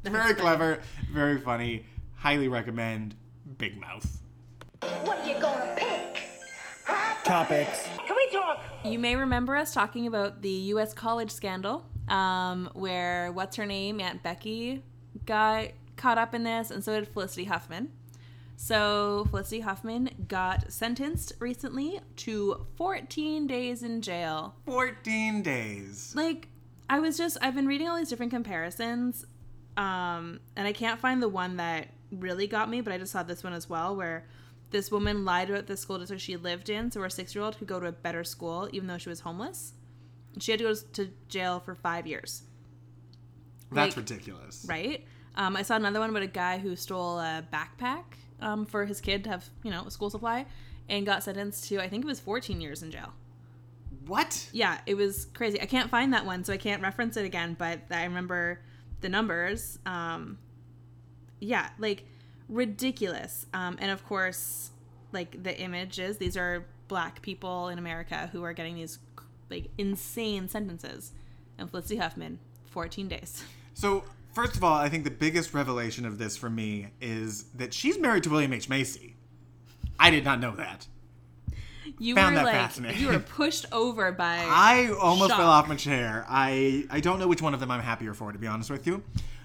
very 0.04 0.34
clever, 0.34 0.80
very 1.12 1.40
funny. 1.40 1.84
Highly 2.16 2.48
recommend. 2.48 3.14
Big 3.58 3.80
Mouth. 3.80 4.20
What 4.80 5.18
are 5.18 5.28
you 5.28 5.40
gonna 5.40 5.74
pick? 5.76 6.20
Topics. 7.24 7.86
Can 8.06 8.16
we 8.16 8.28
talk? 8.32 8.62
you 8.84 8.98
may 8.98 9.16
remember 9.16 9.56
us 9.56 9.74
talking 9.74 10.06
about 10.06 10.42
the 10.42 10.48
U.S. 10.48 10.94
college 10.94 11.30
scandal, 11.30 11.84
um, 12.08 12.70
where 12.74 13.32
what's 13.32 13.56
her 13.56 13.66
name, 13.66 14.00
Aunt 14.00 14.22
Becky, 14.22 14.82
got 15.26 15.68
caught 15.96 16.18
up 16.18 16.34
in 16.34 16.44
this, 16.44 16.70
and 16.70 16.82
so 16.84 16.94
did 16.98 17.08
Felicity 17.08 17.44
Huffman. 17.44 17.90
So 18.56 19.26
Felicity 19.30 19.60
Huffman 19.60 20.10
got 20.28 20.72
sentenced 20.72 21.32
recently 21.38 22.00
to 22.16 22.66
14 22.76 23.46
days 23.46 23.82
in 23.84 24.02
jail 24.02 24.56
14 24.66 25.42
days. 25.42 26.12
like 26.16 26.48
I 26.90 26.98
was 26.98 27.16
just 27.16 27.36
I've 27.40 27.54
been 27.54 27.66
reading 27.68 27.88
all 27.88 27.96
these 27.96 28.08
different 28.08 28.32
comparisons, 28.32 29.24
um, 29.78 30.40
and 30.56 30.66
I 30.66 30.72
can't 30.72 31.00
find 31.00 31.22
the 31.22 31.28
one 31.28 31.56
that 31.56 31.88
really 32.10 32.46
got 32.46 32.68
me, 32.68 32.80
but 32.82 32.92
I 32.92 32.98
just 32.98 33.12
saw 33.12 33.22
this 33.22 33.42
one 33.44 33.52
as 33.52 33.68
well, 33.68 33.94
where 33.96 34.26
this 34.70 34.90
woman 34.90 35.24
lied 35.24 35.48
about 35.48 35.66
the 35.66 35.76
school 35.76 35.98
district 35.98 36.22
she 36.22 36.36
lived 36.36 36.68
in, 36.68 36.90
so 36.90 37.00
her 37.00 37.08
six 37.08 37.34
year 37.34 37.42
old 37.44 37.56
could 37.58 37.68
go 37.68 37.80
to 37.80 37.86
a 37.86 37.92
better 37.92 38.24
school 38.24 38.68
even 38.72 38.88
though 38.88 38.98
she 38.98 39.08
was 39.08 39.20
homeless. 39.20 39.72
She 40.40 40.50
had 40.52 40.58
to 40.58 40.64
go 40.64 40.74
to 40.74 41.10
jail 41.28 41.60
for 41.60 41.74
five 41.74 42.06
years, 42.06 42.42
That's 43.72 43.96
like- 43.96 44.08
ridiculous. 44.08 44.66
right? 44.68 45.06
Um, 45.36 45.56
I 45.56 45.62
saw 45.62 45.76
another 45.76 46.00
one 46.00 46.10
about 46.10 46.22
a 46.22 46.26
guy 46.26 46.58
who 46.58 46.74
stole 46.76 47.18
a 47.20 47.44
backpack 47.52 48.02
um, 48.40 48.66
for 48.66 48.84
his 48.86 49.00
kid 49.00 49.22
to 49.24 49.30
have, 49.30 49.48
you 49.62 49.70
know, 49.70 49.84
a 49.86 49.90
school 49.90 50.10
supply, 50.10 50.46
and 50.88 51.06
got 51.06 51.22
sentenced 51.22 51.68
to 51.68 51.80
I 51.80 51.88
think 51.88 52.04
it 52.04 52.06
was 52.08 52.18
14 52.20 52.60
years 52.60 52.82
in 52.82 52.90
jail. 52.90 53.12
What? 54.06 54.48
yeah, 54.52 54.80
it 54.86 54.94
was 54.94 55.26
crazy. 55.34 55.60
I 55.60 55.66
can't 55.66 55.90
find 55.90 56.12
that 56.14 56.24
one, 56.26 56.42
so 56.44 56.52
I 56.52 56.56
can't 56.56 56.82
reference 56.82 57.16
it 57.16 57.24
again. 57.24 57.54
But 57.58 57.80
I 57.90 58.04
remember 58.04 58.60
the 59.00 59.08
numbers. 59.08 59.78
Um, 59.86 60.38
yeah, 61.40 61.70
like 61.78 62.04
ridiculous. 62.48 63.46
Um, 63.52 63.76
and 63.80 63.90
of 63.90 64.04
course, 64.06 64.70
like 65.12 65.42
the 65.42 65.58
images. 65.58 66.18
These 66.18 66.36
are 66.36 66.64
black 66.88 67.22
people 67.22 67.68
in 67.68 67.78
America 67.78 68.28
who 68.32 68.42
are 68.42 68.52
getting 68.52 68.74
these 68.74 68.98
like 69.50 69.68
insane 69.78 70.48
sentences. 70.48 71.12
And 71.58 71.68
Felicity 71.68 71.96
Huffman, 71.96 72.38
14 72.66 73.08
days. 73.08 73.42
So, 73.74 74.04
first 74.32 74.54
of 74.54 74.62
all, 74.62 74.74
I 74.74 74.88
think 74.88 75.02
the 75.02 75.10
biggest 75.10 75.54
revelation 75.54 76.06
of 76.06 76.18
this 76.18 76.36
for 76.36 76.48
me 76.48 76.88
is 77.00 77.44
that 77.54 77.74
she's 77.74 77.98
married 77.98 78.22
to 78.24 78.30
William 78.30 78.52
H. 78.52 78.68
Macy. 78.68 79.16
I 79.98 80.10
did 80.10 80.24
not 80.24 80.38
know 80.38 80.54
that. 80.54 80.86
You 81.98 82.14
Found 82.14 82.34
were 82.34 82.40
that 82.40 82.46
like 82.46 82.54
fascinating. 82.54 83.00
you 83.00 83.08
were 83.08 83.18
pushed 83.36 83.66
over 83.72 84.12
by. 84.12 84.38
I 84.46 84.90
almost 85.00 85.30
Shock. 85.30 85.38
fell 85.38 85.50
off 85.50 85.68
my 85.68 85.76
chair. 85.76 86.24
I 86.28 86.84
I 86.90 87.00
don't 87.00 87.18
know 87.18 87.28
which 87.28 87.42
one 87.42 87.54
of 87.54 87.60
them 87.60 87.70
I'm 87.70 87.80
happier 87.80 88.14
for, 88.14 88.32
to 88.32 88.38
be 88.38 88.46
honest 88.46 88.70
with 88.70 88.86
you. 88.86 89.02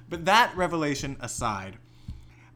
But 0.09 0.25
that 0.25 0.55
revelation 0.55 1.17
aside, 1.21 1.77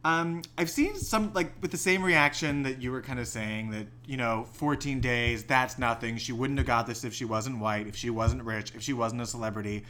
um, 0.04 0.42
I've 0.58 0.70
seen 0.70 0.96
some 0.96 1.34
like 1.34 1.54
with 1.62 1.72
the 1.72 1.78
same 1.78 2.04
reaction 2.04 2.64
that 2.64 2.82
you 2.82 2.92
were 2.92 3.02
kind 3.02 3.20
of 3.20 3.28
saying 3.28 3.72
that 3.72 3.88
you 4.06 4.18
know, 4.18 4.48
14 4.54 5.00
days, 5.00 5.44
that's 5.44 5.78
nothing. 5.80 6.18
She 6.18 6.32
wouldn't 6.34 6.60
have 6.60 6.68
got 6.68 6.88
this 6.88 7.04
if 7.04 7.14
she 7.14 7.26
wasn't 7.26 7.60
white, 7.60 7.88
if 7.88 7.96
she 7.96 8.10
wasn't 8.10 8.44
rich, 8.44 8.74
if 8.76 8.82
she 8.82 8.94
wasn't 8.94 9.22
a 9.22 9.26
celebrity. 9.26 9.84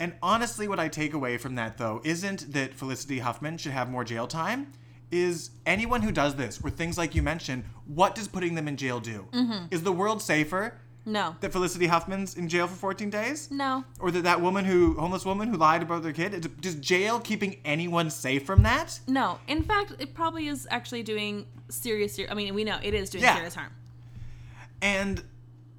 And 0.00 0.12
honestly, 0.22 0.66
what 0.66 0.80
I 0.80 0.88
take 0.88 1.14
away 1.14 1.38
from 1.38 1.54
that 1.54 1.78
though 1.78 2.00
isn't 2.04 2.52
that 2.52 2.74
Felicity 2.74 3.20
Huffman 3.20 3.56
should 3.58 3.72
have 3.72 3.88
more 3.90 4.04
jail 4.04 4.26
time. 4.26 4.72
Is 5.10 5.50
anyone 5.66 6.02
who 6.02 6.10
does 6.10 6.34
this, 6.34 6.60
or 6.62 6.70
things 6.70 6.98
like 6.98 7.14
you 7.14 7.22
mentioned, 7.22 7.64
what 7.86 8.14
does 8.14 8.26
putting 8.28 8.54
them 8.54 8.66
in 8.68 8.76
jail 8.76 9.00
do? 9.00 9.26
Mm-hmm. 9.32 9.66
Is 9.70 9.82
the 9.82 9.92
world 9.92 10.20
safer 10.22 10.74
no, 11.06 11.36
that 11.40 11.52
Felicity 11.52 11.86
Huffman's 11.86 12.34
in 12.36 12.48
jail 12.48 12.66
for 12.66 12.74
14 12.74 13.10
days? 13.10 13.50
no. 13.50 13.84
Or 14.00 14.10
that 14.10 14.22
that 14.24 14.40
woman 14.40 14.64
who, 14.64 14.94
homeless 14.94 15.24
woman 15.24 15.48
who 15.48 15.56
lied 15.56 15.82
about 15.82 16.02
their 16.02 16.12
kid? 16.12 16.48
Is 16.64 16.74
jail 16.76 17.20
keeping 17.20 17.58
anyone 17.64 18.10
safe 18.10 18.44
from 18.46 18.62
that? 18.64 18.98
No, 19.06 19.38
in 19.46 19.62
fact, 19.62 19.92
it 19.98 20.14
probably 20.14 20.48
is 20.48 20.66
actually 20.70 21.02
doing 21.02 21.46
serious. 21.68 22.14
ser- 22.14 22.26
I 22.30 22.34
mean, 22.34 22.54
we 22.54 22.64
know 22.64 22.78
it 22.82 22.94
is 22.94 23.10
doing 23.10 23.22
Yeah. 23.22 23.34
serious 23.36 23.54
harm. 23.54 23.70
And 24.82 25.22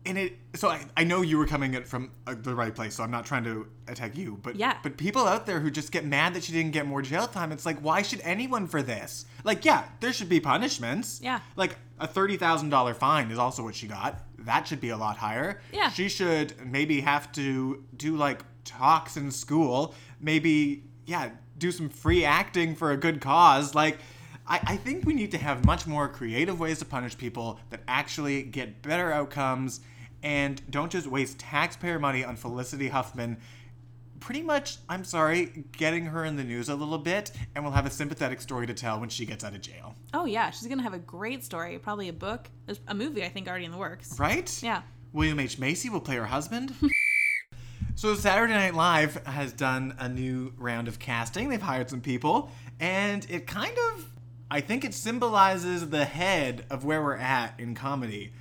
and 0.06 0.18
it 0.18 0.34
so 0.56 0.70
I, 0.70 0.86
I 0.96 1.04
know 1.04 1.22
you 1.22 1.38
were 1.38 1.48
coming 1.48 1.76
at 1.76 1.88
from 1.88 2.12
uh, 2.28 2.36
the 2.38 2.54
right 2.56 2.74
place, 2.74 2.96
so 2.96 3.04
I'm 3.04 3.12
not 3.12 3.26
trying 3.26 3.44
to 3.46 3.68
attack 3.88 4.16
you, 4.18 4.40
but 4.42 4.56
Yeah. 4.56 4.78
but 4.84 4.98
people 4.98 5.26
out 5.28 5.46
there 5.46 5.60
who 5.60 5.70
just 5.72 5.92
get 5.92 6.06
mad 6.06 6.34
that 6.36 6.44
she 6.44 6.52
didn't 6.54 6.72
get 6.72 6.86
more 6.86 7.02
jail 7.02 7.28
time, 7.28 7.52
it's 7.52 7.66
like 7.66 7.80
why 7.80 8.02
should 8.02 8.22
anyone 8.22 8.68
for 8.68 8.82
this? 8.82 9.26
Like 9.44 9.66
yeah, 9.66 9.86
there 10.00 10.14
should 10.14 10.30
be 10.30 10.40
punishments. 10.40 11.20
Yeah. 11.22 11.40
Like 11.56 11.78
a 12.00 12.08
thirty 12.08 12.38
thousand 12.38 12.70
dollar 12.70 12.94
fine 12.94 13.32
is 13.32 13.38
also 13.38 13.64
what 13.64 13.76
she 13.76 13.88
got. 13.88 14.22
That 14.40 14.68
should 14.68 14.82
be 14.82 14.90
a 14.90 14.98
lot 14.98 15.18
higher. 15.18 15.62
Yeah. 15.74 15.90
She 15.90 16.08
should 16.10 16.54
maybe 16.66 17.02
have 17.02 17.32
to 17.34 17.84
do 17.96 18.16
like 18.16 18.42
talks 18.64 19.18
in 19.18 19.32
school. 19.32 19.94
Maybe 20.20 20.84
yeah, 21.06 21.30
do 21.58 21.72
some 21.72 21.90
free 21.90 22.26
acting 22.26 22.76
for 22.76 22.92
a 22.92 22.98
good 22.98 23.22
cause. 23.22 23.76
Like 23.76 23.98
I, 24.48 24.60
I 24.64 24.78
think 24.78 25.06
we 25.06 25.14
need 25.14 25.32
to 25.32 25.38
have 25.40 25.66
much 25.66 25.88
more 25.88 26.08
creative 26.08 26.60
ways 26.60 26.80
to 26.80 26.86
punish 26.86 27.18
people 27.18 27.60
that 27.72 27.82
actually 27.88 28.44
get 28.44 28.82
better 28.84 29.12
outcomes 29.12 29.80
and 30.26 30.60
don't 30.72 30.92
just 30.92 31.06
waste 31.06 31.38
taxpayer 31.38 32.00
money 32.00 32.26
on 32.26 32.36
Felicity 32.36 32.88
Huffman. 32.88 33.38
Pretty 34.20 34.42
much, 34.42 34.78
I'm 34.90 35.04
sorry, 35.04 35.66
getting 35.78 36.06
her 36.06 36.26
in 36.26 36.36
the 36.36 36.44
news 36.44 36.68
a 36.68 36.74
little 36.74 36.98
bit, 36.98 37.32
and 37.54 37.64
we'll 37.64 37.74
have 37.74 37.86
a 37.86 37.92
sympathetic 37.92 38.42
story 38.42 38.66
to 38.66 38.74
tell 38.74 39.00
when 39.00 39.08
she 39.08 39.28
gets 39.28 39.44
out 39.44 39.54
of 39.54 39.62
jail. 39.62 39.94
Oh 40.16 40.26
yeah, 40.26 40.50
she's 40.50 40.68
gonna 40.68 40.82
have 40.82 40.96
a 40.96 41.00
great 41.00 41.44
story. 41.44 41.78
Probably 41.78 42.10
a 42.10 42.14
book. 42.14 42.50
There's 42.66 42.80
a 42.88 42.96
movie 42.96 43.24
I 43.24 43.30
think 43.30 43.48
already 43.48 43.66
in 43.66 43.72
the 43.72 43.78
works. 43.78 44.20
Right? 44.20 44.52
Yeah. 44.64 44.82
William 45.14 45.40
H. 45.40 45.60
Macy 45.60 45.90
will 45.90 46.02
play 46.02 46.16
her 46.16 46.26
husband. 46.26 46.74
so 47.96 48.16
Saturday 48.16 48.54
Night 48.54 48.74
Live 48.74 49.24
has 49.28 49.54
done 49.54 49.96
a 50.00 50.10
new 50.10 50.54
round 50.58 50.88
of 50.88 50.98
casting. 50.98 51.50
They've 51.50 51.62
hired 51.62 51.92
some 51.92 52.02
people, 52.02 52.50
and 52.80 53.28
it 53.30 53.46
kind 53.46 53.78
of 53.94 54.12
I 54.50 54.62
think 54.62 54.84
it 54.84 54.96
symbolizes 54.96 55.92
the 55.92 56.06
head 56.06 56.66
of 56.72 56.84
where 56.84 57.04
we're 57.04 57.16
at 57.16 57.60
in 57.60 57.76
comedy. 57.76 58.34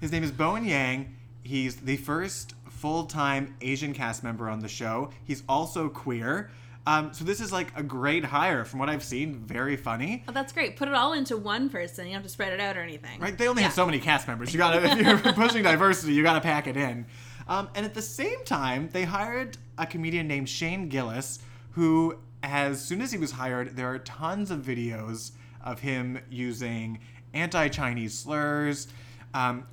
His 0.00 0.12
name 0.12 0.22
is 0.22 0.30
Bowen 0.30 0.64
Yang. 0.64 1.13
He's 1.44 1.76
the 1.76 1.96
first 1.98 2.54
full-time 2.68 3.54
Asian 3.60 3.94
cast 3.94 4.24
member 4.24 4.48
on 4.48 4.58
the 4.58 4.68
show. 4.68 5.10
He's 5.24 5.44
also 5.48 5.88
queer. 5.88 6.50
Um, 6.86 7.14
so 7.14 7.24
this 7.24 7.40
is 7.40 7.52
like 7.52 7.68
a 7.76 7.82
great 7.82 8.24
hire 8.24 8.64
from 8.64 8.80
what 8.80 8.90
I've 8.90 9.04
seen. 9.04 9.36
Very 9.36 9.76
funny. 9.76 10.24
Oh, 10.28 10.32
that's 10.32 10.52
great. 10.52 10.76
Put 10.76 10.88
it 10.88 10.94
all 10.94 11.12
into 11.12 11.36
one 11.36 11.70
person. 11.70 12.06
You 12.06 12.12
don't 12.12 12.16
have 12.16 12.22
to 12.24 12.28
spread 12.28 12.52
it 12.52 12.60
out 12.60 12.76
or 12.76 12.80
anything. 12.80 13.20
Right? 13.20 13.38
They 13.38 13.48
only 13.48 13.62
have 13.62 13.72
so 13.72 13.86
many 13.86 14.00
cast 14.00 14.26
members. 14.26 14.52
You 14.52 14.58
gotta, 14.58 14.84
if 14.98 15.24
you're 15.24 15.32
pushing 15.32 15.62
diversity, 15.62 16.12
you 16.12 16.22
gotta 16.22 16.40
pack 16.40 16.66
it 16.66 16.76
in. 16.76 17.06
Um, 17.46 17.68
and 17.74 17.86
at 17.86 17.94
the 17.94 18.02
same 18.02 18.42
time, 18.44 18.88
they 18.92 19.04
hired 19.04 19.56
a 19.78 19.86
comedian 19.86 20.26
named 20.26 20.48
Shane 20.48 20.88
Gillis, 20.88 21.38
who 21.72 22.18
as 22.42 22.84
soon 22.84 23.00
as 23.00 23.10
he 23.12 23.18
was 23.18 23.32
hired, 23.32 23.76
there 23.76 23.88
are 23.88 23.98
tons 23.98 24.50
of 24.50 24.60
videos 24.60 25.32
of 25.62 25.80
him 25.80 26.20
using 26.30 27.00
anti-Chinese 27.32 28.16
slurs, 28.16 28.88
um, 29.32 29.66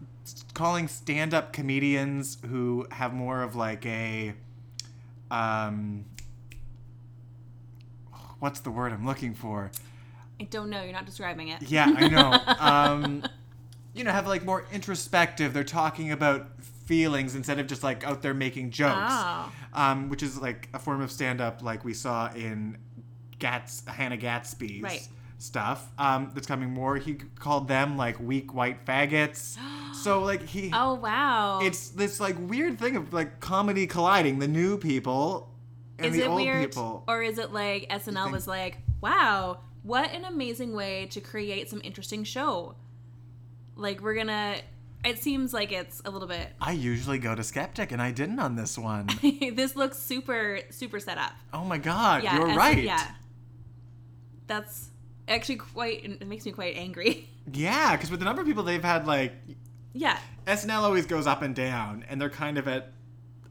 calling 0.53 0.87
stand-up 0.87 1.53
comedians 1.53 2.37
who 2.49 2.87
have 2.91 3.13
more 3.13 3.41
of 3.43 3.55
like 3.55 3.85
a, 3.85 4.33
um, 5.29 6.05
what's 8.39 8.59
the 8.61 8.71
word 8.71 8.91
I'm 8.91 9.05
looking 9.05 9.33
for? 9.33 9.71
I 10.39 10.43
don't 10.45 10.69
know. 10.69 10.81
You're 10.83 10.93
not 10.93 11.05
describing 11.05 11.49
it. 11.49 11.61
Yeah, 11.63 11.93
I 11.95 12.07
know. 12.07 12.55
um, 12.59 13.23
you 13.93 14.03
know, 14.03 14.11
have 14.11 14.27
like 14.27 14.43
more 14.43 14.65
introspective. 14.71 15.53
They're 15.53 15.63
talking 15.63 16.11
about 16.11 16.47
feelings 16.63 17.35
instead 17.35 17.59
of 17.59 17.67
just 17.67 17.83
like 17.83 18.03
out 18.03 18.21
there 18.21 18.33
making 18.33 18.71
jokes, 18.71 18.95
Oh. 19.13 19.51
um, 19.73 20.09
which 20.09 20.23
is 20.23 20.39
like 20.39 20.69
a 20.73 20.79
form 20.79 21.01
of 21.01 21.11
stand 21.11 21.39
up 21.41 21.61
like 21.61 21.85
we 21.85 21.93
saw 21.93 22.31
in 22.33 22.77
Gats 23.39 23.83
Hannah 23.87 24.17
Gadsby's 24.17 24.81
Right. 24.81 25.07
Stuff. 25.41 25.91
Um, 25.97 26.31
that's 26.33 26.47
coming 26.47 26.69
more. 26.69 26.97
He 26.97 27.15
called 27.15 27.67
them 27.67 27.97
like 27.97 28.19
weak 28.19 28.53
white 28.53 28.85
faggots. 28.85 29.57
so 29.95 30.21
like 30.21 30.43
he. 30.43 30.71
Oh 30.73 30.93
wow. 30.95 31.59
It's 31.61 31.89
this 31.89 32.19
like 32.19 32.35
weird 32.39 32.79
thing 32.79 32.95
of 32.95 33.11
like 33.13 33.39
comedy 33.39 33.87
colliding 33.87 34.39
the 34.39 34.47
new 34.47 34.77
people 34.77 35.49
and 35.97 36.07
is 36.07 36.13
the 36.13 36.23
it 36.23 36.27
old 36.27 36.41
weird, 36.41 36.69
people. 36.71 37.03
or 37.07 37.21
is 37.21 37.37
it 37.37 37.51
like 37.51 37.89
SNL 37.89 38.23
think- 38.23 38.31
was 38.31 38.47
like, 38.47 38.79
wow, 39.01 39.59
what 39.83 40.11
an 40.11 40.25
amazing 40.25 40.73
way 40.75 41.07
to 41.07 41.21
create 41.21 41.69
some 41.69 41.81
interesting 41.83 42.23
show. 42.23 42.75
Like 43.75 44.01
we're 44.01 44.15
gonna. 44.15 44.57
It 45.03 45.17
seems 45.17 45.51
like 45.51 45.71
it's 45.71 45.99
a 46.05 46.11
little 46.11 46.27
bit. 46.27 46.49
I 46.61 46.73
usually 46.73 47.17
go 47.17 47.33
to 47.33 47.43
skeptic, 47.43 47.91
and 47.91 47.99
I 47.99 48.11
didn't 48.11 48.37
on 48.39 48.55
this 48.55 48.77
one. 48.77 49.09
this 49.55 49.75
looks 49.75 49.97
super 49.97 50.59
super 50.69 50.99
set 50.99 51.17
up. 51.17 51.33
oh 51.51 51.63
my 51.63 51.79
god, 51.79 52.21
Yeah, 52.23 52.37
you're 52.37 52.55
right. 52.55 52.77
Yeah, 52.83 53.07
that's 54.45 54.90
actually 55.31 55.57
quite. 55.57 56.03
It 56.05 56.27
makes 56.27 56.45
me 56.45 56.51
quite 56.51 56.75
angry. 56.75 57.27
Yeah, 57.51 57.95
because 57.95 58.11
with 58.11 58.19
the 58.19 58.25
number 58.25 58.41
of 58.43 58.47
people 58.47 58.61
they've 58.63 58.83
had, 58.83 59.07
like 59.07 59.33
yeah, 59.93 60.19
SNL 60.45 60.83
always 60.83 61.07
goes 61.07 61.25
up 61.25 61.41
and 61.41 61.55
down, 61.55 62.05
and 62.07 62.21
they're 62.21 62.29
kind 62.29 62.59
of 62.59 62.67
at 62.67 62.91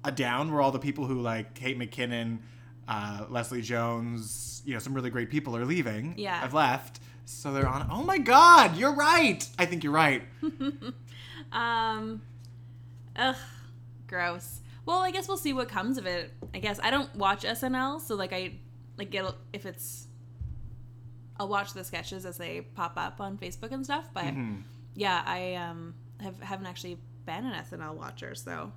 a 0.04 0.12
down 0.12 0.52
where 0.52 0.62
all 0.62 0.70
the 0.70 0.78
people 0.78 1.06
who 1.06 1.20
like 1.20 1.54
Kate 1.54 1.76
McKinnon, 1.76 2.38
uh, 2.86 3.24
Leslie 3.28 3.62
Jones, 3.62 4.62
you 4.64 4.72
know, 4.74 4.78
some 4.78 4.94
really 4.94 5.10
great 5.10 5.28
people 5.28 5.56
are 5.56 5.64
leaving. 5.64 6.14
Yeah. 6.16 6.38
have 6.38 6.54
left, 6.54 7.00
so 7.24 7.52
they're 7.52 7.66
on. 7.66 7.88
Oh 7.90 8.04
my 8.04 8.16
God, 8.18 8.76
you're 8.76 8.94
right. 8.94 9.44
I 9.58 9.66
think 9.66 9.82
you're 9.82 9.92
right. 9.92 10.22
Um, 11.52 12.22
ugh, 13.16 13.36
gross. 14.06 14.60
Well, 14.86 14.98
I 15.00 15.10
guess 15.10 15.28
we'll 15.28 15.36
see 15.36 15.52
what 15.52 15.68
comes 15.68 15.98
of 15.98 16.06
it. 16.06 16.32
I 16.54 16.58
guess 16.58 16.78
I 16.82 16.90
don't 16.90 17.14
watch 17.16 17.42
SNL, 17.42 18.00
so 18.00 18.14
like 18.14 18.32
I 18.32 18.52
like 18.96 19.14
it'll 19.14 19.34
if 19.52 19.66
it's. 19.66 20.06
I'll 21.40 21.48
watch 21.48 21.72
the 21.72 21.82
sketches 21.82 22.26
as 22.26 22.36
they 22.36 22.60
pop 22.60 22.92
up 22.98 23.18
on 23.18 23.38
Facebook 23.38 23.72
and 23.72 23.82
stuff, 23.82 24.10
but 24.12 24.34
yeah, 24.94 25.22
I 25.24 25.54
um 25.54 25.94
have 26.20 26.38
haven't 26.40 26.66
actually 26.66 26.98
been 27.24 27.46
an 27.46 27.54
SNL 27.64 27.94
watcher, 27.94 28.34
so 28.34 28.72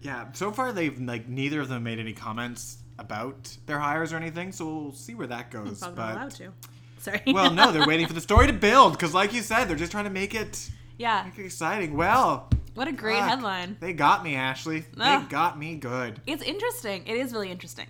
Yeah, 0.00 0.32
so 0.32 0.50
far 0.50 0.72
they've 0.72 0.98
like 0.98 1.28
neither 1.28 1.60
of 1.60 1.68
them 1.68 1.82
made 1.84 1.98
any 1.98 2.14
comments 2.14 2.78
about 2.98 3.54
their 3.66 3.78
hires 3.78 4.14
or 4.14 4.16
anything, 4.16 4.50
so 4.50 4.64
we'll 4.66 4.92
see 4.94 5.14
where 5.14 5.26
that 5.26 5.50
goes. 5.50 5.80
probably 5.80 5.96
but 5.96 6.12
allowed 6.16 6.30
to. 6.32 6.52
Sorry. 6.98 7.20
well, 7.26 7.52
no, 7.52 7.70
they're 7.70 7.86
waiting 7.86 8.06
for 8.06 8.14
the 8.14 8.20
story 8.22 8.46
to 8.46 8.52
build 8.54 8.92
because, 8.94 9.12
like 9.12 9.34
you 9.34 9.42
said, 9.42 9.64
they're 9.66 9.76
just 9.76 9.92
trying 9.92 10.04
to 10.04 10.10
make 10.10 10.34
it, 10.34 10.70
yeah. 10.96 11.24
make 11.26 11.38
it 11.38 11.44
exciting. 11.44 11.96
Well, 11.98 12.48
What 12.74 12.88
a 12.88 12.92
great 12.92 13.18
fuck, 13.18 13.28
headline. 13.28 13.76
They 13.78 13.92
got 13.92 14.24
me, 14.24 14.36
Ashley. 14.36 14.80
They 14.80 14.86
Ah. 15.04 15.26
got 15.28 15.58
me 15.58 15.74
good. 15.76 16.22
It's 16.26 16.42
interesting. 16.42 17.06
It 17.06 17.16
is 17.18 17.32
really 17.34 17.50
interesting. 17.50 17.88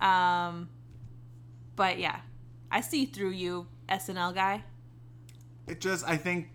Um, 0.00 0.70
but 1.74 1.98
yeah, 1.98 2.20
I 2.70 2.80
see 2.80 3.06
through 3.06 3.30
you, 3.30 3.66
SNL 3.88 4.34
guy. 4.34 4.64
It 5.66 5.80
just, 5.80 6.06
I 6.06 6.16
think, 6.16 6.50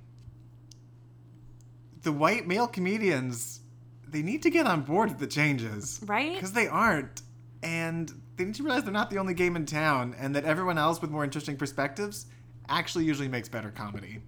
the 2.04 2.12
white 2.12 2.48
male 2.48 2.68
comedians, 2.68 3.62
they 4.08 4.22
need 4.22 4.42
to 4.44 4.50
get 4.50 4.66
on 4.66 4.82
board 4.82 5.10
with 5.10 5.20
the 5.20 5.28
changes, 5.28 6.00
Right? 6.06 6.34
Because 6.34 6.54
they 6.54 6.68
aren't, 6.68 7.22
and 7.64 8.12
they 8.38 8.46
need 8.46 8.56
to 8.56 8.64
realize 8.64 8.84
they're 8.84 8.94
not 8.94 9.10
the 9.10 9.18
only 9.18 9.34
game 9.34 9.56
in 9.56 9.66
town, 9.66 10.16
and 10.18 10.36
that 10.36 10.46
everyone 10.46 10.78
else 10.78 11.02
with 11.02 11.12
more 11.12 11.24
interesting 11.24 11.58
perspectives 11.58 12.28
actually 12.70 13.06
usually 13.06 13.28
makes 13.28 13.50
better 13.50 13.70
comedy. 13.72 14.22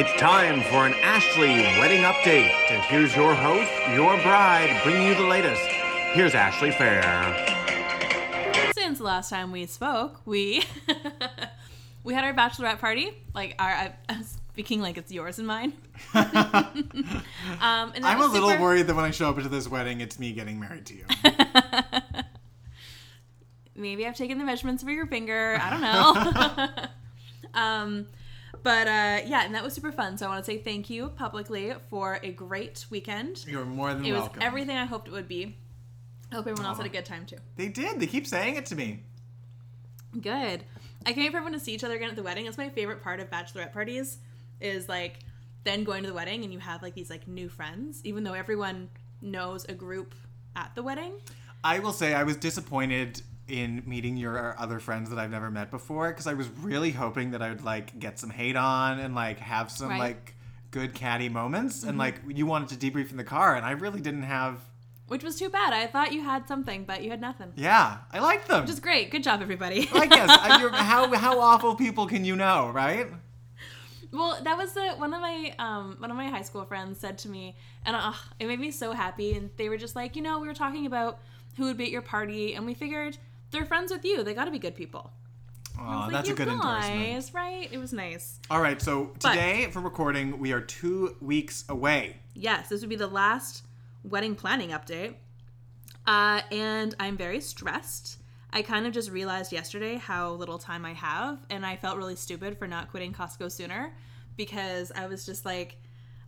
It's 0.00 0.12
time 0.20 0.60
for 0.62 0.86
an 0.86 0.94
Ashley 1.02 1.48
wedding 1.80 2.02
update. 2.02 2.50
And 2.70 2.80
here's 2.84 3.16
your 3.16 3.34
host, 3.34 3.70
your 3.94 4.16
bride, 4.22 4.80
bringing 4.84 5.08
you 5.08 5.14
the 5.16 5.26
latest. 5.26 5.60
Here's 6.12 6.36
Ashley 6.36 6.70
Fair. 6.70 7.02
Since 8.98 9.04
the 9.04 9.14
last 9.14 9.30
time 9.30 9.52
we 9.52 9.64
spoke, 9.66 10.20
we 10.24 10.64
we 12.02 12.14
had 12.14 12.24
our 12.24 12.34
bachelorette 12.34 12.80
party. 12.80 13.12
Like 13.32 13.54
our, 13.60 13.70
I, 13.70 13.94
I'm 14.08 14.24
speaking 14.24 14.80
like 14.82 14.98
it's 14.98 15.12
yours 15.12 15.38
and 15.38 15.46
mine. 15.46 15.72
um, 16.14 16.24
and 17.60 18.04
I'm 18.04 18.16
a 18.16 18.22
was 18.22 18.32
little 18.32 18.48
worried 18.58 18.88
that 18.88 18.96
when 18.96 19.04
I 19.04 19.12
show 19.12 19.30
up 19.30 19.36
to 19.36 19.48
this 19.48 19.68
wedding, 19.68 20.00
it's 20.00 20.18
me 20.18 20.32
getting 20.32 20.58
married 20.58 20.84
to 20.86 20.94
you. 20.96 21.04
Maybe 23.76 24.04
I've 24.04 24.16
taken 24.16 24.36
the 24.36 24.44
measurements 24.44 24.82
for 24.82 24.90
your 24.90 25.06
finger. 25.06 25.56
I 25.62 25.70
don't 25.70 25.80
know. 26.74 27.60
um, 27.60 28.08
but 28.64 28.88
uh, 28.88 29.20
yeah, 29.26 29.44
and 29.44 29.54
that 29.54 29.62
was 29.62 29.74
super 29.74 29.92
fun. 29.92 30.18
So 30.18 30.26
I 30.26 30.30
want 30.30 30.44
to 30.44 30.50
say 30.50 30.58
thank 30.58 30.90
you 30.90 31.10
publicly 31.10 31.72
for 31.88 32.18
a 32.24 32.32
great 32.32 32.84
weekend. 32.90 33.44
You're 33.46 33.64
more 33.64 33.94
than 33.94 34.04
It 34.04 34.12
was 34.12 34.28
everything 34.40 34.76
I 34.76 34.86
hoped 34.86 35.06
it 35.06 35.12
would 35.12 35.28
be. 35.28 35.54
I 36.30 36.36
hope 36.36 36.46
everyone 36.46 36.66
else 36.66 36.78
had 36.78 36.86
a 36.86 36.90
good 36.90 37.04
time 37.04 37.26
too. 37.26 37.36
They 37.56 37.68
did. 37.68 38.00
They 38.00 38.06
keep 38.06 38.26
saying 38.26 38.56
it 38.56 38.66
to 38.66 38.76
me. 38.76 39.02
Good. 40.20 40.64
I 41.06 41.12
can't 41.12 41.18
wait 41.18 41.30
for 41.30 41.38
everyone 41.38 41.52
to 41.52 41.60
see 41.60 41.72
each 41.72 41.84
other 41.84 41.96
again 41.96 42.10
at 42.10 42.16
the 42.16 42.22
wedding. 42.22 42.44
That's 42.44 42.58
my 42.58 42.68
favorite 42.68 43.02
part 43.02 43.20
of 43.20 43.30
bachelorette 43.30 43.72
parties. 43.72 44.18
Is 44.60 44.88
like 44.88 45.20
then 45.64 45.84
going 45.84 46.02
to 46.02 46.08
the 46.08 46.14
wedding 46.14 46.44
and 46.44 46.52
you 46.52 46.58
have 46.58 46.82
like 46.82 46.94
these 46.94 47.10
like 47.10 47.28
new 47.28 47.48
friends, 47.48 48.00
even 48.04 48.24
though 48.24 48.32
everyone 48.34 48.88
knows 49.20 49.64
a 49.66 49.74
group 49.74 50.14
at 50.56 50.74
the 50.74 50.82
wedding. 50.82 51.12
I 51.64 51.78
will 51.78 51.92
say 51.92 52.14
I 52.14 52.24
was 52.24 52.36
disappointed 52.36 53.22
in 53.48 53.82
meeting 53.86 54.16
your 54.16 54.54
other 54.58 54.78
friends 54.78 55.10
that 55.10 55.18
I've 55.18 55.30
never 55.30 55.50
met 55.50 55.70
before 55.70 56.08
because 56.08 56.26
I 56.26 56.34
was 56.34 56.48
really 56.60 56.90
hoping 56.90 57.30
that 57.30 57.42
I 57.42 57.48
would 57.48 57.64
like 57.64 57.98
get 57.98 58.18
some 58.18 58.30
hate 58.30 58.56
on 58.56 58.98
and 58.98 59.14
like 59.14 59.38
have 59.40 59.70
some 59.70 59.88
Right. 59.88 59.98
like 59.98 60.34
good 60.70 60.94
catty 60.94 61.28
moments 61.30 61.82
and 61.82 61.92
mm-hmm. 61.92 62.00
like 62.00 62.20
you 62.28 62.44
wanted 62.44 62.78
to 62.78 62.90
debrief 62.90 63.10
in 63.10 63.16
the 63.16 63.24
car 63.24 63.56
and 63.56 63.64
I 63.64 63.70
really 63.70 64.00
didn't 64.00 64.24
have 64.24 64.60
Which 65.08 65.24
was 65.24 65.36
too 65.38 65.48
bad. 65.48 65.72
I 65.72 65.86
thought 65.86 66.12
you 66.12 66.22
had 66.22 66.46
something, 66.46 66.84
but 66.84 67.02
you 67.02 67.10
had 67.10 67.20
nothing. 67.20 67.52
yeah 67.56 67.98
I 68.12 68.20
like 68.20 68.46
them 68.46 68.62
Which 68.62 68.70
is 68.70 68.80
great. 68.80 69.10
Good 69.10 69.22
job, 69.24 69.40
everybody. 69.42 69.88
I 69.92 70.06
guess 70.06 70.30
I, 70.42 70.60
you're, 70.60 70.70
how 70.70 71.12
how 71.14 71.40
awful 71.40 71.74
people 71.74 72.06
can 72.06 72.24
you 72.24 72.36
know 72.36 72.70
right 72.70 73.08
Well, 74.12 74.38
that 74.42 74.56
was 74.56 74.72
the 74.72 74.88
one 74.96 75.12
of 75.14 75.20
my 75.20 75.54
um 75.58 75.96
one 75.98 76.10
of 76.10 76.16
my 76.16 76.28
high 76.28 76.42
school 76.42 76.64
friends 76.64 76.98
said 77.00 77.18
to 77.18 77.28
me, 77.28 77.56
and 77.84 77.94
uh, 77.96 78.12
it 78.38 78.46
made 78.46 78.60
me 78.60 78.70
so 78.70 78.92
happy. 78.92 79.34
And 79.34 79.50
they 79.56 79.68
were 79.68 79.76
just 79.76 79.94
like, 79.96 80.16
you 80.16 80.22
know, 80.22 80.38
we 80.38 80.46
were 80.48 80.54
talking 80.54 80.86
about 80.86 81.18
who 81.56 81.64
would 81.64 81.76
be 81.76 81.84
at 81.84 81.90
your 81.90 82.02
party, 82.02 82.54
and 82.54 82.64
we 82.64 82.74
figured 82.74 83.18
they're 83.50 83.66
friends 83.66 83.90
with 83.92 84.04
you. 84.04 84.22
They 84.22 84.32
got 84.34 84.46
to 84.46 84.50
be 84.50 84.58
good 84.58 84.74
people. 84.76 85.10
Aw, 85.80 86.00
like, 86.04 86.12
that's 86.12 86.28
a 86.30 86.34
good 86.34 86.48
guys," 86.48 86.88
endorsement 86.90 87.34
right? 87.34 87.68
It 87.70 87.78
was 87.78 87.92
nice. 87.92 88.40
all 88.50 88.60
right 88.60 88.80
so 88.82 89.12
But- 89.22 89.30
today 89.34 89.68
for 89.70 89.80
recording 89.80 90.40
we 90.40 90.52
are 90.52 90.60
two 90.60 91.14
weeks 91.20 91.64
away 91.68 92.16
Yes, 92.34 92.68
this 92.68 92.80
would 92.80 92.90
be 92.90 92.96
the 92.96 93.06
last 93.06 93.64
wedding 94.04 94.34
planning 94.34 94.70
update, 94.70 95.14
uh, 96.06 96.40
and 96.50 96.94
I'm 96.98 97.16
very 97.16 97.40
stressed. 97.40 98.18
I 98.52 98.62
kind 98.62 98.86
of 98.86 98.92
just 98.92 99.10
realized 99.10 99.52
yesterday 99.52 99.96
how 99.96 100.32
little 100.32 100.58
time 100.58 100.84
I 100.86 100.94
have, 100.94 101.38
and 101.50 101.66
I 101.66 101.76
felt 101.76 101.98
really 101.98 102.16
stupid 102.16 102.58
for 102.58 102.66
not 102.66 102.90
quitting 102.90 103.12
Costco 103.12 103.52
sooner 103.52 103.94
because 104.36 104.90
I 104.94 105.06
was 105.06 105.26
just 105.26 105.44
like, 105.44 105.76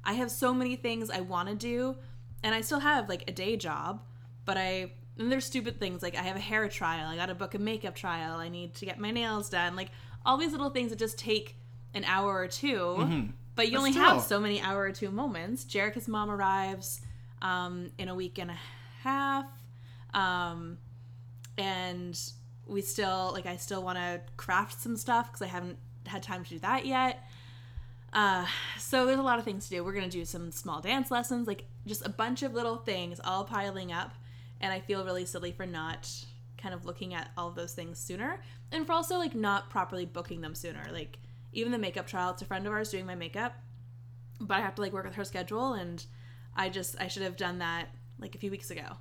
I 0.05 0.15
have 0.15 0.31
so 0.31 0.53
many 0.53 0.77
things 0.77 1.11
I 1.11 1.21
want 1.21 1.49
to 1.49 1.55
do, 1.55 1.97
and 2.43 2.55
I 2.55 2.61
still 2.61 2.81
have 2.81 3.09
like 3.09 3.25
a 3.29 3.33
day 3.33 3.57
job, 3.57 4.03
but 4.45 4.57
I 4.57 4.93
and 5.19 5.31
there's 5.31 5.45
stupid 5.45 5.79
things 5.79 6.03
like 6.03 6.17
I 6.17 6.23
have 6.23 6.37
a 6.37 6.41
hair 6.41 6.67
trial, 6.69 7.09
I 7.09 7.17
got 7.17 7.27
to 7.27 7.35
book 7.35 7.55
a 7.55 7.59
makeup 7.59 7.95
trial, 7.95 8.39
I 8.39 8.49
need 8.49 8.75
to 8.77 8.87
get 8.87 8.99
my 8.99 9.11
nails 9.11 9.51
done, 9.51 9.77
like 9.77 9.91
all 10.25 10.37
these 10.39 10.53
little 10.53 10.71
things 10.71 10.91
that 10.91 10.99
just 10.99 11.19
take 11.19 11.57
an 11.95 12.05
hour 12.05 12.35
or 12.39 12.47
2 12.49 12.97
But 13.57 13.67
you 13.67 13.73
But 13.73 13.79
only 13.79 13.93
still. 13.93 14.05
have 14.05 14.23
so 14.23 14.41
many 14.41 14.61
hour 14.61 14.83
or 14.83 14.93
two 14.93 15.11
moments. 15.11 15.65
Jerica's 15.65 16.09
mom 16.09 16.31
arrives 16.31 17.01
um, 17.43 17.91
in 17.99 18.09
a 18.09 18.15
week 18.15 18.39
and 18.39 18.51
a 18.51 18.59
half. 19.03 19.47
Um, 20.15 20.79
and 21.57 22.19
we 22.67 22.81
still 22.83 23.31
like 23.33 23.47
I 23.47 23.57
still 23.57 23.83
want 23.83 23.99
to 23.99 24.21
craft 24.37 24.81
some 24.81 24.97
stuff 24.97 25.27
because 25.27 25.43
I 25.43 25.47
haven't 25.47 25.79
had 26.07 26.23
time 26.23 26.45
to 26.45 26.51
do 26.51 26.59
that 26.61 26.87
yet. 26.87 27.25
Uh, 28.13 28.47
so 28.79 29.07
there's 29.07 29.19
a 29.19 29.23
lot 29.23 29.39
of 29.39 29.45
things 29.45 29.69
to 29.69 29.71
do. 29.71 29.85
We're 29.85 29.93
gonna 29.93 30.09
do 30.09 30.25
some 30.25 30.51
small 30.51 30.81
dance 30.81 31.11
lessons, 31.11 31.47
like 31.47 31.65
just 31.87 32.05
a 32.05 32.09
bunch 32.09 32.43
of 32.43 32.55
little 32.55 32.77
things 32.77 33.21
all 33.23 33.45
piling 33.45 33.93
up, 33.93 34.15
and 34.61 34.73
I 34.73 34.81
feel 34.81 35.05
really 35.05 35.25
silly 35.25 35.53
for 35.53 35.67
not 35.67 36.09
kind 36.59 36.75
of 36.75 36.85
looking 36.85 37.15
at 37.15 37.31
all 37.37 37.49
of 37.49 37.55
those 37.55 37.73
things 37.73 37.99
sooner, 37.99 38.43
and 38.73 38.87
for 38.87 38.93
also 38.93 39.17
like 39.17 39.35
not 39.35 39.71
properly 39.71 40.07
booking 40.07 40.41
them 40.41 40.55
sooner. 40.55 40.87
Like 40.93 41.19
even 41.53 41.73
the 41.73 41.79
makeup 41.79 42.07
trial, 42.07 42.31
it's 42.31 42.43
a 42.43 42.47
friend 42.47 42.67
of 42.67 42.73
ours 42.73 42.91
doing 42.91 43.07
my 43.07 43.15
makeup, 43.15 43.55
but 44.41 44.57
I 44.57 44.61
have 44.61 44.75
to 44.77 44.83
like 44.83 44.93
work 44.93 45.05
with 45.05 45.15
her 45.15 45.25
schedule, 45.25 45.75
and 45.75 46.05
I 46.57 46.69
just 46.69 46.97
I 47.01 47.09
should 47.09 47.23
have 47.23 47.37
done 47.37 47.59
that 47.59 47.87
like 48.19 48.35
a 48.35 48.39
few 48.39 48.51
weeks 48.51 48.71
ago. 48.71 48.97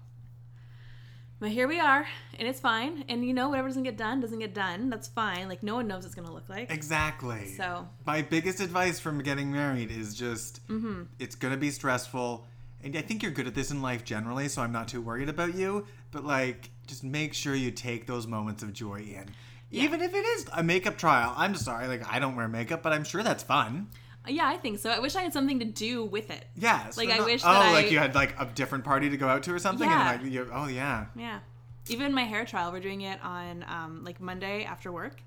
But 1.41 1.51
here 1.51 1.69
we 1.69 1.79
are, 1.79 2.05
and 2.37 2.47
it's 2.49 2.59
fine. 2.59 3.05
And 3.07 3.23
you 3.25 3.33
know, 3.33 3.47
whatever 3.47 3.69
doesn't 3.69 3.83
get 3.83 3.95
done 3.95 4.19
doesn't 4.19 4.39
get 4.39 4.53
done. 4.53 4.89
That's 4.89 5.07
fine. 5.07 5.47
Like 5.47 5.63
no 5.63 5.75
one 5.75 5.87
knows 5.87 5.99
what 6.03 6.07
it's 6.07 6.15
gonna 6.15 6.33
look 6.33 6.49
like. 6.49 6.69
Exactly. 6.69 7.53
So- 7.55 7.87
my 8.05 8.21
biggest 8.21 8.59
advice 8.59 8.99
from 8.99 9.23
getting 9.23 9.51
married 9.51 9.89
is 9.89 10.15
just 10.15 10.65
Mm-hmm. 10.67 11.03
it's 11.17 11.35
gonna 11.35 11.55
be 11.57 11.71
stressful, 11.71 12.45
and 12.83 12.95
I 12.97 13.01
think 13.01 13.23
you're 13.23 13.31
good 13.31 13.47
at 13.47 13.55
this 13.55 13.71
in 13.71 13.81
life 13.81 14.03
generally, 14.03 14.49
so 14.49 14.61
I'm 14.61 14.73
not 14.73 14.89
too 14.89 15.01
worried 15.01 15.29
about 15.29 15.55
you. 15.55 15.85
But 16.11 16.25
like, 16.25 16.71
just 16.87 17.03
make 17.05 17.33
sure 17.33 17.55
you 17.55 17.71
take 17.71 18.05
those 18.05 18.27
moments 18.27 18.61
of 18.61 18.73
joy 18.73 18.97
in, 18.99 19.29
even 19.71 20.01
if 20.01 20.13
it 20.13 20.25
is 20.25 20.45
a 20.51 20.61
makeup 20.63 20.97
trial. 20.97 21.33
I'm 21.37 21.55
sorry, 21.55 21.87
like 21.87 22.03
I 22.11 22.19
don't 22.19 22.35
wear 22.35 22.49
makeup, 22.49 22.83
but 22.83 22.91
I'm 22.91 23.05
sure 23.05 23.23
that's 23.23 23.43
fun. 23.43 23.87
Yeah, 24.29 24.47
I 24.47 24.57
think 24.57 24.79
so. 24.79 24.89
I 24.89 24.99
wish 24.99 25.15
I 25.15 25.21
had 25.21 25.33
something 25.33 25.59
to 25.59 25.65
do 25.65 26.03
with 26.05 26.29
it. 26.29 26.45
Yeah. 26.55 26.89
so 26.89 27.01
Like, 27.01 27.09
I 27.11 27.17
not- 27.17 27.25
wish 27.25 27.41
Oh, 27.43 27.51
that 27.51 27.73
like 27.73 27.85
I- 27.85 27.89
you 27.89 27.99
had 27.99 28.15
like 28.15 28.39
a 28.39 28.45
different 28.45 28.83
party 28.83 29.09
to 29.09 29.17
go 29.17 29.27
out 29.27 29.43
to 29.43 29.53
or 29.53 29.59
something, 29.59 29.89
Yeah. 29.89 30.11
and 30.13 30.23
like 30.23 30.31
you. 30.31 30.49
Oh 30.53 30.67
yeah. 30.67 31.05
Yeah. 31.15 31.39
Even 31.87 32.13
my 32.13 32.23
hair 32.23 32.45
trial, 32.45 32.71
we're 32.71 32.79
doing 32.79 33.01
it 33.01 33.19
on 33.23 33.65
um, 33.67 34.03
like 34.03 34.21
Monday 34.21 34.63
after 34.63 34.91
work. 34.91 35.21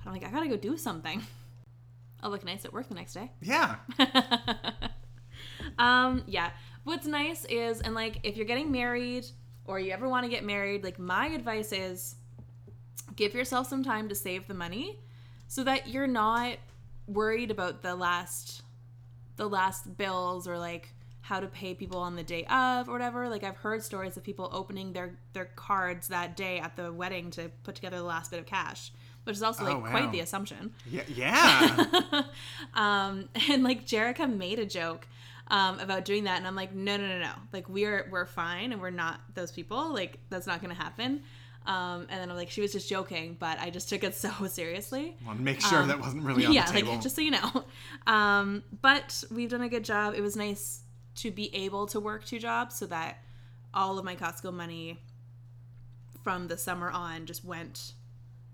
I'm 0.06 0.12
like, 0.12 0.24
I 0.24 0.30
gotta 0.30 0.48
go 0.48 0.56
do 0.56 0.76
something. 0.76 1.22
I'll 2.22 2.30
look 2.30 2.44
nice 2.44 2.64
at 2.64 2.72
work 2.72 2.88
the 2.88 2.94
next 2.94 3.14
day. 3.14 3.30
Yeah. 3.40 3.76
Um, 5.78 6.22
yeah. 6.26 6.50
What's 6.84 7.06
nice 7.06 7.44
is, 7.46 7.80
and 7.80 7.94
like, 7.94 8.18
if 8.24 8.36
you're 8.36 8.46
getting 8.46 8.70
married 8.72 9.24
or 9.64 9.78
you 9.78 9.92
ever 9.92 10.08
want 10.08 10.24
to 10.24 10.28
get 10.30 10.44
married, 10.44 10.84
like, 10.84 10.98
my 10.98 11.28
advice 11.28 11.72
is 11.72 12.16
give 13.16 13.34
yourself 13.34 13.68
some 13.68 13.82
time 13.84 14.08
to 14.08 14.14
save 14.14 14.48
the 14.48 14.54
money 14.54 14.98
so 15.48 15.64
that 15.64 15.88
you're 15.88 16.06
not 16.06 16.56
worried 17.14 17.50
about 17.50 17.82
the 17.82 17.94
last 17.94 18.62
the 19.36 19.48
last 19.48 19.96
bills 19.96 20.46
or 20.46 20.58
like 20.58 20.94
how 21.22 21.38
to 21.40 21.46
pay 21.46 21.72
people 21.74 21.98
on 21.98 22.16
the 22.16 22.22
day 22.22 22.44
of 22.46 22.88
or 22.88 22.92
whatever 22.92 23.28
like 23.28 23.44
i've 23.44 23.56
heard 23.56 23.82
stories 23.82 24.16
of 24.16 24.22
people 24.22 24.48
opening 24.52 24.92
their 24.92 25.16
their 25.32 25.44
cards 25.56 26.08
that 26.08 26.36
day 26.36 26.58
at 26.58 26.76
the 26.76 26.92
wedding 26.92 27.30
to 27.30 27.50
put 27.62 27.74
together 27.74 27.96
the 27.98 28.02
last 28.02 28.30
bit 28.30 28.40
of 28.40 28.46
cash 28.46 28.90
which 29.24 29.36
is 29.36 29.42
also 29.42 29.62
like 29.64 29.76
Oh, 29.76 29.78
wow. 29.80 29.90
quite 29.90 30.10
the 30.12 30.20
assumption 30.20 30.72
Yeah. 30.90 31.02
Yeah. 31.14 32.22
um, 32.74 33.28
and 33.48 33.62
like 33.62 33.86
Jerica 33.86 34.32
made 34.32 34.58
a 34.58 34.66
joke 34.66 35.06
um, 35.48 35.80
about 35.80 36.04
doing 36.06 36.24
that, 36.24 36.38
and 36.38 36.46
I'm 36.46 36.56
like, 36.56 36.72
no, 36.72 36.96
no, 36.96 37.06
no, 37.06 37.18
no. 37.18 37.32
Like 37.52 37.68
we're 37.68 38.08
we're 38.10 38.24
fine, 38.24 38.72
and 38.72 38.80
we're 38.80 38.88
not 38.90 39.20
those 39.34 39.52
people. 39.52 39.92
Like 39.92 40.18
that's 40.30 40.46
not 40.46 40.62
gonna 40.62 40.72
happen. 40.74 41.22
Um, 41.66 42.06
and 42.10 42.20
then 42.20 42.30
I'm 42.30 42.36
like, 42.36 42.50
she 42.50 42.60
was 42.60 42.72
just 42.72 42.88
joking, 42.88 43.36
but 43.38 43.58
I 43.60 43.70
just 43.70 43.88
took 43.88 44.04
it 44.04 44.14
so 44.16 44.30
seriously. 44.46 45.16
Want 45.24 45.38
to 45.38 45.44
make 45.44 45.60
sure 45.60 45.84
that 45.84 46.00
wasn't 46.00 46.24
really 46.24 46.46
on 46.46 46.52
yeah, 46.52 46.66
the 46.66 46.72
table. 46.72 46.88
Yeah, 46.88 46.94
like 46.94 47.02
just 47.02 47.16
so 47.16 47.22
you 47.22 47.32
know. 47.32 47.64
Um, 48.04 48.64
but 48.80 49.22
we've 49.30 49.48
done 49.48 49.62
a 49.62 49.68
good 49.68 49.84
job. 49.84 50.14
It 50.16 50.22
was 50.22 50.34
nice 50.34 50.80
to 51.16 51.30
be 51.30 51.54
able 51.54 51.86
to 51.86 52.00
work 52.00 52.24
two 52.24 52.40
jobs 52.40 52.76
so 52.76 52.86
that 52.86 53.18
all 53.72 53.96
of 53.96 54.04
my 54.04 54.16
Costco 54.16 54.52
money 54.52 54.98
from 56.24 56.48
the 56.48 56.56
summer 56.56 56.90
on 56.90 57.26
just 57.26 57.44
went 57.44 57.92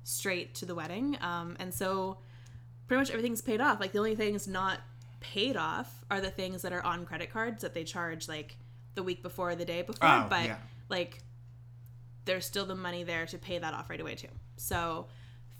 straight 0.04 0.54
to 0.56 0.66
the 0.66 0.74
wedding. 0.74 1.16
Um, 1.22 1.56
and 1.58 1.72
so 1.72 2.18
pretty 2.86 3.00
much 3.00 3.10
everything's 3.10 3.40
paid 3.40 3.60
off. 3.60 3.80
Like 3.80 3.92
the 3.92 3.98
only 3.98 4.16
things 4.16 4.46
not 4.46 4.80
paid 5.20 5.56
off 5.56 6.04
are 6.10 6.20
the 6.20 6.30
things 6.30 6.62
that 6.62 6.72
are 6.72 6.84
on 6.84 7.04
credit 7.04 7.32
cards 7.32 7.62
that 7.62 7.74
they 7.74 7.84
charge 7.84 8.28
like 8.28 8.56
the 8.94 9.02
week 9.02 9.22
before 9.22 9.50
or 9.50 9.54
the 9.54 9.64
day 9.64 9.82
before. 9.82 10.08
Oh, 10.08 10.26
but 10.28 10.44
yeah. 10.44 10.56
like 10.88 11.22
there's 12.28 12.44
still 12.44 12.66
the 12.66 12.74
money 12.74 13.04
there 13.04 13.24
to 13.24 13.38
pay 13.38 13.58
that 13.58 13.72
off 13.72 13.88
right 13.88 14.00
away 14.00 14.14
too. 14.14 14.28
So 14.58 15.06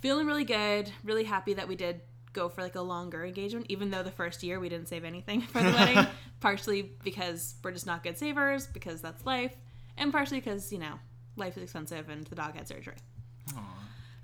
feeling 0.00 0.26
really 0.26 0.44
good, 0.44 0.92
really 1.02 1.24
happy 1.24 1.54
that 1.54 1.66
we 1.66 1.76
did 1.76 2.02
go 2.34 2.50
for 2.50 2.62
like 2.62 2.74
a 2.74 2.82
longer 2.82 3.24
engagement, 3.24 3.66
even 3.70 3.90
though 3.90 4.02
the 4.02 4.10
first 4.10 4.42
year 4.42 4.60
we 4.60 4.68
didn't 4.68 4.86
save 4.86 5.02
anything 5.02 5.40
for 5.52 5.62
the 5.62 5.70
wedding. 5.70 6.06
partially 6.40 6.92
because 7.02 7.54
we're 7.64 7.72
just 7.72 7.86
not 7.86 8.02
good 8.04 8.18
savers, 8.18 8.66
because 8.66 9.00
that's 9.00 9.24
life, 9.24 9.56
and 9.96 10.12
partially 10.12 10.38
because, 10.38 10.70
you 10.70 10.78
know, 10.78 11.00
life 11.36 11.56
is 11.56 11.62
expensive 11.62 12.10
and 12.10 12.26
the 12.26 12.36
dog 12.36 12.54
had 12.54 12.68
surgery. 12.68 12.96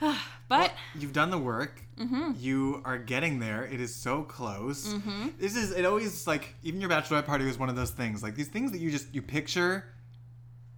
but 0.49 0.73
You've 0.95 1.15
done 1.15 1.31
the 1.31 1.39
work. 1.39 1.81
Mm-hmm. 1.97 2.33
You 2.39 2.83
are 2.85 2.99
getting 2.99 3.39
there. 3.39 3.65
It 3.65 3.81
is 3.81 3.95
so 3.95 4.23
close. 4.23 4.95
This 5.39 5.57
is 5.57 5.73
it. 5.73 5.87
Always 5.87 6.27
like 6.27 6.55
even 6.63 6.81
your 6.81 6.91
bachelorette 6.91 7.25
party 7.25 7.47
was 7.47 7.59
one 7.59 7.71
of 7.71 7.77
those 7.77 7.91
things. 7.91 8.23
Like 8.23 8.35
these 8.35 8.49
things 8.49 8.71
that 8.73 8.79
you 8.81 8.91
just 8.91 9.15
you 9.15 9.23
picture 9.23 9.94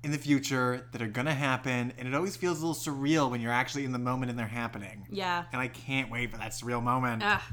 in 0.07 0.12
the 0.12 0.18
future 0.18 0.86
that 0.92 1.02
are 1.02 1.09
gonna 1.09 1.34
happen, 1.34 1.92
and 1.98 2.07
it 2.07 2.14
always 2.14 2.36
feels 2.36 2.62
a 2.62 2.66
little 2.66 2.80
surreal 2.80 3.28
when 3.28 3.40
you're 3.40 3.50
actually 3.52 3.84
in 3.84 3.90
the 3.90 3.98
moment 3.98 4.30
and 4.30 4.38
they're 4.38 4.46
happening. 4.46 5.04
yeah. 5.11 5.44
And 5.52 5.61
I 5.61 5.66
can't 5.66 6.11
wait 6.12 6.30
for 6.30 6.38
that 6.38 6.52
surreal 6.52 6.80
moment. 6.80 7.22
Ah, 7.24 7.44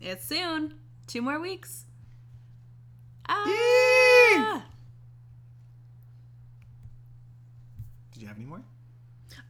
it's 0.00 0.24
soon. 0.24 0.74
Two 1.08 1.22
more 1.22 1.40
weeks. 1.40 1.84
Ah. 3.28 4.64
Did 8.12 8.22
you 8.22 8.28
have 8.28 8.36
any 8.36 8.46
more? 8.46 8.62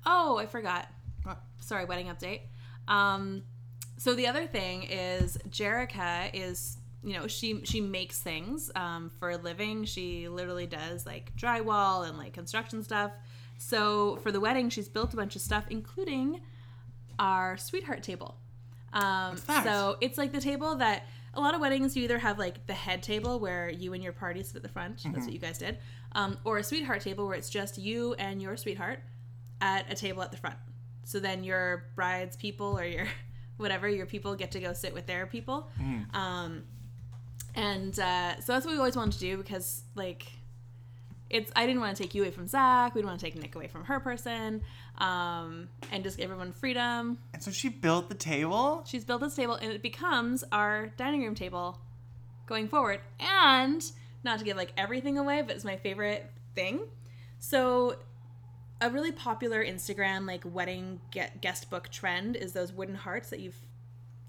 Oh, 0.06 0.38
I 0.38 0.46
forgot. 0.46 0.88
What? 1.24 1.38
Sorry, 1.60 1.84
wedding 1.84 2.06
update. 2.06 2.40
Um, 2.88 3.42
so 3.98 4.14
the 4.14 4.26
other 4.26 4.46
thing 4.46 4.84
is 4.84 5.36
Jerica 5.50 6.30
is, 6.32 6.78
you 7.02 7.14
know, 7.14 7.26
she 7.26 7.64
she 7.64 7.80
makes 7.80 8.20
things 8.20 8.70
um, 8.76 9.10
for 9.18 9.30
a 9.30 9.36
living. 9.36 9.84
She 9.84 10.28
literally 10.28 10.66
does 10.66 11.04
like 11.04 11.34
drywall 11.36 12.08
and 12.08 12.16
like 12.16 12.32
construction 12.32 12.82
stuff. 12.82 13.12
So 13.58 14.16
for 14.22 14.32
the 14.32 14.40
wedding, 14.40 14.70
she's 14.70 14.88
built 14.88 15.12
a 15.12 15.16
bunch 15.16 15.36
of 15.36 15.42
stuff, 15.42 15.64
including 15.70 16.40
our 17.18 17.56
sweetheart 17.56 18.02
table. 18.02 18.36
Um? 18.92 19.36
So 19.36 19.96
it's 20.00 20.18
like 20.18 20.32
the 20.32 20.40
table 20.40 20.76
that 20.76 21.04
a 21.34 21.40
lot 21.40 21.54
of 21.54 21.60
weddings 21.60 21.96
you 21.96 22.04
either 22.04 22.18
have 22.18 22.38
like 22.38 22.66
the 22.66 22.74
head 22.74 23.02
table 23.02 23.40
where 23.40 23.70
you 23.70 23.94
and 23.94 24.02
your 24.02 24.12
party 24.12 24.42
sit 24.42 24.56
at 24.56 24.62
the 24.62 24.68
front. 24.68 24.98
Mm-hmm. 24.98 25.12
That's 25.12 25.24
what 25.24 25.32
you 25.32 25.38
guys 25.38 25.58
did, 25.58 25.78
um, 26.12 26.38
or 26.44 26.58
a 26.58 26.62
sweetheart 26.62 27.00
table 27.00 27.26
where 27.26 27.36
it's 27.36 27.50
just 27.50 27.78
you 27.78 28.14
and 28.14 28.40
your 28.42 28.56
sweetheart 28.56 29.00
at 29.60 29.90
a 29.90 29.94
table 29.94 30.22
at 30.22 30.30
the 30.30 30.36
front. 30.36 30.56
So 31.04 31.18
then 31.18 31.42
your 31.42 31.90
bride's 31.94 32.36
people 32.36 32.78
or 32.78 32.84
your 32.84 33.06
whatever 33.56 33.88
your 33.88 34.06
people 34.06 34.34
get 34.34 34.52
to 34.52 34.60
go 34.60 34.72
sit 34.72 34.92
with 34.92 35.06
their 35.06 35.26
people. 35.26 35.70
Um, 36.14 36.64
and 37.54 37.98
uh, 37.98 38.40
so 38.40 38.52
that's 38.52 38.64
what 38.64 38.72
we 38.72 38.78
always 38.78 38.96
wanted 38.96 39.14
to 39.14 39.20
do 39.20 39.36
because 39.36 39.82
like 39.94 40.26
it's 41.32 41.50
I 41.56 41.66
didn't 41.66 41.80
want 41.80 41.96
to 41.96 42.02
take 42.02 42.14
you 42.14 42.22
away 42.22 42.30
from 42.30 42.46
Zach. 42.46 42.94
We 42.94 43.00
didn't 43.00 43.08
want 43.08 43.20
to 43.20 43.26
take 43.26 43.36
Nick 43.36 43.54
away 43.54 43.66
from 43.66 43.84
her 43.84 44.00
person, 44.00 44.62
um, 44.98 45.68
and 45.90 46.04
just 46.04 46.18
give 46.18 46.24
everyone 46.24 46.52
freedom. 46.52 47.18
And 47.32 47.42
so 47.42 47.50
she 47.50 47.70
built 47.70 48.08
the 48.08 48.14
table. 48.14 48.84
She's 48.86 49.04
built 49.04 49.22
this 49.22 49.34
table, 49.34 49.54
and 49.54 49.72
it 49.72 49.82
becomes 49.82 50.44
our 50.52 50.88
dining 50.98 51.22
room 51.22 51.34
table 51.34 51.78
going 52.46 52.68
forward. 52.68 53.00
And 53.18 53.82
not 54.24 54.38
to 54.38 54.44
give 54.44 54.56
like 54.56 54.72
everything 54.76 55.18
away, 55.18 55.42
but 55.42 55.56
it's 55.56 55.64
my 55.64 55.76
favorite 55.76 56.30
thing. 56.54 56.80
So, 57.38 57.96
a 58.80 58.90
really 58.90 59.12
popular 59.12 59.64
Instagram 59.64 60.26
like 60.26 60.42
wedding 60.44 61.00
get 61.10 61.40
guest 61.40 61.70
book 61.70 61.88
trend 61.88 62.36
is 62.36 62.52
those 62.52 62.72
wooden 62.72 62.94
hearts 62.94 63.30
that 63.30 63.40
you 63.40 63.52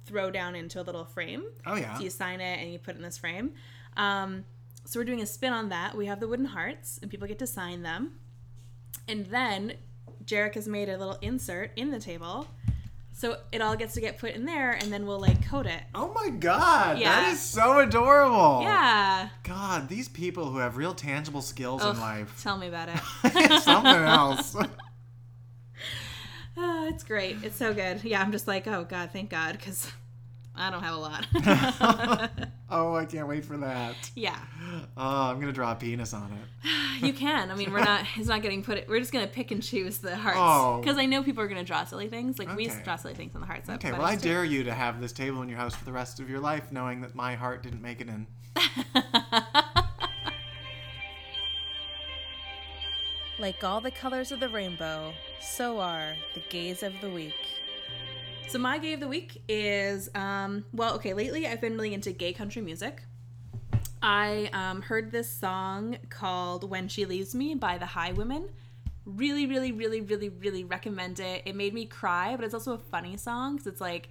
throw 0.05 0.29
down 0.31 0.55
into 0.55 0.81
a 0.81 0.83
little 0.83 1.05
frame. 1.05 1.43
Oh 1.65 1.75
yeah. 1.75 1.97
So 1.97 2.03
you 2.03 2.09
sign 2.09 2.41
it 2.41 2.59
and 2.59 2.71
you 2.71 2.79
put 2.79 2.95
it 2.95 2.97
in 2.97 3.03
this 3.03 3.17
frame. 3.17 3.53
Um, 3.97 4.43
so 4.85 4.99
we're 4.99 5.05
doing 5.05 5.21
a 5.21 5.25
spin 5.25 5.53
on 5.53 5.69
that. 5.69 5.95
We 5.95 6.07
have 6.07 6.19
the 6.19 6.27
wooden 6.27 6.45
hearts, 6.45 6.99
and 7.01 7.09
people 7.09 7.27
get 7.27 7.39
to 7.39 7.47
sign 7.47 7.83
them. 7.83 8.13
And 9.07 9.25
then 9.27 9.73
Jarek 10.25 10.55
has 10.55 10.67
made 10.67 10.89
a 10.89 10.97
little 10.97 11.17
insert 11.21 11.71
in 11.77 11.91
the 11.91 11.99
table, 11.99 12.47
so 13.13 13.37
it 13.51 13.61
all 13.61 13.75
gets 13.75 13.93
to 13.93 14.01
get 14.01 14.17
put 14.17 14.31
in 14.31 14.45
there, 14.45 14.71
and 14.71 14.91
then 14.91 15.05
we'll 15.05 15.19
like 15.19 15.47
coat 15.47 15.65
it. 15.67 15.81
Oh 15.95 16.11
my 16.13 16.29
god, 16.29 16.97
Yeah. 16.99 17.21
that 17.21 17.33
is 17.33 17.39
so 17.41 17.79
adorable. 17.79 18.61
Yeah. 18.63 19.29
God, 19.43 19.87
these 19.87 20.09
people 20.09 20.49
who 20.49 20.57
have 20.57 20.75
real 20.77 20.93
tangible 20.93 21.41
skills 21.41 21.83
in 21.83 21.99
life. 21.99 22.41
Tell 22.43 22.57
me 22.57 22.67
about 22.67 22.89
it. 22.89 22.95
it's 23.23 23.63
something 23.65 23.91
else. 23.93 24.55
Ah, 26.57 26.87
it's 26.87 27.03
great. 27.03 27.37
It's 27.43 27.55
so 27.57 27.73
good. 27.73 28.03
Yeah, 28.03 28.21
I'm 28.21 28.31
just 28.31 28.47
like, 28.47 28.67
oh 28.67 28.83
god, 28.83 29.09
thank 29.11 29.29
God, 29.29 29.53
because 29.57 29.91
I 30.55 30.69
don't 30.69 30.83
have 30.83 30.93
a 30.93 30.97
lot. 30.97 31.25
oh, 32.69 32.95
I 32.95 33.05
can't 33.05 33.27
wait 33.27 33.43
for 33.43 33.57
that. 33.57 33.95
yeah, 34.15 34.37
Oh, 34.95 35.29
I'm 35.31 35.39
gonna 35.39 35.51
draw 35.51 35.71
a 35.71 35.75
penis 35.75 36.13
on 36.13 36.31
it. 36.31 36.69
you 37.05 37.11
can. 37.13 37.49
I 37.49 37.55
mean, 37.55 37.71
we're 37.73 37.83
not. 37.83 38.05
It's 38.15 38.27
not 38.27 38.41
getting 38.43 38.63
put. 38.63 38.87
We're 38.87 38.99
just 38.99 39.11
gonna 39.11 39.25
pick 39.27 39.49
and 39.51 39.63
choose 39.63 39.97
the 39.97 40.15
hearts 40.15 40.37
Oh. 40.39 40.79
because 40.81 40.97
I 40.97 41.05
know 41.07 41.23
people 41.23 41.41
are 41.43 41.47
gonna 41.47 41.63
draw 41.63 41.83
silly 41.85 42.07
things. 42.07 42.37
Like 42.37 42.55
we 42.55 42.65
used 42.65 42.77
to 42.77 42.83
draw 42.83 42.97
silly 42.97 43.15
things 43.15 43.33
on 43.33 43.41
the 43.41 43.47
hearts. 43.47 43.67
Okay, 43.69 43.91
well, 43.91 44.03
I 44.03 44.15
dare 44.15 44.45
you 44.45 44.63
to 44.65 44.73
have 44.73 45.01
this 45.01 45.11
table 45.11 45.41
in 45.41 45.49
your 45.49 45.57
house 45.57 45.73
for 45.75 45.85
the 45.85 45.91
rest 45.91 46.19
of 46.19 46.29
your 46.29 46.39
life, 46.39 46.71
knowing 46.71 47.01
that 47.01 47.15
my 47.15 47.33
heart 47.35 47.63
didn't 47.63 47.81
make 47.81 47.99
it 48.01 48.07
in. 48.07 48.27
Like 53.43 53.61
all 53.61 53.81
the 53.81 53.91
colors 53.91 54.31
of 54.31 54.39
the 54.39 54.47
rainbow, 54.47 55.13
so 55.41 55.77
are 55.81 56.15
the 56.33 56.39
gays 56.47 56.81
of 56.81 56.93
the 57.01 57.09
week. 57.09 57.35
So 58.47 58.57
my 58.57 58.77
gay 58.77 58.93
of 58.93 59.01
the 59.01 59.07
week 59.09 59.41
is 59.49 60.09
um 60.15 60.63
well 60.71 60.95
okay 60.95 61.13
lately 61.13 61.45
I've 61.45 61.59
been 61.59 61.73
really 61.73 61.93
into 61.93 62.13
gay 62.13 62.31
country 62.31 62.61
music. 62.61 63.03
I 64.01 64.49
um, 64.53 64.81
heard 64.81 65.11
this 65.11 65.29
song 65.29 65.97
called 66.09 66.69
"When 66.69 66.87
She 66.87 67.03
Leaves 67.03 67.35
Me" 67.35 67.53
by 67.53 67.77
the 67.77 67.85
Highwomen. 67.85 68.47
Really, 69.03 69.45
really, 69.45 69.73
really, 69.73 69.99
really, 69.99 70.29
really 70.29 70.63
recommend 70.63 71.19
it. 71.19 71.41
It 71.43 71.57
made 71.57 71.73
me 71.73 71.85
cry, 71.85 72.37
but 72.37 72.45
it's 72.45 72.53
also 72.53 72.71
a 72.75 72.77
funny 72.77 73.17
song 73.17 73.57
because 73.57 73.67
it's 73.67 73.81
like 73.81 74.07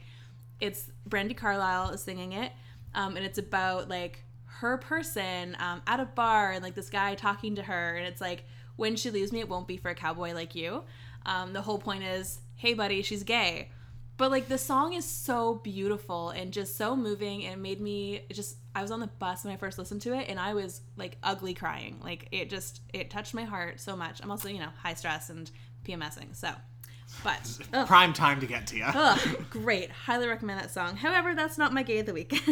it's 0.60 0.90
Brandi 1.08 1.34
Carlile 1.34 1.88
is 1.92 2.02
singing 2.02 2.32
it, 2.32 2.52
um, 2.94 3.16
and 3.16 3.24
it's 3.24 3.38
about 3.38 3.88
like 3.88 4.24
her 4.44 4.76
person 4.76 5.56
um, 5.58 5.80
at 5.86 6.00
a 6.00 6.04
bar 6.04 6.52
and 6.52 6.62
like 6.62 6.74
this 6.74 6.90
guy 6.90 7.14
talking 7.14 7.54
to 7.56 7.62
her 7.62 7.96
and 7.96 8.06
it's 8.06 8.20
like 8.20 8.44
when 8.76 8.96
she 8.96 9.10
leaves 9.10 9.32
me 9.32 9.40
it 9.40 9.48
won't 9.48 9.68
be 9.68 9.76
for 9.76 9.90
a 9.90 9.94
cowboy 9.94 10.32
like 10.32 10.54
you 10.54 10.82
um, 11.26 11.52
the 11.52 11.62
whole 11.62 11.78
point 11.78 12.02
is 12.02 12.40
hey 12.56 12.74
buddy 12.74 13.02
she's 13.02 13.22
gay 13.22 13.68
but 14.16 14.30
like 14.30 14.48
the 14.48 14.58
song 14.58 14.92
is 14.92 15.04
so 15.04 15.54
beautiful 15.56 16.30
and 16.30 16.52
just 16.52 16.76
so 16.76 16.94
moving 16.94 17.44
and 17.44 17.54
it 17.54 17.58
made 17.58 17.80
me 17.80 18.24
just 18.30 18.56
i 18.74 18.82
was 18.82 18.90
on 18.90 19.00
the 19.00 19.06
bus 19.06 19.44
when 19.44 19.52
i 19.52 19.56
first 19.56 19.78
listened 19.78 20.00
to 20.00 20.12
it 20.12 20.28
and 20.28 20.38
i 20.38 20.54
was 20.54 20.80
like 20.96 21.16
ugly 21.22 21.54
crying 21.54 21.98
like 22.02 22.28
it 22.32 22.50
just 22.50 22.80
it 22.92 23.10
touched 23.10 23.34
my 23.34 23.44
heart 23.44 23.80
so 23.80 23.96
much 23.96 24.20
i'm 24.22 24.30
also 24.30 24.48
you 24.48 24.58
know 24.58 24.70
high 24.82 24.94
stress 24.94 25.30
and 25.30 25.50
pmsing 25.84 26.34
so 26.34 26.50
but 27.22 27.58
ugh. 27.72 27.86
Prime 27.86 28.12
time 28.12 28.40
to 28.40 28.46
get 28.46 28.66
to 28.68 28.76
you. 28.76 28.84
Ugh, 28.86 29.46
great. 29.50 29.90
Highly 29.90 30.26
recommend 30.26 30.60
that 30.60 30.70
song. 30.70 30.96
However, 30.96 31.34
that's 31.34 31.58
not 31.58 31.72
my 31.72 31.82
gay 31.82 31.98
of 31.98 32.06
the 32.06 32.14
week. 32.14 32.42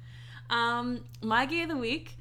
um, 0.50 1.04
my 1.22 1.46
gay 1.46 1.62
of 1.62 1.68
the 1.68 1.76
week, 1.76 2.16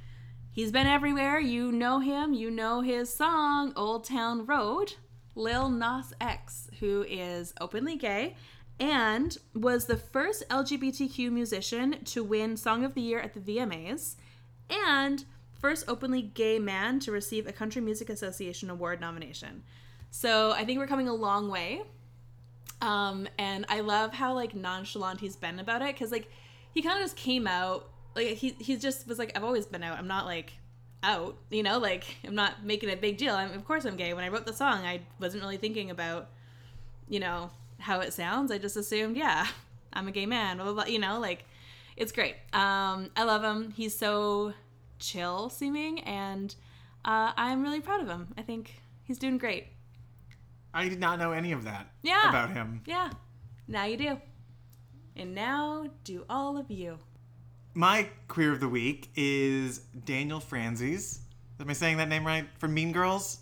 he's 0.56 0.72
been 0.72 0.88
everywhere. 0.88 1.40
You 1.40 1.72
know 1.72 2.00
him. 2.00 2.34
You 2.34 2.50
know 2.50 2.82
his 2.82 3.14
song, 3.14 3.74
Old 3.76 4.06
Town 4.06 4.48
Road. 4.48 4.96
Lil 5.36 5.70
Nas 5.70 6.14
X, 6.22 6.70
who 6.80 7.06
is 7.08 7.54
openly 7.60 7.98
gay 7.98 8.36
and 8.80 9.38
was 9.54 9.86
the 9.86 9.98
first 9.98 10.48
LGBTQ 10.50 11.32
musician 11.32 12.04
to 12.06 12.24
win 12.24 12.58
Song 12.58 12.84
of 12.84 12.94
the 12.94 13.02
Year 13.02 13.20
at 13.20 13.34
the 13.34 13.40
VMAs 13.40 14.16
and 14.70 15.26
first 15.60 15.86
openly 15.88 16.22
gay 16.22 16.60
man 16.60 17.00
to 17.02 17.12
receive 17.12 17.48
a 17.48 17.52
Country 17.52 17.82
Music 17.82 18.10
Association 18.10 18.70
Award 18.70 19.00
nomination. 19.00 19.64
So 20.12 20.52
I 20.52 20.66
think 20.66 20.80
we're 20.80 20.88
coming 20.88 21.08
a 21.08 21.14
long 21.14 21.50
way. 21.50 21.84
Um, 22.82 23.28
and 23.38 23.66
I 23.70 23.80
love 23.80 24.14
how 24.14 24.34
like 24.34 24.54
nonchalant 24.54 25.22
he's 25.22 25.36
been 25.36 25.60
about 25.60 25.82
it 25.82 25.96
because 25.96 26.12
like 26.12 26.30
he 26.74 26.82
kind 26.82 26.98
of 26.98 27.04
just 27.04 27.16
came 27.16 27.48
out 27.48 27.90
like 28.16 28.28
he 28.30 28.56
he 28.60 28.78
just 28.78 29.08
was 29.08 29.20
like 29.20 29.32
I've 29.36 29.44
always 29.44 29.66
been 29.66 29.84
out. 29.84 29.98
I'm 29.98 30.08
not 30.08 30.26
like 30.26 30.54
out, 31.04 31.38
you 31.52 31.62
know, 31.64 31.78
like 31.78 32.04
I'm 32.26 32.36
not 32.36 32.64
making 32.64 32.90
a 32.90 32.96
big 32.96 33.18
deal. 33.18 33.36
I'm, 33.36 33.52
of 33.54 33.66
course 33.66 33.86
I'm 33.86 33.96
gay. 33.96 34.14
When 34.14 34.24
I 34.24 34.30
wrote 34.30 34.46
the 34.46 34.54
song, 34.54 34.86
I 34.86 35.02
wasn't 35.20 35.44
really 35.44 35.58
thinking 35.58 35.92
about 35.92 36.30
you 37.08 37.20
know 37.20 37.52
how 37.80 38.00
it 38.00 38.14
sounds. 38.14 38.52
I 38.52 38.58
just 38.58 38.78
assumed 38.78 39.18
yeah, 39.18 39.46
I'm 39.94 40.08
a 40.08 40.12
gay 40.12 40.26
man. 40.26 40.58
Blah 40.58 40.66
blah 40.66 40.74
blah. 40.74 40.86
You 40.86 41.00
know, 41.00 41.20
like 41.20 41.46
it's 41.98 42.12
great. 42.12 42.36
Um, 42.54 43.10
I 43.16 43.24
love 43.24 43.44
him. 43.44 43.72
He's 43.72 43.98
so 43.98 44.54
chill 45.00 45.50
seeming, 45.50 46.00
and 46.02 46.54
uh, 47.04 47.32
I'm 47.38 47.62
really 47.64 47.82
proud 47.82 48.02
of 48.02 48.08
him. 48.08 48.34
I 48.38 48.42
think 48.42 48.76
he's 49.04 49.18
doing 49.18 49.38
great. 49.38 49.68
I 50.74 50.90
did 50.90 51.00
not 51.00 51.20
know 51.20 51.32
any 51.32 51.54
of 51.54 51.64
that 51.64 51.88
Yeah. 52.04 52.28
about 52.30 52.50
him. 52.52 52.82
Yeah, 52.86 53.12
now 53.68 53.86
you 53.86 53.96
do. 53.96 54.20
And 55.16 55.34
now 55.34 55.88
do 56.04 56.26
all 56.30 56.58
of 56.58 56.70
you. 56.70 57.00
My 57.78 58.08
queer 58.30 58.54
of 58.54 58.62
the 58.62 58.70
week 58.70 59.10
is 59.16 59.80
Daniel 60.06 60.40
Franzese. 60.40 61.20
Am 61.60 61.70
I 61.70 61.74
saying 61.74 61.98
that 61.98 62.08
name 62.08 62.26
right? 62.26 62.46
From 62.58 62.74
Mean 62.74 62.94
Girls? 62.94 63.40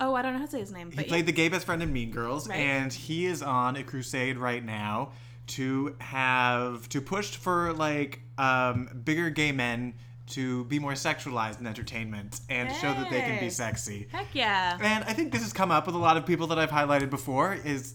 Oh, 0.00 0.14
I 0.14 0.22
don't 0.22 0.32
know 0.32 0.38
how 0.38 0.46
to 0.46 0.50
say 0.50 0.60
his 0.60 0.72
name, 0.72 0.90
He 0.90 1.02
played 1.04 1.26
the 1.26 1.32
gay 1.32 1.48
best 1.50 1.66
friend 1.66 1.82
in 1.82 1.92
Mean 1.92 2.10
Girls, 2.10 2.48
Right. 2.48 2.56
and 2.58 2.90
he 2.92 3.26
is 3.26 3.42
on 3.42 3.76
a 3.76 3.82
crusade 3.82 4.38
right 4.38 4.64
now 4.64 5.12
to 5.48 5.94
have 5.98 6.88
to 6.90 7.02
push 7.02 7.36
for 7.36 7.72
like 7.74 8.20
um, 8.38 8.88
bigger 9.04 9.28
gay 9.28 9.52
men 9.52 9.94
to 10.28 10.64
be 10.66 10.78
more 10.78 10.92
sexualized 10.92 11.60
in 11.60 11.66
entertainment 11.66 12.40
and 12.48 12.68
to 12.70 12.74
show 12.76 12.92
that 12.94 13.10
they 13.10 13.20
can 13.20 13.40
be 13.40 13.50
sexy. 13.50 14.08
heck 14.10 14.34
yeah. 14.34 14.78
And 14.80 15.04
I 15.04 15.12
think 15.12 15.32
this 15.32 15.42
has 15.42 15.52
come 15.52 15.70
up 15.70 15.84
with 15.86 15.94
a 15.94 15.98
lot 15.98 16.16
of 16.16 16.24
people 16.24 16.46
that 16.48 16.58
I've 16.58 16.70
highlighted 16.70 17.10
before. 17.10 17.54
Is 17.54 17.94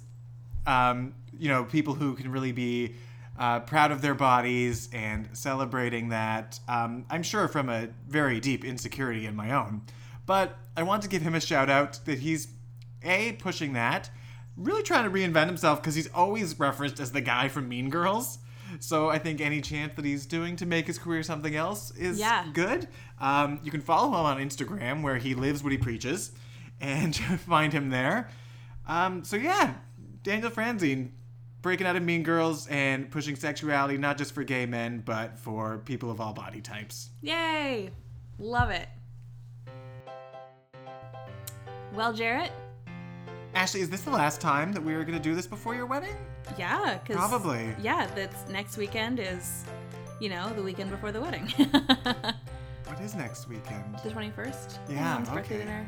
um, 0.68 1.16
you 1.40 1.50
know 1.50 1.64
people 1.64 1.94
who 1.96 2.14
can 2.16 2.32
really 2.32 2.52
be 2.52 2.96
uh, 3.38 3.60
proud 3.62 3.92
of 3.92 4.02
their 4.02 4.14
bodies 4.14 4.90
and 4.94 5.30
celebrating 5.34 6.10
that. 6.10 6.60
Um, 6.68 7.06
I'm 7.10 7.24
sure 7.24 7.48
from 7.48 7.70
a 7.70 7.90
very 8.08 8.40
deep 8.40 8.64
insecurity 8.64 9.26
in 9.26 9.36
my 9.36 9.52
own, 9.52 9.82
but 10.26 10.58
I 10.78 10.84
want 10.84 11.02
to 11.04 11.10
give 11.10 11.22
him 11.22 11.36
a 11.36 11.40
shout 11.42 11.70
out 11.70 12.00
that 12.06 12.20
he's 12.20 12.48
a 13.04 13.34
pushing 13.34 13.74
that, 13.74 14.10
really 14.56 14.84
trying 14.84 15.04
to 15.04 15.10
reinvent 15.10 15.48
himself 15.48 15.82
because 15.82 15.96
he's 15.96 16.10
always 16.10 16.60
referenced 16.60 17.00
as 17.00 17.12
the 17.12 17.22
guy 17.22 17.48
from 17.48 17.68
Mean 17.68 17.90
Girls. 17.90 18.38
So 18.80 19.10
I 19.10 19.20
think 19.20 19.40
any 19.42 19.62
chance 19.62 19.94
that 19.98 20.06
he's 20.06 20.26
doing 20.26 20.56
to 20.56 20.66
make 20.66 20.88
his 20.88 20.98
career 20.98 21.22
something 21.22 21.56
else 21.56 21.92
is 21.92 22.18
Yeah. 22.20 22.46
good. 22.54 22.88
Um, 23.20 23.60
you 23.64 23.70
can 23.72 23.82
follow 23.82 24.08
him 24.08 24.14
on 24.16 24.38
Instagram 24.38 25.02
where 25.04 25.18
he 25.18 25.36
lives 25.36 25.64
what 25.64 25.72
he 25.72 25.78
preaches, 25.78 26.32
and 26.82 27.16
find 27.48 27.72
him 27.74 27.90
there. 27.90 28.30
Um, 28.88 29.24
so 29.24 29.36
yeah, 29.38 29.76
Daniel 30.24 30.50
Franzine 30.50 31.10
breaking 31.64 31.88
out 31.88 31.96
of 31.96 32.04
Mean 32.04 32.22
Girls 32.22 32.68
and 32.68 33.10
pushing 33.10 33.36
sexuality 33.36 33.98
not 33.98 34.18
just 34.20 34.36
for 34.36 34.44
gay 34.44 34.68
men 34.68 35.02
but 35.04 35.40
for 35.40 35.80
people 35.80 36.12
of 36.12 36.22
all 36.22 36.34
body 36.34 36.62
types. 36.62 37.10
Yay. 37.24 37.90
Love 38.38 38.70
it. 38.70 38.88
Well, 41.94 42.14
Jared, 42.14 42.52
Ashley, 43.56 43.82
is 43.82 43.90
this 43.90 44.02
the 44.02 44.10
last 44.10 44.42
time 44.42 44.74
that 44.74 44.82
we 44.84 44.94
are 44.96 45.04
going 45.04 45.18
to 45.18 45.24
do 45.24 45.36
this 45.36 45.46
before 45.46 45.76
your 45.76 45.86
wedding? 45.86 46.16
yeah, 46.58 46.98
because 46.98 47.16
Probably. 47.16 47.76
Yeah, 47.82 48.08
that's 48.16 48.50
next 48.50 48.78
weekend 48.78 49.20
is, 49.20 49.64
you 50.20 50.30
know, 50.30 50.52
the 50.54 50.64
weekend 50.64 50.90
before 50.90 51.12
the 51.12 51.22
wedding. 51.22 51.52
What 52.86 53.02
is 53.02 53.16
next 53.16 53.50
weekend? 53.50 53.84
the 54.04 54.10
21st. 54.10 54.78
Yeah, 54.88 55.16
Mom's 55.16 55.30
birthday 55.30 55.56
okay. 55.56 55.64
dinner. 55.64 55.88